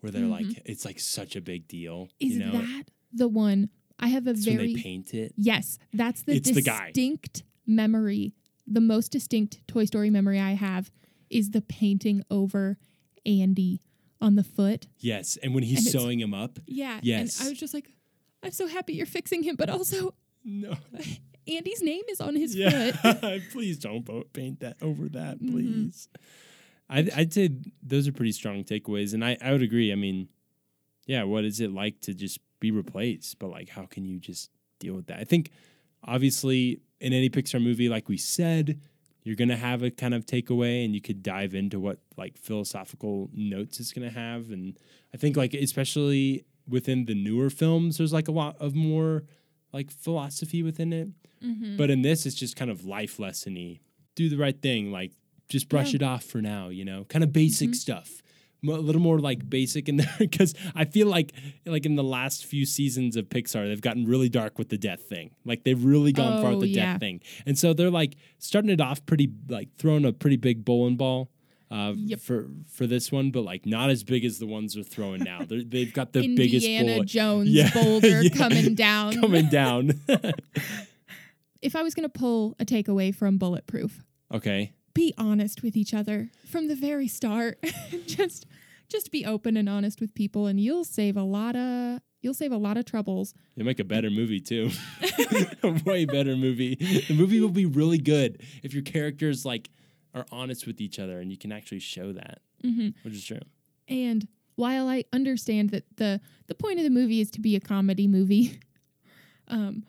where 0.00 0.12
they're 0.12 0.26
like, 0.26 0.46
it's 0.64 0.84
like 0.84 1.00
such 1.00 1.34
a 1.36 1.40
big 1.40 1.66
deal. 1.68 2.04
Mm-hmm. 2.20 2.26
Is 2.26 2.32
you 2.36 2.44
know, 2.44 2.52
that 2.52 2.84
the 3.12 3.28
one 3.28 3.70
I 3.98 4.08
have 4.08 4.26
a 4.26 4.30
It's 4.30 4.46
when 4.46 4.56
very 4.58 4.74
they 4.74 4.80
paint 4.82 5.14
it. 5.14 5.32
Yes, 5.36 5.78
that's 5.92 6.22
the 6.22 6.36
It's 6.36 6.50
the 6.52 6.62
guy. 6.62 6.86
distinct 6.92 7.42
memory. 7.66 8.34
The 8.68 8.80
most 8.80 9.10
distinct 9.10 9.66
Toy 9.66 9.84
Story 9.84 10.10
memory 10.10 10.38
I 10.40 10.52
have 10.52 10.90
is 11.30 11.50
the 11.50 11.60
painting 11.62 12.24
over 12.30 12.78
Andy 13.24 13.80
on 14.20 14.36
the 14.36 14.44
foot. 14.44 14.86
Yes, 14.98 15.36
and 15.42 15.54
when 15.54 15.62
he's 15.64 15.78
And 15.78 15.86
sewing 16.00 16.20
him 16.20 16.34
up. 16.34 16.58
Yeah. 16.66 17.00
Yes. 17.02 17.38
And 17.40 17.48
I 17.48 17.50
was 17.50 17.58
just 17.58 17.74
like, 17.74 17.90
I'm 18.42 18.52
so 18.52 18.66
happy 18.68 18.94
you're 18.94 19.06
fixing 19.06 19.42
him, 19.42 19.56
but 19.56 19.68
also 19.70 20.14
No. 20.44 20.74
Andy's 21.48 21.82
name 21.82 22.02
is 22.08 22.20
on 22.20 22.34
his 22.36 22.54
Yeah. 22.54 22.92
foot. 22.92 23.42
please 23.52 23.78
don't 23.78 24.04
paint 24.32 24.60
that 24.60 24.76
over 24.82 25.08
that, 25.10 25.40
Mhm. 25.40 25.50
please. 25.50 26.08
I'd, 26.88 27.10
I'd 27.10 27.32
say 27.32 27.50
those 27.82 28.06
are 28.06 28.12
pretty 28.12 28.32
strong 28.32 28.62
takeaways, 28.64 29.12
and 29.14 29.24
I, 29.24 29.36
I 29.40 29.52
would 29.52 29.62
agree. 29.62 29.90
I 29.92 29.96
mean, 29.96 30.28
yeah, 31.06 31.24
what 31.24 31.44
is 31.44 31.60
it 31.60 31.72
like 31.72 32.00
to 32.02 32.14
just 32.14 32.38
be 32.60 32.70
replaced? 32.70 33.38
But 33.38 33.48
like, 33.50 33.68
how 33.68 33.86
can 33.86 34.04
you 34.04 34.18
just 34.20 34.50
deal 34.78 34.94
with 34.94 35.06
that? 35.08 35.18
I 35.18 35.24
think 35.24 35.50
obviously 36.04 36.80
in 37.00 37.12
any 37.12 37.28
Pixar 37.28 37.62
movie, 37.62 37.88
like 37.88 38.08
we 38.08 38.16
said, 38.16 38.80
you're 39.24 39.34
gonna 39.36 39.56
have 39.56 39.82
a 39.82 39.90
kind 39.90 40.14
of 40.14 40.24
takeaway, 40.26 40.84
and 40.84 40.94
you 40.94 41.00
could 41.00 41.22
dive 41.22 41.54
into 41.54 41.80
what 41.80 41.98
like 42.16 42.38
philosophical 42.38 43.28
notes 43.32 43.80
it's 43.80 43.92
gonna 43.92 44.10
have, 44.10 44.50
and 44.50 44.78
I 45.12 45.16
think 45.16 45.36
like 45.36 45.54
especially 45.54 46.44
within 46.68 47.06
the 47.06 47.14
newer 47.14 47.50
films, 47.50 47.98
there's 47.98 48.12
like 48.12 48.28
a 48.28 48.32
lot 48.32 48.56
of 48.60 48.74
more 48.76 49.24
like 49.72 49.90
philosophy 49.90 50.62
within 50.62 50.92
it. 50.92 51.08
Mm-hmm. 51.46 51.76
But 51.76 51.90
in 51.90 52.02
this, 52.02 52.26
it's 52.26 52.36
just 52.36 52.56
kind 52.56 52.70
of 52.70 52.84
life 52.84 53.18
lessony. 53.18 53.80
Do 54.14 54.28
the 54.28 54.36
right 54.38 54.60
thing, 54.60 54.90
like 54.90 55.12
just 55.48 55.68
brush 55.68 55.90
Yeah. 55.92 55.96
it 55.96 56.02
off 56.02 56.24
for 56.24 56.40
now. 56.42 56.68
You 56.68 56.84
know, 56.84 57.04
kind 57.04 57.22
of 57.22 57.32
basic 57.32 57.70
Mhm. 57.70 57.74
stuff. 57.76 58.22
A 58.64 58.68
little 58.72 59.02
more 59.02 59.20
like 59.20 59.48
basic 59.48 59.88
in 59.88 59.96
there 59.98 60.14
because 60.18 60.54
I 60.74 60.86
feel 60.86 61.06
like 61.06 61.32
like 61.66 61.86
in 61.86 61.94
the 61.94 62.02
last 62.02 62.44
few 62.46 62.64
seasons 62.66 63.14
of 63.16 63.28
Pixar, 63.28 63.68
they've 63.68 63.80
gotten 63.80 64.06
really 64.06 64.28
dark 64.28 64.58
with 64.58 64.70
the 64.70 64.78
death 64.78 65.02
thing. 65.02 65.30
Like 65.44 65.62
they've 65.64 65.84
really 65.84 66.10
gone 66.12 66.42
far 66.42 66.50
Oh, 66.52 66.56
with 66.58 66.62
the 66.62 66.68
yeah. 66.74 66.92
death 66.92 67.00
thing, 67.00 67.20
and 67.46 67.56
so 67.58 67.72
they're 67.74 67.90
like 67.90 68.16
starting 68.38 68.70
it 68.70 68.80
off 68.80 69.04
pretty 69.06 69.30
like 69.48 69.68
throwing 69.76 70.04
a 70.04 70.12
pretty 70.12 70.36
big 70.36 70.64
bowling 70.64 70.96
ball. 70.96 71.30
Uh, 71.70 71.94
Yep. 71.96 72.20
for 72.20 72.48
for 72.68 72.86
this 72.86 73.10
one, 73.12 73.30
but 73.32 73.42
like 73.42 73.66
not 73.66 73.90
as 73.90 74.02
big 74.04 74.24
as 74.24 74.38
the 74.38 74.46
ones 74.46 74.74
they're 74.74 74.84
throwing 74.84 75.22
now. 75.22 75.40
They're, 75.46 75.62
they've 75.74 75.92
got 75.92 76.12
the 76.12 76.20
Indiana 76.22 76.36
biggest 76.36 76.66
bullet 76.66 77.06
Jones 77.08 77.48
Yeah, 77.50 77.70
boulder 77.74 78.22
yeah. 78.22 78.30
coming 78.30 78.74
down. 78.74 79.20
coming 79.20 79.48
down. 79.48 80.00
If 81.66 81.74
I 81.74 81.82
was 81.82 81.94
going 81.94 82.08
to 82.08 82.18
pull 82.18 82.54
a 82.60 82.64
takeaway 82.64 83.12
from 83.12 83.38
Bulletproof, 83.38 84.04
okay, 84.32 84.72
be 84.94 85.12
honest 85.18 85.64
with 85.64 85.76
each 85.76 85.92
other 85.92 86.30
from 86.48 86.68
the 86.68 86.76
very 86.76 87.08
start. 87.08 87.58
just 88.06 88.46
just 88.88 89.10
be 89.10 89.26
open 89.26 89.56
and 89.56 89.68
honest 89.68 90.00
with 90.00 90.14
people 90.14 90.46
and 90.46 90.60
you'll 90.60 90.84
save 90.84 91.16
a 91.16 91.24
lot 91.24 91.56
of 91.56 92.00
you'll 92.22 92.34
save 92.34 92.52
a 92.52 92.56
lot 92.56 92.76
of 92.76 92.84
troubles. 92.84 93.34
They 93.56 93.64
make 93.64 93.80
a 93.80 93.84
better 93.84 94.10
movie 94.10 94.40
too. 94.40 94.70
a 95.64 95.70
way 95.84 96.04
better 96.04 96.36
movie. 96.36 96.76
The 97.08 97.14
movie 97.14 97.40
will 97.40 97.48
be 97.48 97.66
really 97.66 97.98
good 97.98 98.42
if 98.62 98.72
your 98.72 98.84
characters 98.84 99.44
like 99.44 99.70
are 100.14 100.24
honest 100.30 100.68
with 100.68 100.80
each 100.80 101.00
other 101.00 101.18
and 101.18 101.32
you 101.32 101.36
can 101.36 101.50
actually 101.50 101.80
show 101.80 102.12
that, 102.12 102.42
hmm 102.62 102.90
which 103.02 103.14
is 103.14 103.24
true. 103.24 103.40
And 103.88 104.28
while 104.54 104.88
I 104.88 105.02
understand 105.12 105.70
that 105.70 105.84
the 105.96 106.20
the 106.46 106.54
point 106.54 106.78
of 106.78 106.84
the 106.84 106.90
movie 106.90 107.20
is 107.20 107.32
to 107.32 107.40
be 107.40 107.56
a 107.56 107.60
comedy 107.60 108.06
movie, 108.06 108.60
um, 109.48 109.82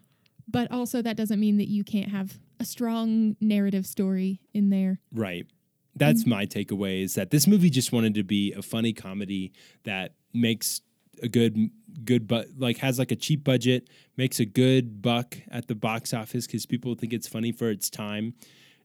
but 0.47 0.71
also 0.71 1.01
that 1.01 1.17
doesn't 1.17 1.39
mean 1.39 1.57
that 1.57 1.67
you 1.67 1.83
can't 1.83 2.09
have 2.09 2.39
a 2.59 2.65
strong 2.65 3.35
narrative 3.39 3.85
story 3.85 4.39
in 4.53 4.69
there. 4.69 4.99
Right. 5.13 5.45
That's 5.95 6.21
mm-hmm. 6.21 6.29
my 6.29 6.45
takeaway 6.45 7.03
is 7.03 7.15
that 7.15 7.31
this 7.31 7.47
movie 7.47 7.69
just 7.69 7.91
wanted 7.91 8.13
to 8.15 8.23
be 8.23 8.53
a 8.53 8.61
funny 8.61 8.93
comedy 8.93 9.51
that 9.83 10.13
makes 10.33 10.81
a 11.23 11.27
good 11.27 11.71
good 12.03 12.27
but 12.27 12.45
like 12.57 12.77
has 12.77 12.99
like 12.99 13.11
a 13.11 13.15
cheap 13.15 13.43
budget, 13.43 13.89
makes 14.15 14.39
a 14.39 14.45
good 14.45 15.01
buck 15.01 15.37
at 15.49 15.67
the 15.67 15.75
box 15.75 16.13
office 16.13 16.45
cuz 16.45 16.65
people 16.65 16.93
think 16.95 17.13
it's 17.13 17.27
funny 17.27 17.51
for 17.51 17.69
its 17.69 17.89
time. 17.89 18.33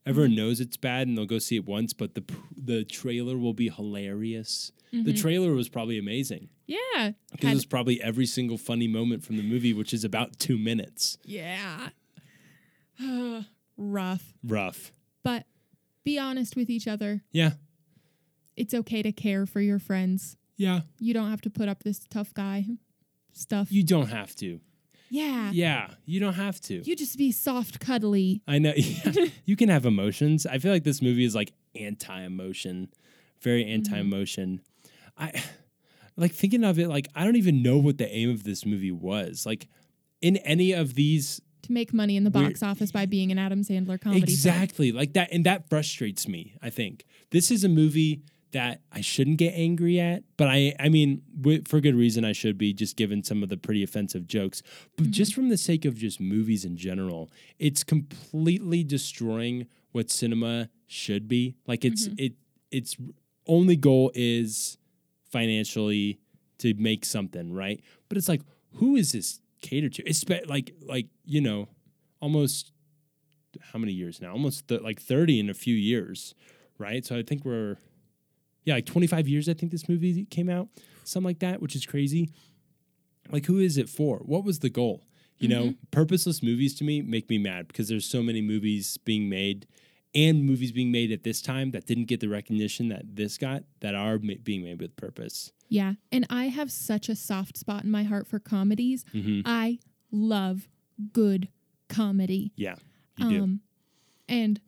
Everyone 0.05 0.31
mm-hmm. 0.31 0.39
knows 0.39 0.61
it's 0.61 0.77
bad 0.77 1.07
and 1.07 1.17
they'll 1.17 1.27
go 1.27 1.39
see 1.39 1.57
it 1.57 1.65
once, 1.65 1.93
but 1.93 2.15
the 2.15 2.25
the 2.57 2.85
trailer 2.85 3.39
will 3.39 3.55
be 3.55 3.69
hilarious. 3.69 4.73
The 4.91 4.99
mm-hmm. 4.99 5.15
trailer 5.15 5.53
was 5.55 5.71
probably 5.71 5.99
amazing. 5.99 6.51
Yeah. 6.67 7.13
Because 7.31 7.57
it's 7.57 7.65
probably 7.65 8.03
every 8.03 8.27
single 8.27 8.59
funny 8.59 8.87
moment 8.87 9.25
from 9.25 9.39
the 9.39 9.43
movie, 9.43 9.73
which 9.73 9.95
is 9.95 10.05
about 10.05 10.39
two 10.39 10.59
minutes. 10.59 11.17
yeah. 11.25 11.89
Rough. 13.79 14.35
Rough. 14.45 14.93
But 15.23 15.47
be 16.05 16.19
honest 16.19 16.57
with 16.57 16.69
each 16.69 16.87
other. 16.87 17.23
Yeah. 17.33 17.53
It's 18.55 18.75
okay 18.75 19.03
to 19.03 19.13
care 19.13 19.47
for 19.47 19.61
your 19.61 19.79
friends. 19.79 20.37
Yeah. 20.57 20.83
You 20.99 21.15
don't 21.15 21.31
have 21.31 21.41
to 21.43 21.51
put 21.51 21.69
up 21.69 21.83
this 21.83 22.01
tough 22.11 22.35
guy 22.35 22.67
stuff. 23.33 23.73
You 23.73 23.83
don't 23.83 24.09
have 24.09 24.37
to. 24.37 24.61
Yeah. 25.13 25.51
Yeah. 25.53 25.89
You 26.07 26.21
don't 26.21 26.33
have 26.33 26.59
to. 26.63 26.83
You 26.89 26.97
just 26.97 27.19
be 27.19 27.33
soft, 27.33 27.81
cuddly. 27.81 28.41
I 28.49 28.59
know. 28.59 28.73
Yeah. 28.83 29.27
you 29.45 29.57
can 29.57 29.69
have 29.69 29.85
emotions. 29.85 30.47
I 30.47 30.59
feel 30.59 30.73
like 30.73 30.85
this 30.85 31.03
movie 31.03 31.25
is 31.25 31.35
like 31.35 31.53
anti 31.79 32.23
emotion, 32.23 32.89
very 33.43 33.63
mm-hmm. 33.63 33.75
anti 33.75 33.99
emotion. 33.99 34.63
I 35.19 35.43
like 36.17 36.33
thinking 36.33 36.65
of 36.65 36.79
it 36.79 36.89
like 36.89 37.09
I 37.15 37.25
don't 37.25 37.37
even 37.37 37.63
know 37.63 37.77
what 37.77 37.99
the 37.99 38.11
aim 38.11 38.31
of 38.31 38.45
this 38.45 38.65
movie 38.65 38.91
was. 38.91 39.45
Like 39.45 39.69
in 40.23 40.39
any 40.39 40.73
of 40.73 40.95
these 40.95 41.43
to 41.65 41.73
make 41.73 41.93
money 41.93 42.17
in 42.17 42.25
the 42.25 42.31
box 42.31 42.63
office 42.63 42.91
by 42.91 43.05
being 43.05 43.31
an 43.31 43.39
Adam 43.39 43.63
Sandler 43.63 44.01
comedy. 44.01 44.21
film. 44.21 44.23
Exactly. 44.23 44.93
Like 44.93 45.13
that. 45.13 45.29
And 45.31 45.45
that 45.45 45.69
frustrates 45.69 46.27
me, 46.27 46.55
I 46.63 46.71
think. 46.71 47.05
This 47.31 47.51
is 47.51 47.65
a 47.65 47.69
movie 47.69 48.23
that 48.53 48.81
I 48.93 49.01
shouldn't 49.01 49.39
get 49.39 49.55
angry 49.55 49.99
at, 49.99 50.25
but 50.37 50.49
I, 50.49 50.75
I 50.79 50.89
mean, 50.89 51.23
wi- 51.39 51.63
for 51.67 51.81
good 51.81 51.95
reason, 51.95 52.25
I 52.25 52.33
should 52.33 52.57
be 52.57 52.73
just 52.73 52.97
given 52.97 53.25
some 53.25 53.43
of 53.43 53.49
the 53.49 53.57
pretty 53.57 53.83
offensive 53.83 54.27
jokes. 54.27 54.63
But 54.97 55.05
mm-hmm. 55.05 55.13
just 55.13 55.35
from 55.35 55.49
the 55.49 55.57
sake 55.57 55.85
of 55.85 55.97
just 55.97 56.21
movies 56.21 56.65
in 56.65 56.77
general, 56.77 57.31
it's 57.59 57.83
completely 57.83 58.85
destroying 58.85 59.67
what 59.93 60.11
cinema 60.11 60.69
should 60.87 61.29
be. 61.29 61.57
Like 61.67 61.85
it's, 61.85 62.09
mm-hmm. 62.09 62.25
it, 62.25 62.33
its 62.71 62.97
only 63.47 63.77
goal 63.77 64.13
is 64.15 64.79
financially 65.31 66.21
to 66.59 66.75
make 66.75 67.05
something, 67.05 67.53
right? 67.53 67.83
But 68.09 68.19
it's 68.19 68.29
like, 68.29 68.43
who 68.75 68.97
is 68.97 69.13
this 69.13 69.41
catered 69.63 69.95
to? 69.95 70.03
It's 70.09 70.25
like, 70.47 70.75
like, 70.87 71.07
you 71.25 71.41
know, 71.41 71.69
almost 72.21 72.73
how 73.73 73.79
many 73.79 73.93
years 73.93 74.21
now? 74.21 74.33
Almost 74.33 74.69
th- 74.69 74.83
like 74.83 75.01
30 75.01 75.41
in 75.41 75.51
a 75.51 75.55
few 75.55 75.75
years, 75.75 76.35
right? 76.79 77.05
So 77.05 77.17
I 77.17 77.23
think 77.23 77.45
we're, 77.45 77.77
yeah, 78.65 78.75
like 78.75 78.87
25 78.87 79.29
years, 79.29 79.49
I 79.49 79.55
think 79.55 79.73
this 79.73 79.89
movie 79.89 80.25
came 80.27 80.49
out, 80.49 80.69
something 81.05 81.27
like 81.27 81.39
that, 81.41 81.61
which 81.61 81.75
is 81.75 81.85
crazy. 81.87 82.31
Like, 83.31 83.47
who 83.47 83.59
is 83.59 83.77
it 83.79 83.89
for? 83.89 84.19
What 84.19 84.45
was 84.45 84.59
the 84.61 84.71
goal? 84.71 85.05
You 85.39 85.49
know, 85.49 85.75
purposeless 85.91 86.41
movies 86.41 86.73
to 86.77 86.85
me 86.85 87.03
make 87.03 87.29
me 87.29 87.37
mad 87.37 87.67
because 87.67 87.89
there's 87.89 88.07
so 88.07 88.23
many 88.23 88.41
movies 88.41 88.97
being 88.99 89.29
made 89.29 89.67
and 90.15 90.45
movies 90.45 90.71
being 90.71 90.93
made 90.93 91.11
at 91.11 91.25
this 91.25 91.43
time 91.43 91.73
that 91.73 91.85
didn't 91.87 92.05
get 92.05 92.21
the 92.21 92.29
recognition 92.29 92.89
that 92.91 93.17
this 93.17 93.39
got 93.39 93.65
that 93.81 93.97
are 93.97 94.21
ma- 94.21 94.35
being 94.45 94.63
made 94.63 94.81
with 94.81 94.95
purpose. 94.95 95.51
Yeah. 95.69 95.95
And 96.13 96.27
I 96.31 96.45
have 96.45 96.71
such 96.71 97.09
a 97.09 97.17
soft 97.17 97.57
spot 97.57 97.83
in 97.83 97.91
my 97.91 98.05
heart 98.05 98.29
for 98.29 98.39
comedies. 98.39 99.05
hmm 99.11 99.41
I 99.45 99.81
love 100.13 100.69
good 101.13 101.49
comedy. 101.89 102.53
Yeah, 102.55 102.77
you 103.17 103.29
do. 103.29 103.43
Um, 103.43 103.61
and 104.29 104.61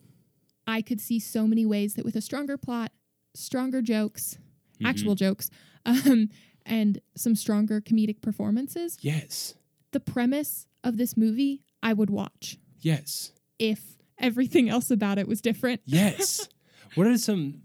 I 0.66 0.82
could 0.82 1.00
see 1.00 1.20
so 1.20 1.46
many 1.46 1.64
ways 1.64 1.94
that 1.94 2.04
with 2.04 2.16
a 2.16 2.20
stronger 2.20 2.56
plot, 2.56 2.90
stronger 3.34 3.82
jokes, 3.82 4.38
Mhm. 4.80 4.86
actual 4.88 5.14
jokes, 5.14 5.50
um, 5.86 6.28
and 6.66 7.00
some 7.16 7.34
stronger 7.36 7.80
comedic 7.80 8.20
performances, 8.20 8.96
Yes. 9.02 9.54
the 9.92 10.00
premise 10.00 10.66
of 10.82 10.96
this 10.96 11.16
movie 11.16 11.62
I 11.82 11.92
would 11.92 12.10
watch 12.10 12.58
Yes. 12.80 13.32
if 13.58 13.96
everything 14.18 14.68
else 14.74 14.90
about 14.90 15.18
it 15.18 15.28
was 15.28 15.40
different. 15.40 15.80
Yes. 15.84 16.48
what 16.94 17.06
are 17.06 17.18
some 17.18 17.62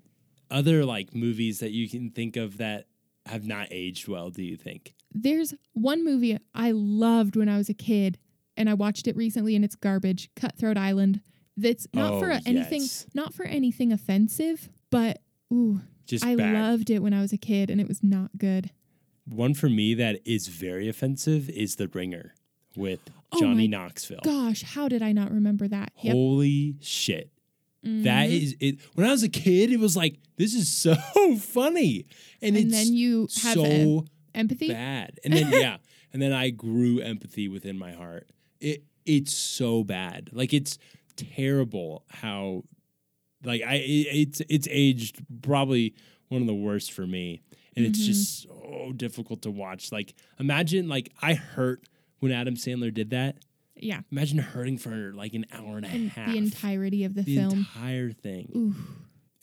other 0.52 0.84
like 0.86 1.14
movies 1.16 1.60
that 1.60 1.72
you 1.72 1.88
can 1.90 2.10
think 2.10 2.36
of 2.36 2.58
that 2.58 2.88
have 3.26 3.46
not 3.46 3.68
aged 3.72 4.08
well, 4.08 4.30
do 4.32 4.44
you 4.44 4.58
think? 4.58 4.96
There's 5.14 5.54
one 5.74 6.04
movie 6.04 6.38
I 6.54 6.72
loved 6.72 7.36
when 7.36 7.48
I 7.50 7.58
was 7.58 7.70
a 7.70 7.74
kid, 7.74 8.18
and 8.58 8.70
I 8.70 8.74
watched 8.74 9.08
it 9.08 9.16
recently, 9.16 9.56
and 9.56 9.64
it's 9.64 9.76
garbage. 9.76 10.30
Cutthroat 10.36 10.78
Island. 10.78 11.22
That's 11.56 11.88
not 11.94 12.20
for 12.20 12.32
Oh, 12.32 12.40
anything, 12.46 12.82
yes. 12.82 13.06
not 13.14 13.34
for 13.34 13.46
anything 13.46 13.92
offensive, 13.92 14.70
but 14.90 15.22
ooh, 15.52 15.82
Just 16.06 16.26
I 16.26 16.36
bad. 16.36 16.54
loved 16.54 16.90
it 16.90 17.00
when 17.02 17.14
I 17.14 17.22
was 17.22 17.34
a 17.34 17.38
kid, 17.38 17.70
and 17.70 17.80
it 17.82 17.88
was 17.88 18.02
not 18.04 18.38
good. 18.38 18.72
One 19.26 19.54
for 19.54 19.70
me 19.70 19.94
that 19.96 20.20
is 20.26 20.48
very 20.48 20.88
offensive 20.90 21.50
is 21.50 21.76
The 21.76 21.88
Ringer 21.88 22.34
with 22.76 23.00
Oh 23.32 23.40
Johnny 23.40 23.68
Knoxville. 23.68 24.22
Gosh, 24.24 24.64
how 24.64 24.88
did 24.88 25.02
I 25.04 25.12
not 25.12 25.32
remember 25.32 25.68
that? 25.68 25.92
Yep. 26.02 26.14
Holy 26.14 26.76
shit. 26.82 27.30
That 27.84 28.30
Mhm. 28.30 28.42
is 28.42 28.56
it. 28.60 28.80
When 28.96 29.08
I 29.08 29.12
was 29.12 29.24
a 29.24 29.30
kid, 29.30 29.72
it 29.72 29.80
was 29.80 29.96
like, 29.96 30.18
this 30.38 30.54
is 30.54 30.68
so 30.70 30.96
funny. 31.40 32.08
And, 32.42 32.58
and 32.58 32.66
it's 32.66 32.74
then 32.74 32.94
you 32.94 33.22
have 33.44 33.54
so 33.54 33.64
em- 33.64 34.06
empathy. 34.34 34.68
bad. 34.70 35.20
And 35.24 35.34
then 35.34 35.52
yeah, 35.52 35.78
and 36.14 36.22
then 36.22 36.34
I 36.34 36.50
grew 36.50 37.00
empathy 37.00 37.48
within 37.48 37.78
my 37.78 37.92
heart. 37.92 38.28
It 38.60 38.84
it's 39.06 39.34
so 39.34 39.84
bad. 39.84 40.30
Like 40.34 40.54
it's 40.54 40.78
terrible 41.16 42.04
how 42.10 42.64
like 43.44 43.62
I 43.62 43.76
it's 43.84 44.42
it's 44.50 44.68
aged 44.70 45.22
probably 45.42 45.94
one 46.30 46.42
of 46.42 46.48
the 46.48 46.54
worst 46.54 46.92
for 46.92 47.06
me. 47.08 47.42
And 47.76 47.86
it's 47.86 48.00
just 48.06 48.44
so 48.44 48.92
difficult 48.96 49.42
to 49.44 49.52
watch. 49.52 49.92
Like 49.92 50.14
imagine 50.40 50.90
like 50.90 51.12
I 51.22 51.34
hurt 51.36 51.84
when 52.20 52.32
Adam 52.32 52.56
Sandler 52.56 52.94
did 52.94 53.12
that. 53.12 53.38
Yeah, 53.82 54.02
Imagine 54.12 54.40
hurting 54.40 54.78
for 54.78 55.14
like 55.16 55.34
an 55.34 55.46
hour 55.54 55.78
and 55.78 55.86
a 55.86 55.90
and 55.90 56.10
half. 56.10 56.30
the 56.30 56.38
entirety 56.38 57.06
of 57.06 57.14
the, 57.16 57.22
The 57.22 57.36
film. 57.38 57.50
The 57.52 57.56
entire 57.56 58.12
thing. 58.12 58.52
Ooh. 58.54 58.76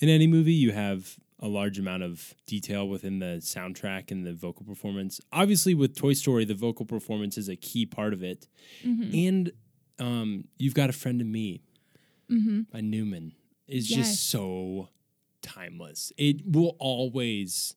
In 0.01 0.11
any 0.11 0.27
movie, 0.27 0.53
you 0.53 0.73
have 0.73 1.17
a 1.41 1.49
large 1.49 1.79
amount 1.79 2.03
of 2.03 2.35
detail 2.47 2.87
within 2.87 3.19
the 3.19 3.39
soundtrack 3.41 4.11
and 4.11 4.27
the 4.27 4.35
vocal 4.35 4.67
performance. 4.67 5.23
Obviously, 5.33 5.73
with 5.73 5.97
Toy 5.97 6.13
Story, 6.13 6.45
the 6.45 6.55
vocal 6.55 6.85
performance 6.85 7.39
is 7.39 7.49
a 7.49 7.57
key 7.57 7.87
part 7.87 8.13
of 8.13 8.23
it. 8.23 8.47
Mhm. 8.85 9.27
And 9.27 9.53
um, 9.99 10.45
You've 10.59 10.75
Got 10.75 10.91
a 10.91 10.93
Friend 10.93 11.19
in 11.23 11.33
Me 11.33 11.63
Mhm. 12.31 12.71
by 12.71 12.83
Newman 12.83 13.33
is 13.69 13.91
Yes. 13.91 13.99
just 14.11 14.31
so 14.31 14.89
timeless. 15.43 16.13
It 16.17 16.47
will 16.47 16.77
always 16.79 17.75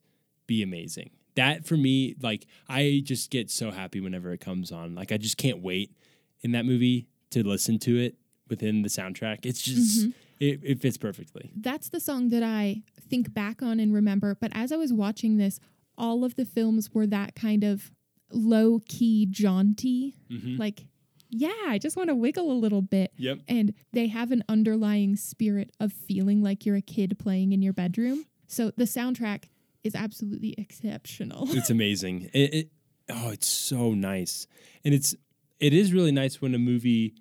be 0.48 0.62
amazing. 0.64 1.12
That 1.36 1.66
for 1.66 1.78
me, 1.78 2.16
like, 2.22 2.48
I 2.68 3.02
just 3.06 3.30
get 3.30 3.50
so 3.50 3.72
happy 3.72 4.00
whenever 4.02 4.32
it 4.34 4.40
comes 4.42 4.72
on. 4.72 4.96
Like, 4.96 5.12
I 5.12 5.18
just 5.18 5.38
can't 5.38 5.62
wait 5.62 5.96
in 6.42 6.52
that 6.52 6.66
movie 6.66 7.08
to 7.32 7.48
listen 7.48 7.80
to 7.80 7.98
it 7.98 8.16
within 8.50 8.82
the 8.82 8.90
soundtrack. 8.90 9.46
It's 9.46 9.62
just, 9.62 10.08
Mhm. 10.08 10.14
it, 10.40 10.60
it 10.64 10.82
fits 10.82 10.98
perfectly. 10.98 11.52
That's 11.56 11.90
the 11.90 12.00
song 12.00 12.30
that 12.30 12.44
I 12.44 12.82
think 13.00 13.34
back 13.34 13.62
on 13.62 13.80
and 13.80 13.94
remember. 13.94 14.36
But 14.36 14.52
as 14.56 14.72
I 14.72 14.78
was 14.78 14.92
watching 14.92 15.38
this, 15.38 15.60
all 15.98 16.24
of 16.24 16.36
the 16.36 16.46
films 16.46 16.94
were 16.94 17.08
that 17.08 17.36
kind 17.36 17.64
of 17.64 17.92
low 18.32 18.80
key, 18.88 19.26
jaunty. 19.28 20.16
Mhm. 20.30 20.58
Like, 20.58 20.86
yeah, 21.30 21.52
I 21.68 21.78
just 21.78 21.96
want 21.96 22.10
to 22.10 22.16
wiggle 22.16 22.52
a 22.52 22.54
little 22.54 22.82
bit. 22.82 23.14
Yep. 23.18 23.40
And 23.48 23.74
they 23.94 24.08
have 24.08 24.32
an 24.32 24.44
underlying 24.50 25.16
spirit 25.16 25.72
of 25.80 25.94
feeling 25.94 26.42
like 26.42 26.66
you're 26.66 26.76
a 26.76 26.82
kid 26.82 27.18
playing 27.20 27.54
in 27.54 27.62
your 27.62 27.74
bedroom. 27.74 28.26
So 28.48 28.72
the 28.76 28.86
soundtrack 28.86 29.46
is 29.84 29.96
absolutely 29.96 30.56
exceptional. 30.58 31.48
it's 31.50 31.70
amazing. 31.70 32.30
It, 32.34 32.54
it 32.54 32.70
oh, 33.10 33.30
it's 33.30 33.48
so 33.48 33.94
nice, 33.94 34.48
and 34.84 34.94
it's 34.94 35.16
it 35.60 35.74
is 35.74 35.94
really 35.94 36.12
nice 36.12 36.42
when 36.42 36.56
a 36.56 36.60
movie 36.60 37.14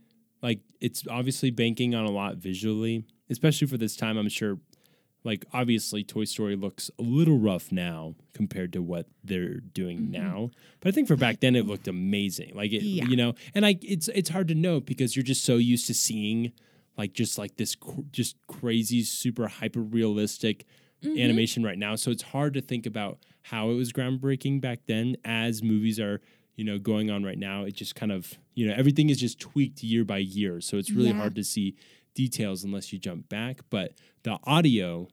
like 0.42 0.60
it's 0.80 1.04
obviously 1.10 1.50
banking 1.50 1.94
on 1.94 2.06
a 2.06 2.10
lot 2.10 2.36
visually, 2.36 3.04
especially 3.30 3.66
for 3.66 3.76
this 3.76 3.96
time. 3.96 4.16
I'm 4.16 4.28
sure, 4.28 4.58
like 5.24 5.44
obviously, 5.52 6.04
Toy 6.04 6.24
Story 6.24 6.56
looks 6.56 6.90
a 6.98 7.02
little 7.02 7.38
rough 7.38 7.70
now 7.72 8.14
compared 8.32 8.72
to 8.74 8.82
what 8.82 9.06
they're 9.24 9.60
doing 9.60 9.98
Mhm. 9.98 10.10
now, 10.10 10.50
but 10.80 10.88
I 10.88 10.92
think 10.92 11.08
for 11.08 11.16
back 11.16 11.40
then 11.40 11.56
it 11.56 11.66
looked 11.66 11.88
amazing. 11.88 12.54
Like 12.54 12.72
it, 12.72 12.82
Yeah. 12.82 13.08
you 13.08 13.16
know, 13.16 13.34
and 13.54 13.66
I 13.66 13.78
it's 13.82 14.08
it's 14.08 14.30
hard 14.30 14.48
to 14.48 14.54
know 14.54 14.80
because 14.80 15.16
you're 15.16 15.22
just 15.24 15.44
so 15.44 15.56
used 15.56 15.86
to 15.88 15.94
seeing 15.94 16.52
like 16.96 17.12
just 17.14 17.36
like 17.38 17.56
this 17.56 17.74
cr- 17.74 18.00
just 18.12 18.36
crazy 18.46 19.02
super 19.02 19.48
hyper 19.48 19.82
realistic 19.82 20.64
Mhm. 21.02 21.20
animation 21.22 21.62
right 21.62 21.78
now. 21.78 21.94
So 21.96 22.10
it's 22.10 22.22
hard 22.22 22.54
to 22.54 22.60
think 22.60 22.86
about 22.86 23.18
how 23.42 23.70
it 23.70 23.74
was 23.74 23.92
groundbreaking 23.92 24.60
back 24.60 24.86
then 24.86 25.16
as 25.24 25.62
movies 25.62 26.00
are, 26.00 26.20
you 26.56 26.64
know, 26.64 26.78
going 26.78 27.08
on 27.10 27.22
right 27.22 27.38
now. 27.38 27.62
It 27.64 27.74
just 27.74 27.94
kind 27.94 28.10
of, 28.10 28.36
you 28.56 28.66
know, 28.66 28.74
everything 28.74 29.08
is 29.10 29.20
just 29.20 29.38
tweaked 29.38 29.82
year 29.84 30.04
by 30.04 30.18
year. 30.18 30.60
So 30.60 30.76
it's 30.76 30.90
really 30.90 31.08
Yeah. 31.10 31.18
hard 31.18 31.36
to 31.36 31.44
see 31.44 31.74
details 32.18 32.64
unless 32.64 32.92
you 32.92 32.98
jump 32.98 33.28
back. 33.28 33.60
But 33.70 33.92
the 34.24 34.38
audio, 34.44 35.06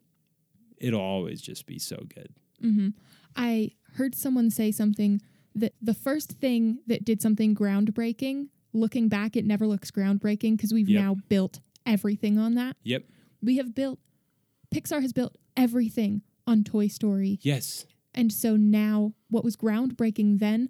it'll 0.77 0.99
always 0.99 1.39
just 1.39 1.65
be 1.67 1.77
so 1.79 1.97
good. 2.13 2.29
hmm 2.59 2.89
I 3.35 3.71
heard 3.97 4.15
someone 4.15 4.49
say 4.49 4.71
something 4.71 5.21
that 5.53 5.73
the 5.81 5.93
first 5.93 6.31
thing 6.31 6.79
that 6.87 7.05
did 7.05 7.21
something 7.21 7.53
groundbreaking, 7.53 8.47
looking 8.73 9.07
back, 9.07 9.35
it 9.35 9.45
never 9.45 9.67
looks 9.67 9.91
groundbreaking 9.91 10.57
because 10.57 10.73
we've 10.73 10.89
Yep. 10.89 11.01
now 11.03 11.15
built 11.29 11.59
everything 11.85 12.39
on 12.39 12.55
that. 12.55 12.75
Yep. 12.83 13.03
We 13.41 13.57
have 13.57 13.75
built, 13.75 13.99
Pixar 14.73 15.01
has 15.01 15.13
built 15.13 15.37
everything 15.55 16.23
on 16.47 16.63
Toy 16.63 16.87
Story. 16.87 17.39
Yes. 17.43 17.85
And 18.15 18.31
so 18.33 18.55
now 18.55 19.13
what 19.29 19.43
was 19.43 19.55
groundbreaking 19.55 20.39
then, 20.39 20.69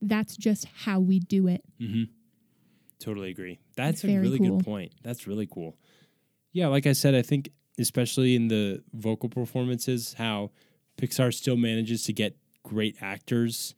that's 0.00 0.36
just 0.36 0.66
how 0.84 1.00
we 1.00 1.18
do 1.18 1.48
it. 1.48 1.64
Mm-hmm. 1.80 2.04
Totally 3.00 3.30
agree. 3.30 3.58
That's 3.78 4.04
a 4.04 4.18
really 4.18 4.38
cool. 4.38 4.56
good 4.58 4.64
point. 4.64 4.92
That's 5.02 5.26
really 5.26 5.46
cool. 5.46 5.76
Yeah, 6.52 6.66
like 6.68 6.86
I 6.86 6.92
said, 6.92 7.14
I 7.14 7.22
think 7.22 7.50
especially 7.78 8.34
in 8.34 8.48
the 8.48 8.82
vocal 8.92 9.28
performances, 9.28 10.14
how 10.14 10.50
Pixar 10.96 11.32
still 11.32 11.56
manages 11.56 12.04
to 12.04 12.12
get 12.12 12.36
great 12.64 12.96
actors 13.00 13.74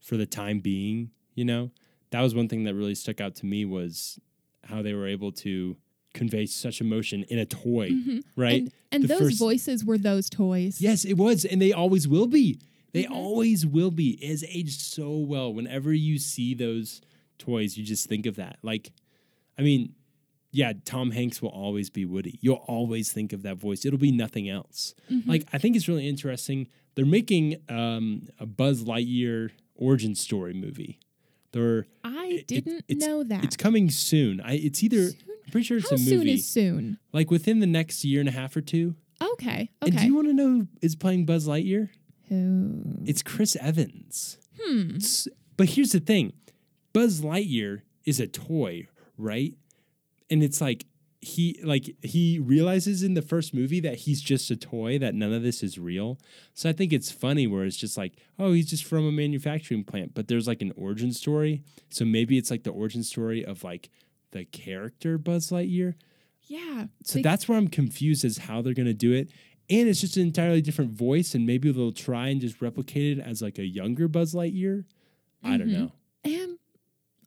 for 0.00 0.16
the 0.16 0.26
time 0.26 0.60
being. 0.60 1.10
You 1.34 1.44
know, 1.44 1.70
that 2.10 2.20
was 2.22 2.34
one 2.34 2.48
thing 2.48 2.64
that 2.64 2.74
really 2.74 2.94
stuck 2.94 3.20
out 3.20 3.34
to 3.36 3.46
me 3.46 3.64
was 3.64 4.18
how 4.64 4.82
they 4.82 4.94
were 4.94 5.06
able 5.06 5.32
to 5.32 5.76
convey 6.14 6.46
such 6.46 6.80
emotion 6.80 7.24
in 7.24 7.38
a 7.38 7.46
toy, 7.46 7.90
Mhm. 7.90 8.22
right? 8.36 8.62
And, 8.62 8.72
and 8.92 9.04
those 9.04 9.18
first- 9.18 9.38
voices 9.38 9.84
were 9.84 9.96
those 9.98 10.28
toys. 10.30 10.80
Yes, 10.80 11.04
it 11.04 11.14
was, 11.14 11.44
and 11.44 11.60
they 11.60 11.72
always 11.72 12.06
will 12.06 12.26
be. 12.26 12.58
They 12.92 13.04
Mhm. 13.04 13.10
always 13.12 13.64
will 13.66 13.90
be. 13.90 14.10
It 14.22 14.28
has 14.28 14.44
aged 14.48 14.80
so 14.80 15.16
well. 15.16 15.52
Whenever 15.52 15.92
you 15.94 16.18
see 16.18 16.52
those 16.54 17.00
toys, 17.38 17.76
you 17.78 17.84
just 17.84 18.06
think 18.08 18.26
of 18.26 18.36
that. 18.36 18.58
Like, 18.62 18.92
I 19.58 19.62
mean, 19.62 19.94
yeah, 20.50 20.72
Tom 20.84 21.10
Hanks 21.12 21.40
will 21.40 21.48
always 21.50 21.88
be 21.90 22.04
Woody. 22.04 22.38
You'll 22.42 22.64
always 22.66 23.12
think 23.12 23.32
of 23.32 23.42
that 23.42 23.56
voice. 23.56 23.84
It'll 23.84 23.98
be 23.98 24.12
nothing 24.12 24.48
else. 24.48 24.94
Mhm. 25.10 25.26
Like, 25.26 25.46
I 25.52 25.58
think 25.58 25.76
it's 25.76 25.88
really 25.88 26.06
interesting. 26.08 26.68
They're 26.94 27.06
making 27.06 27.56
um, 27.68 28.28
a 28.38 28.44
Buzz 28.46 28.84
Lightyear 28.84 29.50
origin 29.74 30.14
story 30.14 30.52
movie. 30.54 30.98
They're 31.52 31.86
I 32.04 32.44
didn't 32.46 32.84
it's- 32.88 33.06
know 33.06 33.22
that. 33.24 33.44
it's 33.44 33.56
coming 33.56 33.90
soon. 33.90 34.40
I 34.40 34.54
it's 34.54 34.82
either 34.82 35.10
Soon? 35.10 35.16
I'm 35.46 35.50
pretty 35.50 35.64
sure 35.66 35.78
it's 35.78 35.90
How 35.90 35.96
a 35.96 35.98
soon 35.98 36.26
is 36.28 36.46
soon? 36.48 36.98
like 37.12 37.30
within 37.30 37.60
the 37.60 37.66
next 37.66 38.04
year 38.04 38.20
and 38.20 38.28
a 38.28 38.32
half 38.32 38.56
or 38.56 38.60
two. 38.62 38.94
Okay. 39.20 39.70
Okay. 39.82 39.90
And 39.90 39.98
do 39.98 40.04
you 40.06 40.14
want 40.14 40.28
to 40.28 40.34
know 40.34 40.48
who 40.60 40.68
is 40.80 40.96
playing 40.96 41.26
Buzz 41.26 41.46
Lightyear? 41.46 41.90
Who? 42.28 42.82
It's 43.04 43.22
Chris 43.22 43.56
Evans. 43.56 44.38
Hmm. 44.60 44.96
S- 44.96 45.28
But 45.56 45.70
here's 45.70 45.92
the 45.92 46.00
thing 46.00 46.32
Buzz 46.92 47.20
Lightyear 47.20 47.82
is 48.04 48.18
a 48.20 48.26
toy, 48.26 48.86
right? 49.18 49.54
And 50.30 50.42
it's 50.42 50.60
like 50.60 50.86
he 51.20 51.60
like 51.62 51.94
he 52.02 52.40
realizes 52.40 53.02
in 53.04 53.14
the 53.14 53.22
first 53.22 53.54
movie 53.54 53.78
that 53.80 53.94
he's 53.98 54.20
just 54.20 54.50
a 54.50 54.56
toy 54.56 54.98
that 54.98 55.14
none 55.14 55.32
of 55.32 55.40
this 55.44 55.62
is 55.62 55.78
real 55.78 56.18
so 56.52 56.68
i 56.68 56.72
think 56.72 56.92
it's 56.92 57.12
funny 57.12 57.46
where 57.46 57.64
it's 57.64 57.76
just 57.76 57.96
like 57.96 58.14
oh 58.40 58.50
he's 58.50 58.68
just 58.68 58.84
from 58.84 59.06
a 59.06 59.12
manufacturing 59.12 59.84
plant 59.84 60.14
but 60.14 60.26
there's 60.26 60.48
like 60.48 60.60
an 60.62 60.72
origin 60.76 61.12
story 61.12 61.62
so 61.90 62.04
maybe 62.04 62.36
it's 62.38 62.50
like 62.50 62.64
the 62.64 62.70
origin 62.72 63.04
story 63.04 63.44
of 63.44 63.62
like 63.62 63.88
the 64.32 64.44
character 64.46 65.16
buzz 65.16 65.50
lightyear 65.50 65.94
Yeah. 66.48 66.86
so 67.04 67.18
They- 67.18 67.22
that's 67.22 67.48
where 67.48 67.56
i'm 67.56 67.68
confused 67.68 68.24
as 68.24 68.38
how 68.38 68.60
they're 68.60 68.74
going 68.74 68.86
to 68.86 68.92
do 68.92 69.12
it 69.12 69.30
and 69.70 69.88
it's 69.88 70.00
just 70.00 70.16
an 70.16 70.24
entirely 70.24 70.60
different 70.60 70.90
voice 70.90 71.36
and 71.36 71.46
maybe 71.46 71.70
they'll 71.70 71.92
try 71.92 72.30
and 72.30 72.40
just 72.40 72.60
replicate 72.60 73.16
it 73.18 73.22
as 73.24 73.40
like 73.40 73.60
a 73.60 73.64
younger 73.64 74.08
buzz 74.08 74.34
lightyear 74.34 74.86
i 75.44 75.56
don't 75.56 75.68
Mhm. 75.68 75.72
know 75.78 75.92
And 76.24 76.58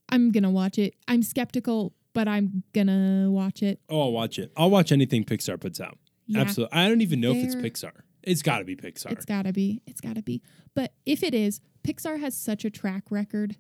I'm 0.10 0.32
gonna 0.32 0.52
watch 0.52 0.78
it. 0.78 0.96
I'm 1.08 1.24
skeptical, 1.24 1.94
but 2.14 2.28
I'm 2.28 2.64
gonna 2.74 3.30
watch 3.32 3.62
it. 3.64 3.80
oh 3.90 4.02
i'll 4.04 4.12
watch 4.12 4.40
it 4.40 4.52
i'll 4.56 4.70
watch 4.70 4.92
anything 4.92 5.24
pixar 5.26 5.60
puts 5.60 5.80
out 5.82 5.98
Yeah, 6.28 6.42
absolutely 6.42 6.78
i 6.78 6.88
don't 6.88 7.02
even 7.02 7.20
know 7.20 7.32
if 7.32 7.44
it's 7.44 7.56
pixar 7.56 7.92
it's 8.24 8.42
got 8.42 8.60
to 8.60 8.64
be 8.66 8.76
pixar 8.76 9.12
It's 9.12 9.24
gotta 9.26 9.54
be. 9.54 9.84
It's 9.86 10.02
gotta 10.02 10.24
be. 10.24 10.42
But 10.74 10.94
if 11.06 11.22
it 11.22 11.36
is, 11.36 11.62
Pixar 11.84 12.20
has 12.20 12.36
such 12.36 12.66
a 12.66 12.72
track 12.72 13.04
record 13.12 13.56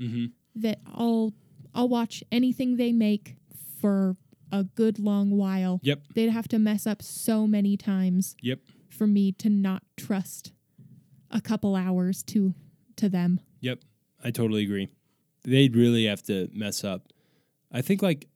mm-hmm. 0.00 0.26
that 0.54 0.78
I'll 0.86 1.34
I'll 1.74 1.88
watch 1.90 2.24
anything 2.32 2.76
they 2.78 2.90
make 2.92 3.36
for 3.80 4.16
a 4.50 4.64
good 4.64 4.98
long 4.98 5.32
while. 5.36 5.78
Yep. 5.82 6.00
They'd 6.14 6.30
have 6.30 6.48
to 6.48 6.58
mess 6.58 6.86
up 6.86 7.02
so 7.02 7.46
many 7.46 7.76
times 7.76 8.34
Yep. 8.40 8.60
for 8.88 9.06
me 9.06 9.30
to 9.32 9.50
not 9.50 9.82
trust 9.98 10.52
a 11.30 11.42
couple 11.42 11.76
hours 11.76 12.22
to 12.24 12.54
to 12.96 13.10
them. 13.10 13.40
Yep. 13.60 13.80
I 14.24 14.30
totally 14.30 14.62
agree. 14.62 14.88
They'd 15.50 15.76
really 15.76 16.06
have 16.06 16.22
to 16.24 16.48
mess 16.52 16.84
up. 16.84 17.12
I 17.72 17.82
think 17.82 18.02
like 18.02 18.28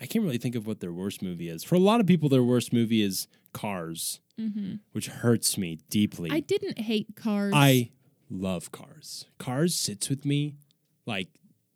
I 0.00 0.06
can't 0.06 0.24
really 0.24 0.38
think 0.38 0.54
of 0.54 0.66
what 0.66 0.80
their 0.80 0.92
worst 0.92 1.22
movie 1.22 1.48
is. 1.48 1.64
For 1.64 1.74
a 1.74 1.80
lot 1.80 2.00
of 2.00 2.06
people, 2.06 2.28
their 2.28 2.42
worst 2.42 2.72
movie 2.72 3.02
is 3.02 3.26
Cars, 3.52 4.20
mm-hmm. 4.38 4.74
which 4.92 5.06
hurts 5.06 5.56
me 5.56 5.78
deeply. 5.90 6.30
I 6.30 6.40
didn't 6.40 6.78
hate 6.78 7.14
cars. 7.14 7.52
I 7.54 7.90
love 8.28 8.72
Cars. 8.72 9.26
Cars 9.38 9.74
sits 9.74 10.08
with 10.10 10.24
me 10.24 10.56
like 11.06 11.28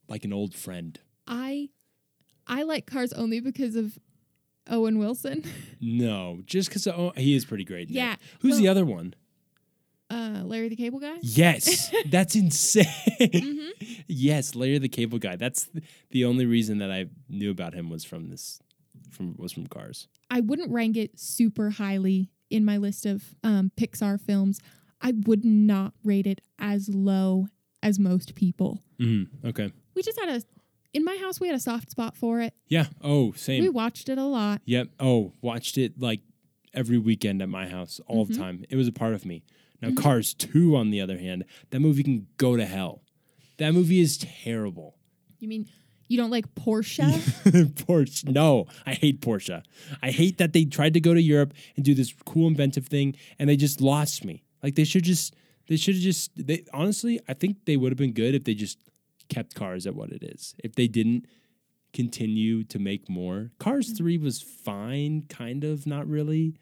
like 0.09 0.25
an 0.25 0.33
old 0.33 0.55
friend. 0.55 0.99
I 1.27 1.71
I 2.47 2.63
like 2.63 2.87
cars 2.87 3.13
only 3.13 3.41
because 3.41 3.77
of 3.77 3.99
Owen 4.69 4.99
Wilson. 4.99 5.45
No, 5.81 6.41
just 6.45 6.69
because 6.69 6.89
oh, 6.89 7.13
he 7.17 7.37
is 7.37 7.45
pretty 7.45 7.63
great. 7.65 7.89
in 7.89 7.95
it. 7.95 7.99
Yeah, 7.99 8.17
Who's 8.41 8.59
the 8.59 8.67
other 8.67 8.85
one? 8.85 9.15
Uh 10.11 10.43
Larry 10.45 10.69
the 10.69 10.77
Cable 10.77 10.99
Guy? 11.01 11.17
Yes, 11.23 11.93
that's 12.07 12.35
insane. 12.35 12.85
Mm-hmm. 13.21 13.85
yes, 14.07 14.55
Larry 14.55 14.79
the 14.79 14.89
Cable 14.89 15.19
Guy. 15.19 15.37
That's 15.37 15.69
the 16.11 16.25
only 16.25 16.47
reason 16.47 16.79
that 16.79 16.91
I 16.91 17.07
knew 17.29 17.51
about 17.51 17.75
him 17.75 17.91
was 17.91 18.05
from 18.05 18.31
this, 18.31 18.61
from 19.11 19.35
was 19.37 19.53
from 19.53 19.67
Cars. 19.67 20.09
I 20.31 20.41
wouldn't 20.41 20.71
rank 20.71 20.97
it 20.97 21.19
super 21.19 21.71
highly 21.71 22.31
in 22.51 22.65
my 22.65 22.79
list 22.79 23.05
of 23.07 23.23
um, 23.45 23.71
Pixar 23.77 24.19
films. 24.21 24.61
I 25.01 25.13
would 25.27 25.45
not 25.45 25.93
rate 26.03 26.27
it 26.27 26.41
as 26.59 26.89
low 26.89 27.49
as 27.83 27.99
most 27.99 28.35
people. 28.35 28.81
Mm, 28.99 29.29
okay. 29.45 29.71
We 29.95 30.03
just 30.03 30.19
had 30.19 30.29
a 30.31 30.43
in 30.95 31.05
my 31.05 31.17
house 31.17 31.39
we 31.39 31.47
had 31.49 31.55
a 31.57 31.61
soft 31.61 31.91
spot 31.91 32.17
for 32.17 32.41
it. 32.41 32.55
Yeah. 32.67 32.87
Oh, 33.03 33.33
same. 33.33 33.63
We 33.63 33.69
watched 33.69 34.09
it 34.09 34.17
a 34.17 34.25
lot. 34.25 34.63
Yep. 34.65 34.89
Oh, 34.99 35.35
watched 35.43 35.77
it 35.77 36.01
like 36.01 36.21
every 36.73 36.97
weekend 36.99 37.43
at 37.43 37.49
my 37.51 37.69
house 37.69 38.01
all 38.07 38.25
Mm-hmm. 38.25 38.33
the 38.33 38.39
time. 38.39 38.65
It 38.71 38.77
was 38.77 38.89
a 38.89 38.93
part 38.93 39.13
of 39.13 39.27
me. 39.27 39.43
Now, 39.81 39.93
Cars 40.01 40.35
2, 40.35 40.77
on 40.77 40.91
the 40.91 41.01
other 41.01 41.19
hand, 41.19 41.45
that 41.71 41.81
movie 41.81 42.03
can 42.03 42.27
go 42.37 42.57
to 42.57 42.65
hell. 42.65 43.03
That 43.59 43.73
movie 43.73 44.01
is 44.01 44.19
terrible. 44.19 44.97
You 45.39 45.49
mean 45.49 45.69
you 46.09 46.17
don't 46.17 46.31
like 46.31 46.55
Porsche? 46.55 47.13
Porsche. 47.85 48.29
No, 48.29 48.67
I 48.87 48.95
hate 48.95 49.21
Porsche. 49.21 49.63
I 50.03 50.11
hate 50.11 50.39
that 50.39 50.53
they 50.53 50.65
tried 50.65 50.95
to 50.95 51.01
go 51.01 51.15
to 51.15 51.21
Europe 51.21 51.53
and 51.77 51.85
do 51.85 51.95
this 51.95 52.15
cool 52.25 52.49
inventive 52.49 52.87
thing 52.87 53.15
and 53.39 53.49
they 53.49 53.57
just 53.57 53.81
lost 53.81 54.25
me. 54.25 54.43
Like 54.63 54.75
they 54.75 54.85
should 54.85 55.05
just 55.05 55.37
they 55.69 55.77
should 55.77 55.95
have 55.95 56.03
just 56.03 56.31
they 56.35 56.65
honestly, 56.73 57.21
I 57.29 57.35
think 57.35 57.67
they 57.67 57.77
would 57.77 57.93
have 57.93 57.99
been 57.99 58.15
good 58.15 58.35
if 58.35 58.45
they 58.45 58.55
just 58.55 58.79
kept 59.29 59.55
cars 59.55 59.87
at 59.87 59.95
what 59.95 60.11
it 60.11 60.23
is. 60.23 60.55
If 60.65 60.75
they 60.75 60.89
didn't 60.89 61.27
continue 61.93 62.65
to 62.65 62.79
make 62.79 63.09
more. 63.09 63.51
Cars 63.59 63.93
mm. 63.93 63.99
3 63.99 64.19
was 64.19 64.41
fine, 64.43 65.25
kind 65.29 65.65
of, 65.65 65.87
not 65.87 66.07
really. 66.07 66.55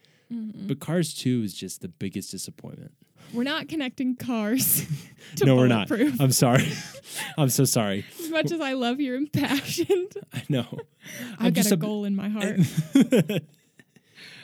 But 0.66 0.80
Cars 0.80 1.14
2 1.14 1.42
is 1.42 1.54
just 1.54 1.82
the 1.82 1.88
biggest 1.88 2.30
disappointment. 2.30 2.92
We're 3.32 3.44
not 3.44 3.68
connecting 3.68 4.16
cars 4.16 4.86
to 5.36 5.44
no, 5.44 5.56
we're 5.56 5.68
not. 5.68 5.90
I'm 5.90 6.32
sorry. 6.32 6.72
I'm 7.38 7.48
so 7.48 7.64
sorry. 7.64 8.04
As 8.18 8.30
much 8.30 8.52
as 8.52 8.60
I 8.60 8.72
love 8.72 9.00
your 9.00 9.16
impassioned, 9.16 10.14
I 10.32 10.42
know. 10.48 10.66
I've 11.38 11.54
got 11.54 11.62
just 11.62 11.70
a 11.70 11.74
a- 11.74 11.78
goal 11.78 12.04
in 12.04 12.14
my 12.16 12.28
heart. 12.28 12.60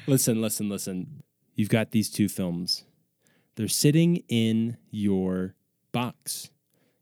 listen, 0.06 0.40
listen, 0.40 0.68
listen. 0.68 1.22
You've 1.54 1.68
got 1.68 1.90
these 1.90 2.10
two 2.10 2.28
films. 2.28 2.84
They're 3.56 3.68
sitting 3.68 4.22
in 4.28 4.78
your 4.90 5.54
box 5.92 6.50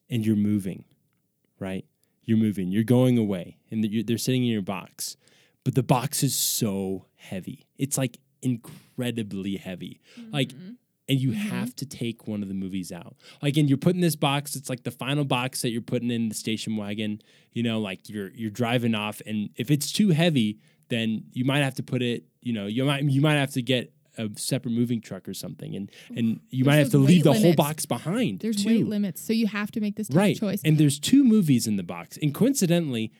and 0.08 0.26
you're 0.26 0.36
moving, 0.36 0.84
right? 1.60 1.84
You're 2.24 2.38
moving, 2.38 2.70
you're 2.70 2.84
going 2.84 3.18
away, 3.18 3.58
and 3.70 3.82
they're 3.82 4.02
they're 4.02 4.18
sitting 4.18 4.44
in 4.44 4.50
your 4.50 4.62
box. 4.62 5.16
But 5.64 5.74
the 5.74 5.82
box 5.82 6.22
is 6.22 6.34
so 6.34 7.06
heavy. 7.16 7.66
It's 7.76 7.98
like 7.98 8.18
incredibly 8.42 9.56
heavy. 9.56 10.00
Like, 10.32 10.48
mm-hmm. 10.48 10.72
And 11.10 11.20
you 11.20 11.32
mm-hmm. 11.32 11.48
have 11.48 11.74
to 11.74 11.84
take 11.84 12.28
one 12.28 12.40
of 12.40 12.48
the 12.48 12.54
movies 12.54 12.92
out. 12.92 13.16
Like, 13.42 13.56
and 13.56 13.68
you're 13.68 13.76
putting 13.76 14.00
this 14.00 14.14
box, 14.14 14.54
it's 14.54 14.70
like 14.70 14.84
the 14.84 14.92
final 14.92 15.24
box 15.24 15.60
that 15.62 15.70
you're 15.70 15.82
putting 15.82 16.08
in 16.08 16.28
the 16.28 16.36
station 16.36 16.76
wagon, 16.76 17.20
you 17.52 17.64
know, 17.64 17.80
like 17.80 18.08
you're 18.08 18.30
you're 18.30 18.50
driving 18.50 18.94
off, 18.94 19.20
and 19.26 19.50
if 19.56 19.72
it's 19.72 19.90
too 19.90 20.10
heavy, 20.10 20.60
then 20.88 21.24
you 21.32 21.44
might 21.44 21.58
have 21.58 21.74
to 21.74 21.82
put 21.82 22.00
it, 22.00 22.24
you 22.40 22.52
know, 22.52 22.66
you 22.66 22.84
might 22.84 23.02
you 23.02 23.20
might 23.20 23.34
have 23.34 23.50
to 23.50 23.62
get 23.62 23.92
a 24.18 24.30
separate 24.36 24.70
moving 24.70 25.00
truck 25.00 25.28
or 25.28 25.34
something, 25.34 25.74
and 25.74 25.90
and 26.16 26.40
you 26.48 26.64
might 26.64 26.76
have 26.76 26.90
to 26.90 26.98
leave 26.98 27.24
the 27.24 27.32
weight 27.32 27.42
whole 27.42 27.54
box 27.54 27.86
behind. 27.86 28.38
There's 28.38 28.62
too. 28.62 28.68
weight 28.68 28.86
limits, 28.86 29.20
so 29.20 29.32
you 29.32 29.48
have 29.48 29.72
to 29.72 29.80
make 29.80 29.96
this 29.96 30.06
tough 30.06 30.16
right? 30.16 30.36
choice. 30.36 30.62
And 30.64 30.78
there's 30.78 31.00
two 31.00 31.24
movies 31.24 31.66
in 31.66 31.74
the 31.74 31.82
box, 31.82 32.18
and 32.22 32.32
coincidentally, 32.32 33.10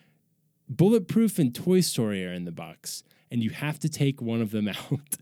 Bulletproof 0.68 1.40
and 1.40 1.52
Toy 1.52 1.80
Story 1.80 2.24
are 2.24 2.32
in 2.32 2.44
the 2.44 2.52
box, 2.52 3.02
and 3.30 3.42
you 3.42 3.50
have 3.50 3.78
to 3.80 3.88
take 3.88 4.20
one 4.20 4.40
of 4.40 4.50
them 4.50 4.68
out. 4.68 5.16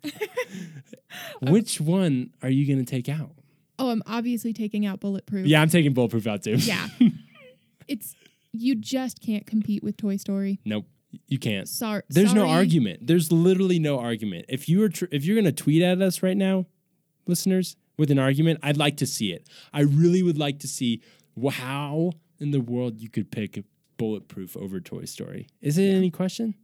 Which 1.51 1.81
one 1.81 2.31
are 2.43 2.51
you 2.51 2.67
going 2.67 2.85
to 2.85 2.91
take 2.91 3.09
out? 3.09 3.33
oh, 3.79 3.91
I'm 3.91 4.03
obviously 4.07 4.53
taking 4.53 4.87
out 4.87 5.01
Bulletproof. 5.01 5.47
Yeah, 5.47 5.63
I'm 5.63 5.69
taking 5.69 5.95
Bulletproof 5.95 6.27
out 6.27 6.43
too. 6.43 6.57
Yeah. 6.57 6.89
it's 7.89 8.15
you 8.53 8.75
just 8.75 9.21
can't 9.21 9.47
compete 9.47 9.83
with 9.83 9.97
Toy 9.97 10.17
Story. 10.17 10.59
Nope, 10.65 10.87
you 11.29 11.39
can't. 11.39 11.69
Sorry. 11.69 12.03
There's 12.09 12.35
no 12.35 12.49
argument. 12.49 13.07
There's 13.07 13.31
literally 13.31 13.79
no 13.79 13.99
argument. 14.01 14.47
If 14.49 14.69
you 14.69 14.81
were 14.81 14.89
tr- 14.89 15.07
if 15.13 15.25
you're 15.25 15.37
going 15.37 15.45
to 15.45 15.53
tweet 15.53 15.83
at 15.83 16.03
us 16.03 16.23
right 16.23 16.37
now, 16.37 16.67
listeners, 17.27 17.77
with 17.97 18.11
an 18.11 18.19
argument, 18.19 18.61
I'd 18.63 18.77
like 18.77 18.97
to 18.99 19.07
see 19.07 19.33
it. 19.33 19.49
I 19.73 19.81
really 19.83 20.23
would 20.23 20.39
like 20.39 20.59
to 20.61 20.69
see 20.69 21.03
how 21.51 22.13
in 22.41 22.51
the 22.51 22.61
world 22.61 23.01
you 23.01 23.09
could 23.09 23.31
pick 23.31 23.63
Bulletproof 23.97 24.57
over 24.57 24.81
Toy 24.81 25.05
Story. 25.05 25.47
Is 25.61 25.79
it 25.79 25.95
any 25.95 26.11
question? 26.11 26.55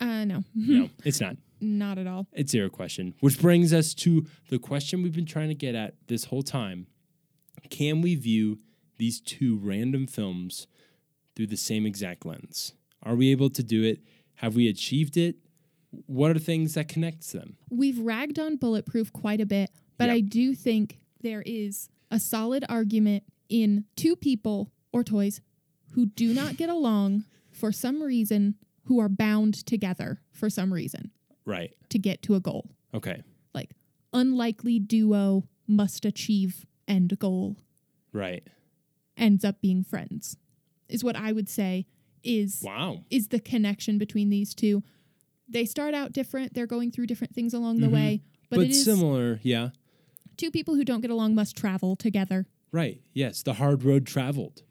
Uh, 0.00 0.24
no, 0.24 0.44
No, 0.54 0.88
it's 1.04 1.20
not. 1.20 1.36
not 1.60 1.98
at 1.98 2.06
all. 2.06 2.26
It's 2.32 2.52
zero 2.52 2.68
question. 2.70 3.14
Which 3.20 3.40
brings 3.40 3.72
us 3.72 3.92
to 3.94 4.26
the 4.48 4.58
question 4.58 5.02
we've 5.02 5.14
been 5.14 5.26
trying 5.26 5.48
to 5.48 5.54
get 5.54 5.74
at 5.74 5.94
this 6.06 6.24
whole 6.26 6.42
time. 6.42 6.86
Can 7.68 8.00
we 8.00 8.14
view 8.14 8.58
these 8.98 9.20
two 9.20 9.56
random 9.62 10.06
films 10.06 10.66
through 11.36 11.48
the 11.48 11.56
same 11.56 11.86
exact 11.86 12.24
lens? 12.24 12.74
Are 13.02 13.14
we 13.14 13.30
able 13.30 13.50
to 13.50 13.62
do 13.62 13.82
it? 13.82 14.00
Have 14.36 14.54
we 14.56 14.68
achieved 14.68 15.16
it? 15.16 15.36
What 16.06 16.30
are 16.30 16.34
the 16.34 16.40
things 16.40 16.74
that 16.74 16.88
connects 16.88 17.32
them? 17.32 17.56
We've 17.70 17.98
ragged 17.98 18.38
on 18.38 18.56
Bulletproof 18.56 19.12
quite 19.12 19.40
a 19.40 19.46
bit, 19.46 19.70
but 19.98 20.06
Yeah. 20.08 20.14
I 20.14 20.20
do 20.20 20.54
think 20.54 20.98
there 21.20 21.42
is 21.44 21.88
a 22.10 22.18
solid 22.20 22.64
argument 22.68 23.24
in 23.48 23.84
two 23.96 24.16
people 24.16 24.70
or 24.92 25.04
toys 25.04 25.40
who 25.92 26.06
do 26.06 26.32
not 26.32 26.56
get 26.56 26.68
along 26.68 27.24
for 27.50 27.72
some 27.72 28.02
reason, 28.02 28.54
who 28.90 28.98
are 28.98 29.08
bound 29.08 29.54
together 29.66 30.20
for 30.32 30.50
some 30.50 30.72
reason 30.74 31.12
Right. 31.44 31.72
to 31.90 31.96
get 31.98 32.22
to 32.22 32.34
a 32.34 32.40
goal. 32.40 32.72
Okay. 32.92 33.22
Like 33.54 33.70
unlikely 34.12 34.80
duo 34.80 35.44
must 35.68 36.04
achieve 36.04 36.66
end 36.88 37.16
goal 37.20 37.56
Right. 38.12 38.42
ends 39.16 39.44
up 39.44 39.60
being 39.60 39.84
friends. 39.84 40.36
Is 40.88 41.04
what 41.04 41.14
I 41.14 41.30
would 41.30 41.48
say 41.48 41.86
is 42.24 42.62
Wow. 42.64 43.04
is 43.10 43.28
the 43.28 43.38
connection 43.38 43.96
between 43.96 44.28
these 44.28 44.54
two. 44.56 44.82
They 45.48 45.64
start 45.66 45.94
out 45.94 46.10
different, 46.12 46.52
they're 46.54 46.66
going 46.66 46.90
through 46.90 47.06
different 47.06 47.32
things 47.32 47.54
along 47.54 47.78
the 47.78 47.86
Mhm. 47.86 47.92
way, 47.92 48.22
but, 48.48 48.56
But, 48.56 48.64
it 48.66 48.70
is 48.70 48.84
similar, 48.84 49.38
yeah. 49.44 49.70
two 50.36 50.50
people 50.50 50.74
who 50.74 50.84
don't 50.84 51.00
get 51.00 51.12
along 51.12 51.36
must 51.36 51.54
travel 51.56 51.94
together. 51.94 52.48
Right. 52.72 53.00
Yes. 53.14 53.44
The 53.44 53.54
hard 53.54 53.84
road 53.84 54.04
traveled. 54.04 54.64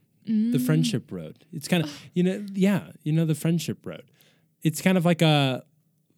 The 0.51 0.57
mm. 0.57 0.65
friendship 0.65 1.11
road. 1.11 1.45
It's 1.51 1.67
kind 1.67 1.83
of 1.83 2.01
you 2.13 2.23
know, 2.23 2.45
yeah, 2.53 2.91
you 3.03 3.11
know, 3.11 3.25
the 3.25 3.35
friendship 3.35 3.85
road. 3.85 4.03
It's 4.61 4.81
kind 4.81 4.97
of 4.97 5.05
like 5.05 5.21
a 5.21 5.63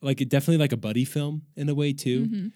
like 0.02 0.22
a, 0.22 0.26
definitely 0.26 0.58
like 0.58 0.74
a 0.74 0.78
buddy 0.78 1.06
film 1.06 1.44
in 1.56 1.70
a 1.70 1.76
way 1.76 1.94
too. 1.94 2.26
Mm-hmm. 2.26 2.48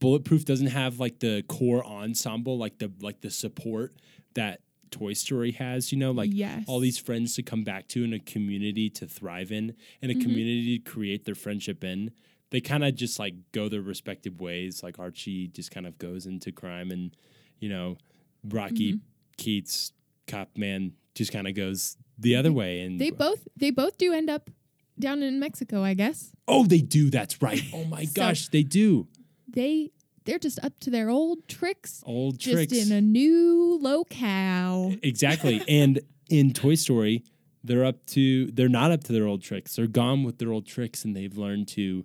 Bulletproof 0.00 0.44
doesn't 0.44 0.68
have 0.68 0.98
like 0.98 1.20
the 1.20 1.44
core 1.48 1.84
ensemble, 1.84 2.58
like 2.58 2.78
the 2.78 2.92
like 3.00 3.20
the 3.20 3.30
support 3.30 3.94
that 4.34 4.60
Toy 4.90 5.12
Story 5.12 5.52
has, 5.52 5.92
you 5.92 5.98
know, 5.98 6.10
like 6.10 6.30
Yes. 6.32 6.64
all 6.66 6.80
these 6.80 6.98
friends 6.98 7.34
to 7.36 7.42
come 7.42 7.64
back 7.64 7.88
to 7.88 8.04
and 8.04 8.14
a 8.14 8.18
community 8.18 8.90
to 8.90 9.06
thrive 9.06 9.52
in 9.52 9.74
and 10.02 10.10
a 10.10 10.14
mm-hmm. 10.14 10.22
community 10.22 10.78
to 10.78 10.90
create 10.90 11.24
their 11.24 11.34
friendship 11.34 11.84
in. 11.84 12.10
They 12.50 12.60
kind 12.60 12.84
of 12.84 12.94
just 12.94 13.18
like 13.18 13.34
go 13.52 13.68
their 13.68 13.82
respective 13.82 14.40
ways. 14.40 14.82
Like 14.82 14.98
Archie 14.98 15.48
just 15.48 15.70
kind 15.70 15.86
of 15.86 15.98
goes 15.98 16.26
into 16.26 16.50
crime 16.50 16.90
and, 16.90 17.14
you 17.58 17.68
know, 17.68 17.96
Rocky 18.42 18.94
mm-hmm. 18.94 18.98
Keats, 19.36 19.92
Cop 20.28 20.50
Man 20.56 20.92
just 21.14 21.32
kind 21.32 21.48
of 21.48 21.54
goes 21.54 21.96
the 22.18 22.36
other 22.36 22.50
mhm. 22.50 22.54
way. 22.54 22.80
And 22.82 23.00
They 23.00 23.10
both 23.10 23.46
they 23.56 23.70
both 23.70 23.98
do 23.98 24.12
end 24.12 24.30
up 24.30 24.50
down 24.98 25.22
in 25.22 25.38
Mexico, 25.40 25.82
I 25.82 25.94
guess. 25.94 26.32
oh, 26.46 26.64
they 26.64 26.80
do. 26.80 27.10
That's 27.10 27.40
right. 27.42 27.62
Oh 27.74 27.84
my 27.84 28.04
So- 28.04 28.12
gosh, 28.14 28.48
they 28.48 28.62
do. 28.62 29.08
They 29.48 29.90
they're 30.24 30.38
just 30.38 30.62
up 30.62 30.78
to 30.80 30.90
their 30.90 31.08
old 31.08 31.48
tricks, 31.48 32.02
Old 32.04 32.38
just 32.38 32.52
tricks. 32.68 32.72
in 32.90 32.92
a 32.92 33.00
new 33.00 33.78
locale. 33.80 34.94
Exactly. 35.02 35.62
and 35.68 36.00
in 36.28 36.52
Toy 36.52 36.74
Story, 36.74 37.24
they're 37.64 37.84
up 37.84 38.04
to 38.08 38.50
they're 38.50 38.68
not 38.68 38.90
up 38.92 39.04
to 39.04 39.12
their 39.12 39.26
old 39.26 39.42
tricks. 39.42 39.76
They're 39.76 39.86
gone 39.86 40.24
with 40.24 40.38
their 40.38 40.52
old 40.52 40.66
tricks 40.66 41.04
and 41.04 41.16
they've 41.16 41.36
learned 41.36 41.68
to 41.68 42.04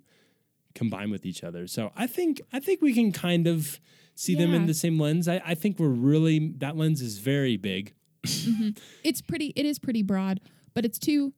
combine 0.74 1.12
with 1.12 1.26
each 1.26 1.44
other. 1.44 1.68
So 1.68 1.92
I 1.96 2.08
think 2.08 2.42
I 2.54 2.60
think 2.60 2.82
we 2.82 2.94
can 2.94 3.12
kind 3.12 3.46
of 3.48 3.80
see 4.16 4.36
them 4.36 4.54
in 4.54 4.68
the 4.68 4.74
same 4.74 5.00
lens. 5.00 5.28
I, 5.28 5.42
I 5.46 5.56
think 5.56 5.80
we're 5.80 5.88
really 5.90 6.54
that 6.60 6.78
lens 6.78 7.02
is 7.02 7.18
very 7.18 7.58
big. 7.58 7.94
Mm-hmm. 8.24 8.70
It's 9.04 9.22
pretty 9.22 9.54
it 9.56 9.66
is 9.66 9.80
pretty 9.80 10.04
broad, 10.04 10.40
but 10.74 10.86
it's 10.86 11.00
two 11.00 11.34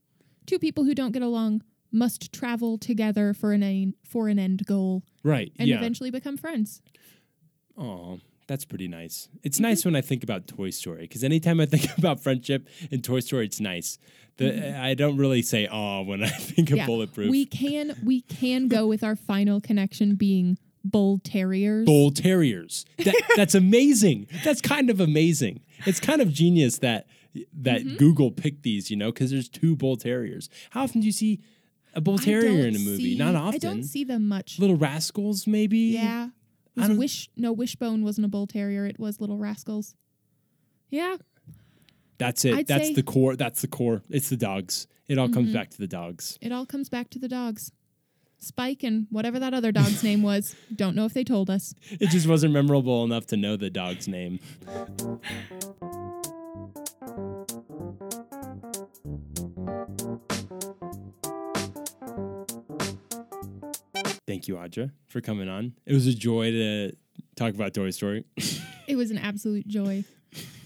two 0.45 0.59
people 0.59 0.83
who 0.83 0.93
don't 0.95 1.11
get 1.11 1.21
along 1.21 1.63
must 1.91 2.33
travel 2.33 2.77
together 2.77 3.33
for 3.33 3.53
an 3.53 3.63
aim, 3.63 3.95
for 4.03 4.27
an 4.27 4.37
end 4.37 4.65
goal 4.65 5.03
Right. 5.23 5.51
and 5.57 5.67
yeah. 5.67 5.77
eventually 5.77 6.11
become 6.11 6.35
friends. 6.37 6.81
Oh, 7.77 8.19
that's 8.47 8.65
pretty 8.65 8.87
nice. 8.87 9.29
It's 9.43 9.57
mm-hmm. 9.57 9.63
nice 9.63 9.85
when 9.85 9.95
I 9.95 10.01
think 10.01 10.23
about 10.23 10.47
Toy 10.47 10.69
Story 10.69 11.01
because 11.01 11.23
anytime 11.23 11.59
I 11.59 11.65
think 11.65 11.85
about 11.97 12.19
friendship 12.19 12.67
in 12.91 13.01
Toy 13.01 13.21
Story, 13.21 13.45
it's 13.45 13.59
nice. 13.59 13.97
The, 14.37 14.45
mm-hmm. 14.45 14.81
I 14.81 14.93
don't 14.93 15.17
really 15.17 15.41
say 15.41 15.67
"oh" 15.71 16.03
when 16.03 16.23
I 16.23 16.27
think 16.29 16.69
of 16.71 16.77
Yeah. 16.77 16.85
Bulletproof. 16.85 17.29
We 17.31 17.45
can 17.45 17.95
we 18.03 18.21
can 18.21 18.67
go 18.67 18.85
with 18.87 19.03
our 19.03 19.15
final 19.15 19.61
connection 19.61 20.15
being 20.15 20.57
bull 20.83 21.19
terriers. 21.23 21.85
Bull 21.85 22.11
Terriers. 22.11 22.85
That, 22.97 23.15
that's 23.35 23.55
amazing. 23.55 24.27
That's 24.43 24.61
kind 24.61 24.89
of 24.89 24.99
amazing. 24.99 25.61
It's 25.85 25.99
kind 25.99 26.21
of 26.21 26.31
genius 26.31 26.79
that 26.79 27.07
that 27.53 27.81
Mm-hmm. 27.81 27.97
Google 27.97 28.31
picked 28.31 28.63
these, 28.63 28.89
you 28.89 28.95
know, 28.97 29.11
because 29.11 29.29
there's 29.31 29.49
two 29.49 29.75
Bull 29.75 29.97
Terriers. 29.97 30.49
How 30.69 30.83
often 30.83 31.01
do 31.01 31.05
you 31.05 31.11
see 31.11 31.41
a 31.93 31.99
Bull 32.01 32.17
Terrier 32.17 32.65
in 32.67 32.75
a 32.75 32.79
movie? 32.79 33.13
see- 33.13 33.17
Not 33.17 33.35
often. 33.35 33.55
I 33.55 33.57
don't 33.57 33.83
see 33.83 34.03
them 34.05 34.27
much. 34.27 34.57
Little 34.59 34.77
Rascals, 34.77 35.45
maybe. 35.45 35.77
Yeah. 35.77 36.29
I 36.77 36.87
don't- 36.87 36.97
Wish 36.97 37.29
no 37.35 37.51
Wishbone 37.53 38.03
wasn't 38.03 38.25
a 38.25 38.27
bull 38.29 38.47
terrier, 38.47 38.85
it 38.85 38.99
was 38.99 39.19
Little 39.21 39.37
Rascals. 39.37 39.95
Yeah. 40.89 41.17
That's 42.17 42.45
it. 42.45 42.53
I'd 42.53 42.67
that's 42.67 42.93
the 42.93 43.03
core. 43.03 43.35
That's 43.35 43.61
the 43.61 43.67
core. 43.67 44.01
It's 44.09 44.29
the 44.29 44.37
dogs. 44.37 44.87
It 45.07 45.17
all 45.17 45.25
Mm-hmm. 45.27 45.33
comes 45.33 45.53
back 45.53 45.69
to 45.71 45.77
the 45.77 45.87
dogs. 45.87 46.37
It 46.41 46.51
all 46.51 46.65
comes 46.65 46.87
back 46.89 47.09
to 47.11 47.19
the 47.19 47.27
dogs. 47.27 47.71
Spike 48.45 48.83
and 48.83 49.07
whatever 49.09 49.39
that 49.39 49.53
other 49.53 49.71
dog's 49.71 50.03
name 50.03 50.21
was. 50.21 50.55
Don't 50.75 50.95
know 50.95 51.05
if 51.05 51.13
they 51.13 51.23
told 51.23 51.49
us. 51.49 51.73
It 51.91 52.09
just 52.09 52.27
wasn't 52.27 52.53
memorable 52.53 53.03
enough 53.03 53.25
to 53.27 53.37
know 53.37 53.55
the 53.57 53.69
dog's 53.69 54.07
name. 54.07 54.39
Thank 64.27 64.47
you, 64.47 64.55
Audra, 64.55 64.91
for 65.07 65.21
coming 65.21 65.47
on. 65.47 65.73
It 65.85 65.93
was 65.93 66.07
a 66.07 66.13
joy 66.13 66.51
to 66.51 66.91
talk 67.35 67.53
about 67.53 67.73
Toy 67.73 67.91
Story 67.91 68.25
It 68.87 68.95
was 68.95 69.11
an 69.11 69.17
absolute 69.17 69.67
joy. 69.67 70.03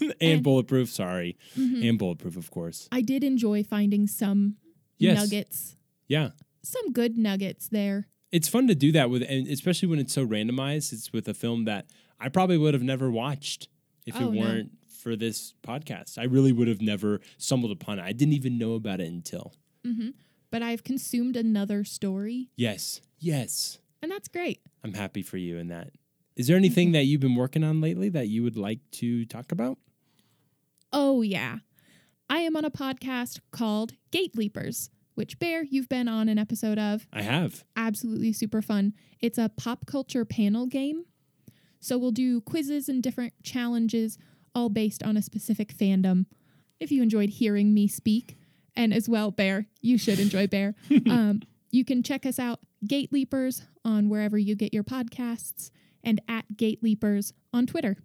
and, 0.00 0.14
And- 0.20 0.42
Bulletproof. 0.42 0.90
Sorry, 0.90 1.36
Mhm. 1.56 1.88
and 1.88 1.98
Bulletproof, 1.98 2.36
of 2.36 2.50
course. 2.50 2.88
I 2.90 3.00
did 3.02 3.22
enjoy 3.24 3.62
finding 3.62 4.06
some 4.06 4.56
Yes. 4.98 5.16
nuggets, 5.18 5.76
Yeah, 6.08 6.30
some 6.62 6.92
good 6.92 7.16
nuggets 7.16 7.68
there. 7.68 8.08
it's 8.32 8.48
fun 8.48 8.66
to 8.68 8.74
do 8.74 8.92
that 8.92 9.10
with, 9.10 9.22
and 9.22 9.46
especially 9.48 9.88
when 9.88 9.98
it's 9.98 10.12
so 10.12 10.26
randomized. 10.26 10.92
It's 10.92 11.12
with 11.12 11.26
a 11.28 11.34
film 11.34 11.64
that 11.64 11.86
I 12.20 12.28
probably 12.28 12.58
would 12.58 12.74
have 12.74 12.82
never 12.82 13.10
watched 13.10 13.68
if 14.06 14.14
Oh, 14.20 14.30
it 14.32 14.38
weren't 14.38 14.72
for 14.88 15.16
this 15.16 15.54
podcast. 15.62 16.18
I 16.18 16.24
really 16.24 16.52
would 16.52 16.68
have 16.68 16.80
never 16.82 17.20
stumbled 17.38 17.72
upon 17.72 17.98
it. 17.98 18.02
I 18.02 18.12
didn't 18.12 18.34
even 18.34 18.58
know 18.58 18.74
about 18.74 19.00
it 19.00 19.08
until. 19.08 19.54
hmm 19.84 20.10
But 20.50 20.62
I've 20.62 20.84
consumed 20.84 21.36
another 21.36 21.84
story, 21.84 22.50
Yes, 22.56 23.00
yes, 23.18 23.78
and 24.02 24.10
that's 24.12 24.28
great. 24.28 24.60
I'm 24.84 24.94
happy 24.94 25.22
for 25.22 25.36
you 25.38 25.56
in 25.58 25.68
that. 25.68 25.90
Is 26.36 26.46
there 26.46 26.56
anything 26.56 26.92
that 26.92 27.04
you've 27.04 27.20
been 27.20 27.34
working 27.34 27.64
on 27.64 27.80
lately 27.80 28.08
that 28.10 28.28
you 28.28 28.42
would 28.42 28.56
like 28.56 28.80
to 28.92 29.24
talk 29.26 29.50
about? 29.52 29.78
Oh, 30.92 31.22
yeah. 31.22 31.58
I 32.28 32.38
am 32.40 32.56
on 32.56 32.64
a 32.64 32.70
podcast 32.70 33.40
called 33.50 33.92
Gate 34.10 34.36
Leapers, 34.36 34.90
which, 35.14 35.38
Bear, 35.38 35.64
you've 35.64 35.88
been 35.88 36.08
on 36.08 36.28
an 36.28 36.38
episode 36.38 36.78
of. 36.78 37.06
I 37.12 37.22
have. 37.22 37.64
Absolutely 37.76 38.32
super 38.32 38.62
fun. 38.62 38.94
It's 39.20 39.38
a 39.38 39.50
pop 39.56 39.86
culture 39.86 40.24
panel 40.24 40.66
game. 40.66 41.04
So 41.80 41.96
we'll 41.96 42.10
do 42.10 42.40
quizzes 42.40 42.88
and 42.88 43.02
different 43.02 43.32
challenges, 43.42 44.18
all 44.54 44.68
based 44.68 45.02
on 45.02 45.16
a 45.16 45.22
specific 45.22 45.74
fandom. 45.74 46.26
If 46.78 46.92
you 46.92 47.02
enjoyed 47.02 47.30
hearing 47.30 47.74
me 47.74 47.88
speak, 47.88 48.36
and 48.76 48.94
as 48.94 49.08
well, 49.08 49.30
Bear, 49.30 49.66
you 49.80 49.98
should 49.98 50.20
enjoy 50.20 50.46
Bear. 50.46 50.74
um, 51.10 51.40
you 51.70 51.84
can 51.84 52.02
check 52.02 52.26
us 52.26 52.38
out, 52.38 52.60
Gate 52.86 53.12
Leapers, 53.12 53.62
on 53.84 54.08
wherever 54.08 54.38
you 54.38 54.54
get 54.54 54.74
your 54.74 54.84
podcasts, 54.84 55.70
and 56.02 56.20
at 56.28 56.56
Gate 56.56 56.82
Leapers 56.82 57.32
on 57.52 57.66
Twitter. 57.66 57.96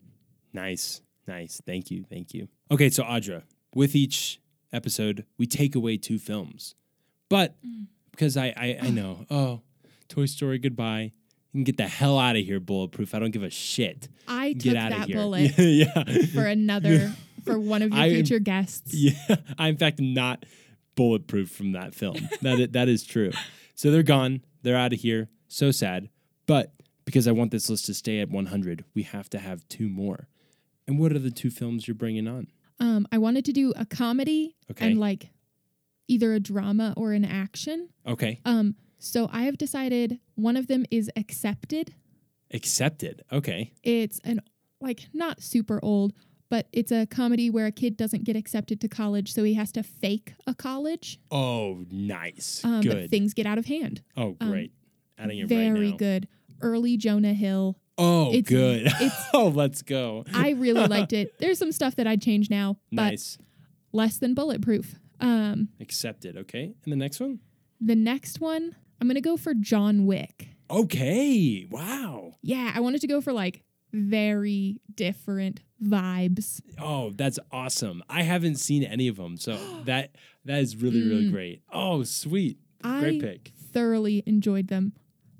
Nice, 0.53 1.01
nice. 1.27 1.61
Thank 1.65 1.91
you, 1.91 2.03
thank 2.03 2.33
you. 2.33 2.47
Okay, 2.71 2.89
so 2.89 3.03
Audra, 3.03 3.43
with 3.73 3.95
each 3.95 4.39
episode, 4.71 5.25
we 5.37 5.45
take 5.45 5.75
away 5.75 5.97
two 5.97 6.19
films, 6.19 6.75
but 7.30 7.55
because 8.11 8.38
I, 8.38 8.47
I, 8.55 8.78
I 8.82 8.89
know, 8.89 9.26
oh, 9.32 9.61
Toy 10.07 10.26
Story, 10.26 10.57
goodbye. 10.59 11.11
You 11.51 11.59
can 11.59 11.63
get 11.63 11.78
the 11.78 11.88
hell 11.88 12.19
out 12.19 12.36
of 12.36 12.43
here, 12.43 12.59
Bulletproof. 12.59 13.15
I 13.15 13.19
don't 13.19 13.32
give 13.32 13.43
a 13.43 13.49
shit. 13.49 14.09
I 14.28 14.51
Get 14.53 14.71
took 14.73 14.78
out 14.78 14.91
of 14.91 14.97
that 14.99 15.07
here. 15.07 15.15
bullet 15.17 15.51
yeah. 15.57 16.03
for 16.34 16.45
another, 16.45 17.13
for 17.45 17.57
one 17.57 17.82
of 17.82 17.91
your 17.93 18.01
I 18.01 18.09
future 18.09 18.39
guests. 18.39 18.93
Yeah, 18.93 19.38
I 19.57 19.69
in 19.69 19.78
fact 19.78 19.99
am 20.01 20.13
not 20.13 20.45
bulletproof 20.95 21.49
from 21.49 21.71
that 21.71 21.95
film. 21.95 22.17
That 22.41 22.59
is, 22.59 22.69
that 22.71 22.89
is 22.89 23.05
true. 23.05 23.32
So 23.73 23.89
they're 23.91 24.03
gone. 24.03 24.41
They're 24.63 24.76
out 24.78 24.91
of 24.93 24.99
here. 24.99 25.30
So 25.47 25.71
sad. 25.71 26.09
But 26.45 26.73
because 27.05 27.28
I 27.28 27.32
want 27.32 27.51
this 27.51 27.69
list 27.69 27.86
to 27.86 27.93
stay 27.93 28.19
at 28.19 28.30
100, 28.30 28.84
we 28.93 29.03
have 29.03 29.30
to 29.30 29.39
have 29.39 29.65
two 29.69 29.88
more. 29.88 30.28
And 30.88 30.99
what 30.99 31.11
are 31.13 31.19
the 31.19 31.32
two 31.32 31.49
films 31.49 31.88
you're 31.88 31.95
bringing 31.95 32.28
on? 32.28 32.47
Um, 32.80 33.07
I 33.11 33.17
wanted 33.17 33.45
to 33.45 33.53
do 33.53 33.73
a 33.78 33.86
comedy 33.86 34.55
Okay. 34.71 34.88
and 34.88 34.99
like 34.99 35.30
either 36.07 36.33
a 36.33 36.39
drama 36.39 36.93
or 36.97 37.13
an 37.13 37.25
action. 37.25 37.89
Okay, 38.05 38.39
Um, 38.45 38.75
so 38.99 39.27
I 39.31 39.43
have 39.43 39.57
decided 39.57 40.19
one 40.35 40.55
of 40.57 40.67
them 40.67 40.85
is 40.91 41.09
accepted. 41.15 41.93
accepted. 42.53 43.23
Okay, 43.31 43.73
It's 43.83 44.19
an 44.23 44.41
like 44.81 45.07
not 45.13 45.41
super 45.41 45.79
old, 45.83 46.13
but 46.49 46.67
it's 46.71 46.91
a 46.91 47.05
comedy 47.07 47.49
where 47.49 47.65
a 47.65 47.71
kid 47.71 47.97
doesn't 47.97 48.23
get 48.23 48.35
accepted 48.35 48.79
to 48.81 48.87
college, 48.87 49.33
so 49.33 49.43
he 49.43 49.53
has 49.55 49.71
to 49.73 49.83
fake 49.83 50.33
a 50.45 50.53
college. 50.53 51.19
oh 51.31 51.85
nice, 51.89 52.61
Um, 52.63 52.81
but 52.81 52.91
good. 52.91 53.09
things 53.09 53.33
get 53.33 53.45
out 53.45 53.57
of 53.57 53.65
hand. 53.65 54.01
oh 54.15 54.35
um, 54.39 54.51
great, 54.51 54.71
adding 55.17 55.39
it 55.39 55.47
Very 55.47 55.89
right 55.91 55.97
good. 55.97 56.27
Early 56.61 56.97
Jonah 56.97 57.33
Hill. 57.33 57.77
Oh 57.97 58.29
It's- 58.33 58.43
good. 58.43 58.85
it's- 58.87 59.29
oh 59.33 59.47
let's 59.47 59.81
go. 59.81 60.23
I 60.33 60.51
really 60.51 60.85
liked 60.87 61.13
it. 61.21 61.37
There's 61.39 61.57
some 61.57 61.71
stuff 61.71 61.95
that 61.95 62.05
I'd 62.07 62.21
change 62.21 62.49
now, 62.49 62.77
but 62.91 63.01
nice, 63.11 63.37
less 63.91 64.17
than 64.17 64.33
bulletproof. 64.33 64.95
Um, 65.20 65.70
accepted. 65.80 66.38
Okay, 66.38 66.74
and 66.84 66.91
the 66.91 66.97
next 66.97 67.20
one. 67.20 67.39
the 67.82 67.95
next 67.95 68.39
one, 68.39 68.76
I'm 69.01 69.07
gonna 69.07 69.22
go 69.22 69.38
for 69.38 69.53
John 69.53 70.05
Wick. 70.05 70.49
Okay, 70.70 71.66
wow. 71.70 72.34
Yeah, 72.41 72.72
I 72.76 72.80
wanted 72.80 73.01
to 73.01 73.07
go 73.07 73.22
for 73.22 73.32
like 73.34 73.61
very 73.93 74.80
different 74.93 75.61
vibes. 75.82 76.61
Oh, 76.80 77.11
that's 77.11 77.39
awesome. 77.51 78.03
I 78.09 78.24
haven't 78.24 78.55
seen 78.55 78.84
any 78.84 79.07
of 79.07 79.16
them. 79.18 79.38
So 79.38 79.57
that 79.86 80.16
that 80.45 80.59
is 80.59 80.76
really, 80.78 81.01
really 81.03 81.26
Mm. 81.26 81.32
great. 81.32 81.61
Oh, 81.72 82.03
sweet. 82.03 82.57
I 82.84 82.99
Great 82.99 83.22
pick. 83.22 83.51
thoroughly 83.72 84.22
enjoyed 84.26 84.68
them. 84.68 84.93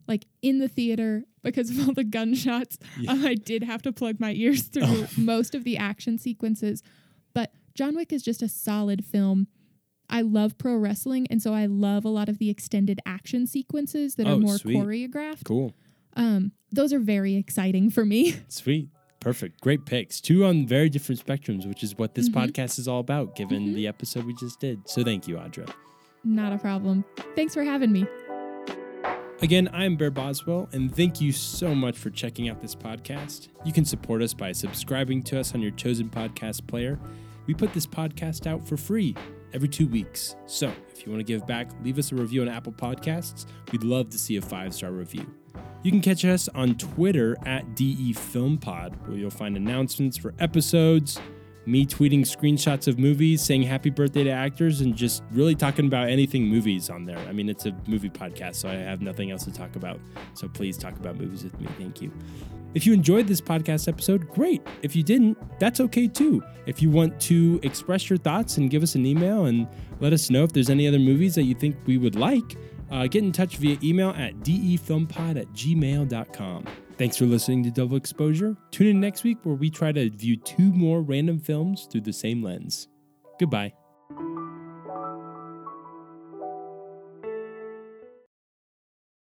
Like 0.08 0.26
in 0.42 0.60
the 0.60 0.68
theater 0.68 1.24
because 1.44 1.70
of 1.70 1.88
all 1.88 1.94
the 1.94 2.04
gunshots, 2.04 2.78
Yeah. 3.00 3.12
um, 3.12 3.26
I 3.26 3.36
did 3.36 3.64
have 3.64 3.82
to 3.84 3.92
plug 3.92 4.20
my 4.20 4.32
ears 4.34 4.64
through 4.64 5.08
most 5.18 5.54
of 5.56 5.64
the 5.64 5.78
action 5.78 6.18
sequences. 6.18 6.82
But 7.34 7.52
John 7.74 7.96
Wick 7.96 8.14
is 8.14 8.24
just 8.24 8.42
a 8.42 8.48
solid 8.48 9.04
film. 9.06 9.48
I 10.10 10.22
love 10.22 10.58
pro 10.58 10.76
wrestling, 10.78 11.28
and 11.30 11.42
so 11.42 11.54
I 11.54 11.66
love 11.66 12.06
a 12.06 12.10
lot 12.10 12.30
of 12.30 12.38
the 12.38 12.50
extended 12.50 13.00
action 13.06 13.48
sequences 13.48 14.16
that 14.16 14.28
Oh, 14.28 14.36
are 14.36 14.40
more 14.40 14.58
sweet. 14.58 14.78
choreographed. 14.78 15.44
Cool. 15.46 15.74
Um, 16.16 16.52
those 16.72 16.94
are 16.94 17.00
very 17.00 17.36
exciting 17.36 17.90
for 17.90 18.06
me. 18.06 18.36
Sweet. 18.48 18.90
Perfect. 19.20 19.60
Great 19.62 19.86
picks. 19.86 20.22
Two 20.22 20.46
on 20.46 20.68
very 20.68 20.88
different 20.88 21.26
spectrums, 21.26 21.68
which 21.68 21.84
is 21.84 21.98
what 21.98 22.14
this 22.16 22.30
Mhm. 22.30 22.34
podcast 22.52 22.78
is 22.78 22.88
all 22.88 23.00
about, 23.00 23.36
given 23.36 23.68
Mhm. 23.70 23.74
the 23.74 23.88
episode 23.88 24.26
we 24.26 24.34
just 24.36 24.60
did. 24.60 24.88
So 24.88 25.04
thank 25.04 25.28
you, 25.28 25.36
Audra. 25.36 25.68
Not 26.24 26.54
a 26.54 26.58
problem. 26.60 27.04
Thanks 27.36 27.54
for 27.56 27.64
having 27.64 27.92
me. 27.92 28.06
Again, 29.42 29.70
I'm 29.74 29.98
Bear 29.98 30.12
Boswell, 30.12 30.70
and 30.72 30.96
thank 30.96 31.20
you 31.20 31.32
so 31.32 31.76
much 31.76 31.98
for 31.98 32.10
checking 32.10 32.48
out 32.48 32.62
this 32.62 32.74
podcast. 32.76 33.50
You 33.66 33.74
can 33.74 33.84
support 33.84 34.22
us 34.22 34.34
by 34.34 34.52
subscribing 34.54 35.24
to 35.24 35.40
us 35.40 35.54
on 35.54 35.62
your 35.62 35.72
chosen 35.72 36.10
podcast 36.10 36.66
player. 36.68 36.98
We 37.46 37.54
put 37.54 37.74
this 37.74 37.86
podcast 37.86 38.48
out 38.48 38.66
for 38.68 38.78
free 38.78 39.16
every 39.56 39.70
two 39.70 39.88
weeks. 39.88 40.36
So 40.46 40.72
if 40.92 41.06
you 41.06 41.12
want 41.12 41.22
to 41.22 41.24
give 41.24 41.48
back, 41.48 41.70
leave 41.82 41.98
us 41.98 42.12
a 42.12 42.16
review 42.16 42.42
on 42.42 42.50
Apple 42.50 42.74
Podcasts. 42.74 43.46
We'd 43.72 43.84
love 43.84 44.10
to 44.10 44.20
see 44.20 44.36
a 44.36 44.42
five 44.42 44.74
star 44.74 44.92
review. 44.92 45.26
You 45.82 45.92
can 45.92 46.02
catch 46.02 46.26
us 46.26 46.50
on 46.50 46.76
Twitter 46.76 47.38
at 47.46 47.76
DE 47.76 48.14
Film 48.14 48.58
Pod, 48.58 48.96
where 49.08 49.18
you'll 49.18 49.30
find 49.30 49.56
announcements 49.56 50.18
for 50.18 50.34
episodes, 50.40 51.20
me 51.66 51.86
tweeting 51.86 52.22
screenshots 52.22 52.88
of 52.88 53.00
movies, 53.00 53.42
saying 53.42 53.64
happy 53.64 53.90
birthday 53.90 54.24
to 54.24 54.30
actors, 54.30 54.82
and 54.82 54.96
just 54.96 55.24
really 55.32 55.56
talking 55.56 55.88
about 55.88 56.10
anything 56.10 56.46
movies 56.46 56.90
on 56.90 57.06
there. 57.06 57.18
I 57.28 57.32
mean, 57.32 57.50
it's 57.50 57.66
a 57.66 57.76
movie 57.88 58.10
podcast, 58.10 58.56
so 58.56 58.70
I 58.70 58.74
have 58.76 59.02
nothing 59.02 59.32
else 59.32 59.44
to 59.46 59.52
talk 59.52 59.76
about. 59.76 60.00
So 60.34 60.48
please 60.48 60.78
talk 60.78 60.96
about 60.98 61.18
movies 61.18 61.44
with 61.44 61.60
me. 61.60 61.68
Thank 61.78 62.02
you. 62.02 62.12
If 62.76 62.86
you 62.86 62.94
enjoyed 62.94 63.26
this 63.28 63.40
podcast 63.40 63.88
episode, 63.88 64.30
great. 64.30 64.62
If 64.82 64.96
you 64.96 65.04
didn't, 65.04 65.38
that's 65.60 65.80
okay 65.80 66.08
too. 66.08 66.44
If 66.66 66.82
you 66.82 66.90
want 66.90 67.20
to 67.22 67.60
express 67.64 68.10
your 68.10 68.18
thoughts 68.18 68.58
and 68.58 68.70
give 68.70 68.84
us 68.84 68.96
an 68.96 69.06
email 69.06 69.46
and 69.46 69.66
let 70.02 70.12
us 70.12 70.30
know 70.30 70.44
if 70.44 70.52
there's 70.52 70.70
any 70.70 70.86
other 70.88 71.00
movies 71.00 71.36
that 71.36 71.44
you 71.44 71.56
think 71.56 71.78
we 71.86 71.98
would 71.98 72.16
like, 72.16 72.58
uh, 72.92 73.08
get 73.08 73.24
in 73.24 73.32
touch 73.32 73.58
via 73.58 73.78
email 73.82 74.10
at 74.10 74.36
defilmpod 74.42 75.40
at 75.40 75.48
gmail.com. 75.54 76.66
Thanks 76.98 77.18
for 77.18 77.26
listening 77.26 77.64
to 77.64 77.72
Double 77.72 77.98
Exposure. 77.98 78.56
Tune 78.72 78.88
in 78.88 79.00
next 79.02 79.26
week 79.26 79.40
where 79.44 79.56
we 79.56 79.70
try 79.70 79.92
to 79.92 80.10
view 80.10 80.38
two 80.38 80.72
more 80.72 81.02
random 81.02 81.40
films 81.40 81.88
through 81.92 82.02
the 82.02 82.14
same 82.14 82.42
lens. 82.42 82.88
Goodbye. 83.38 83.74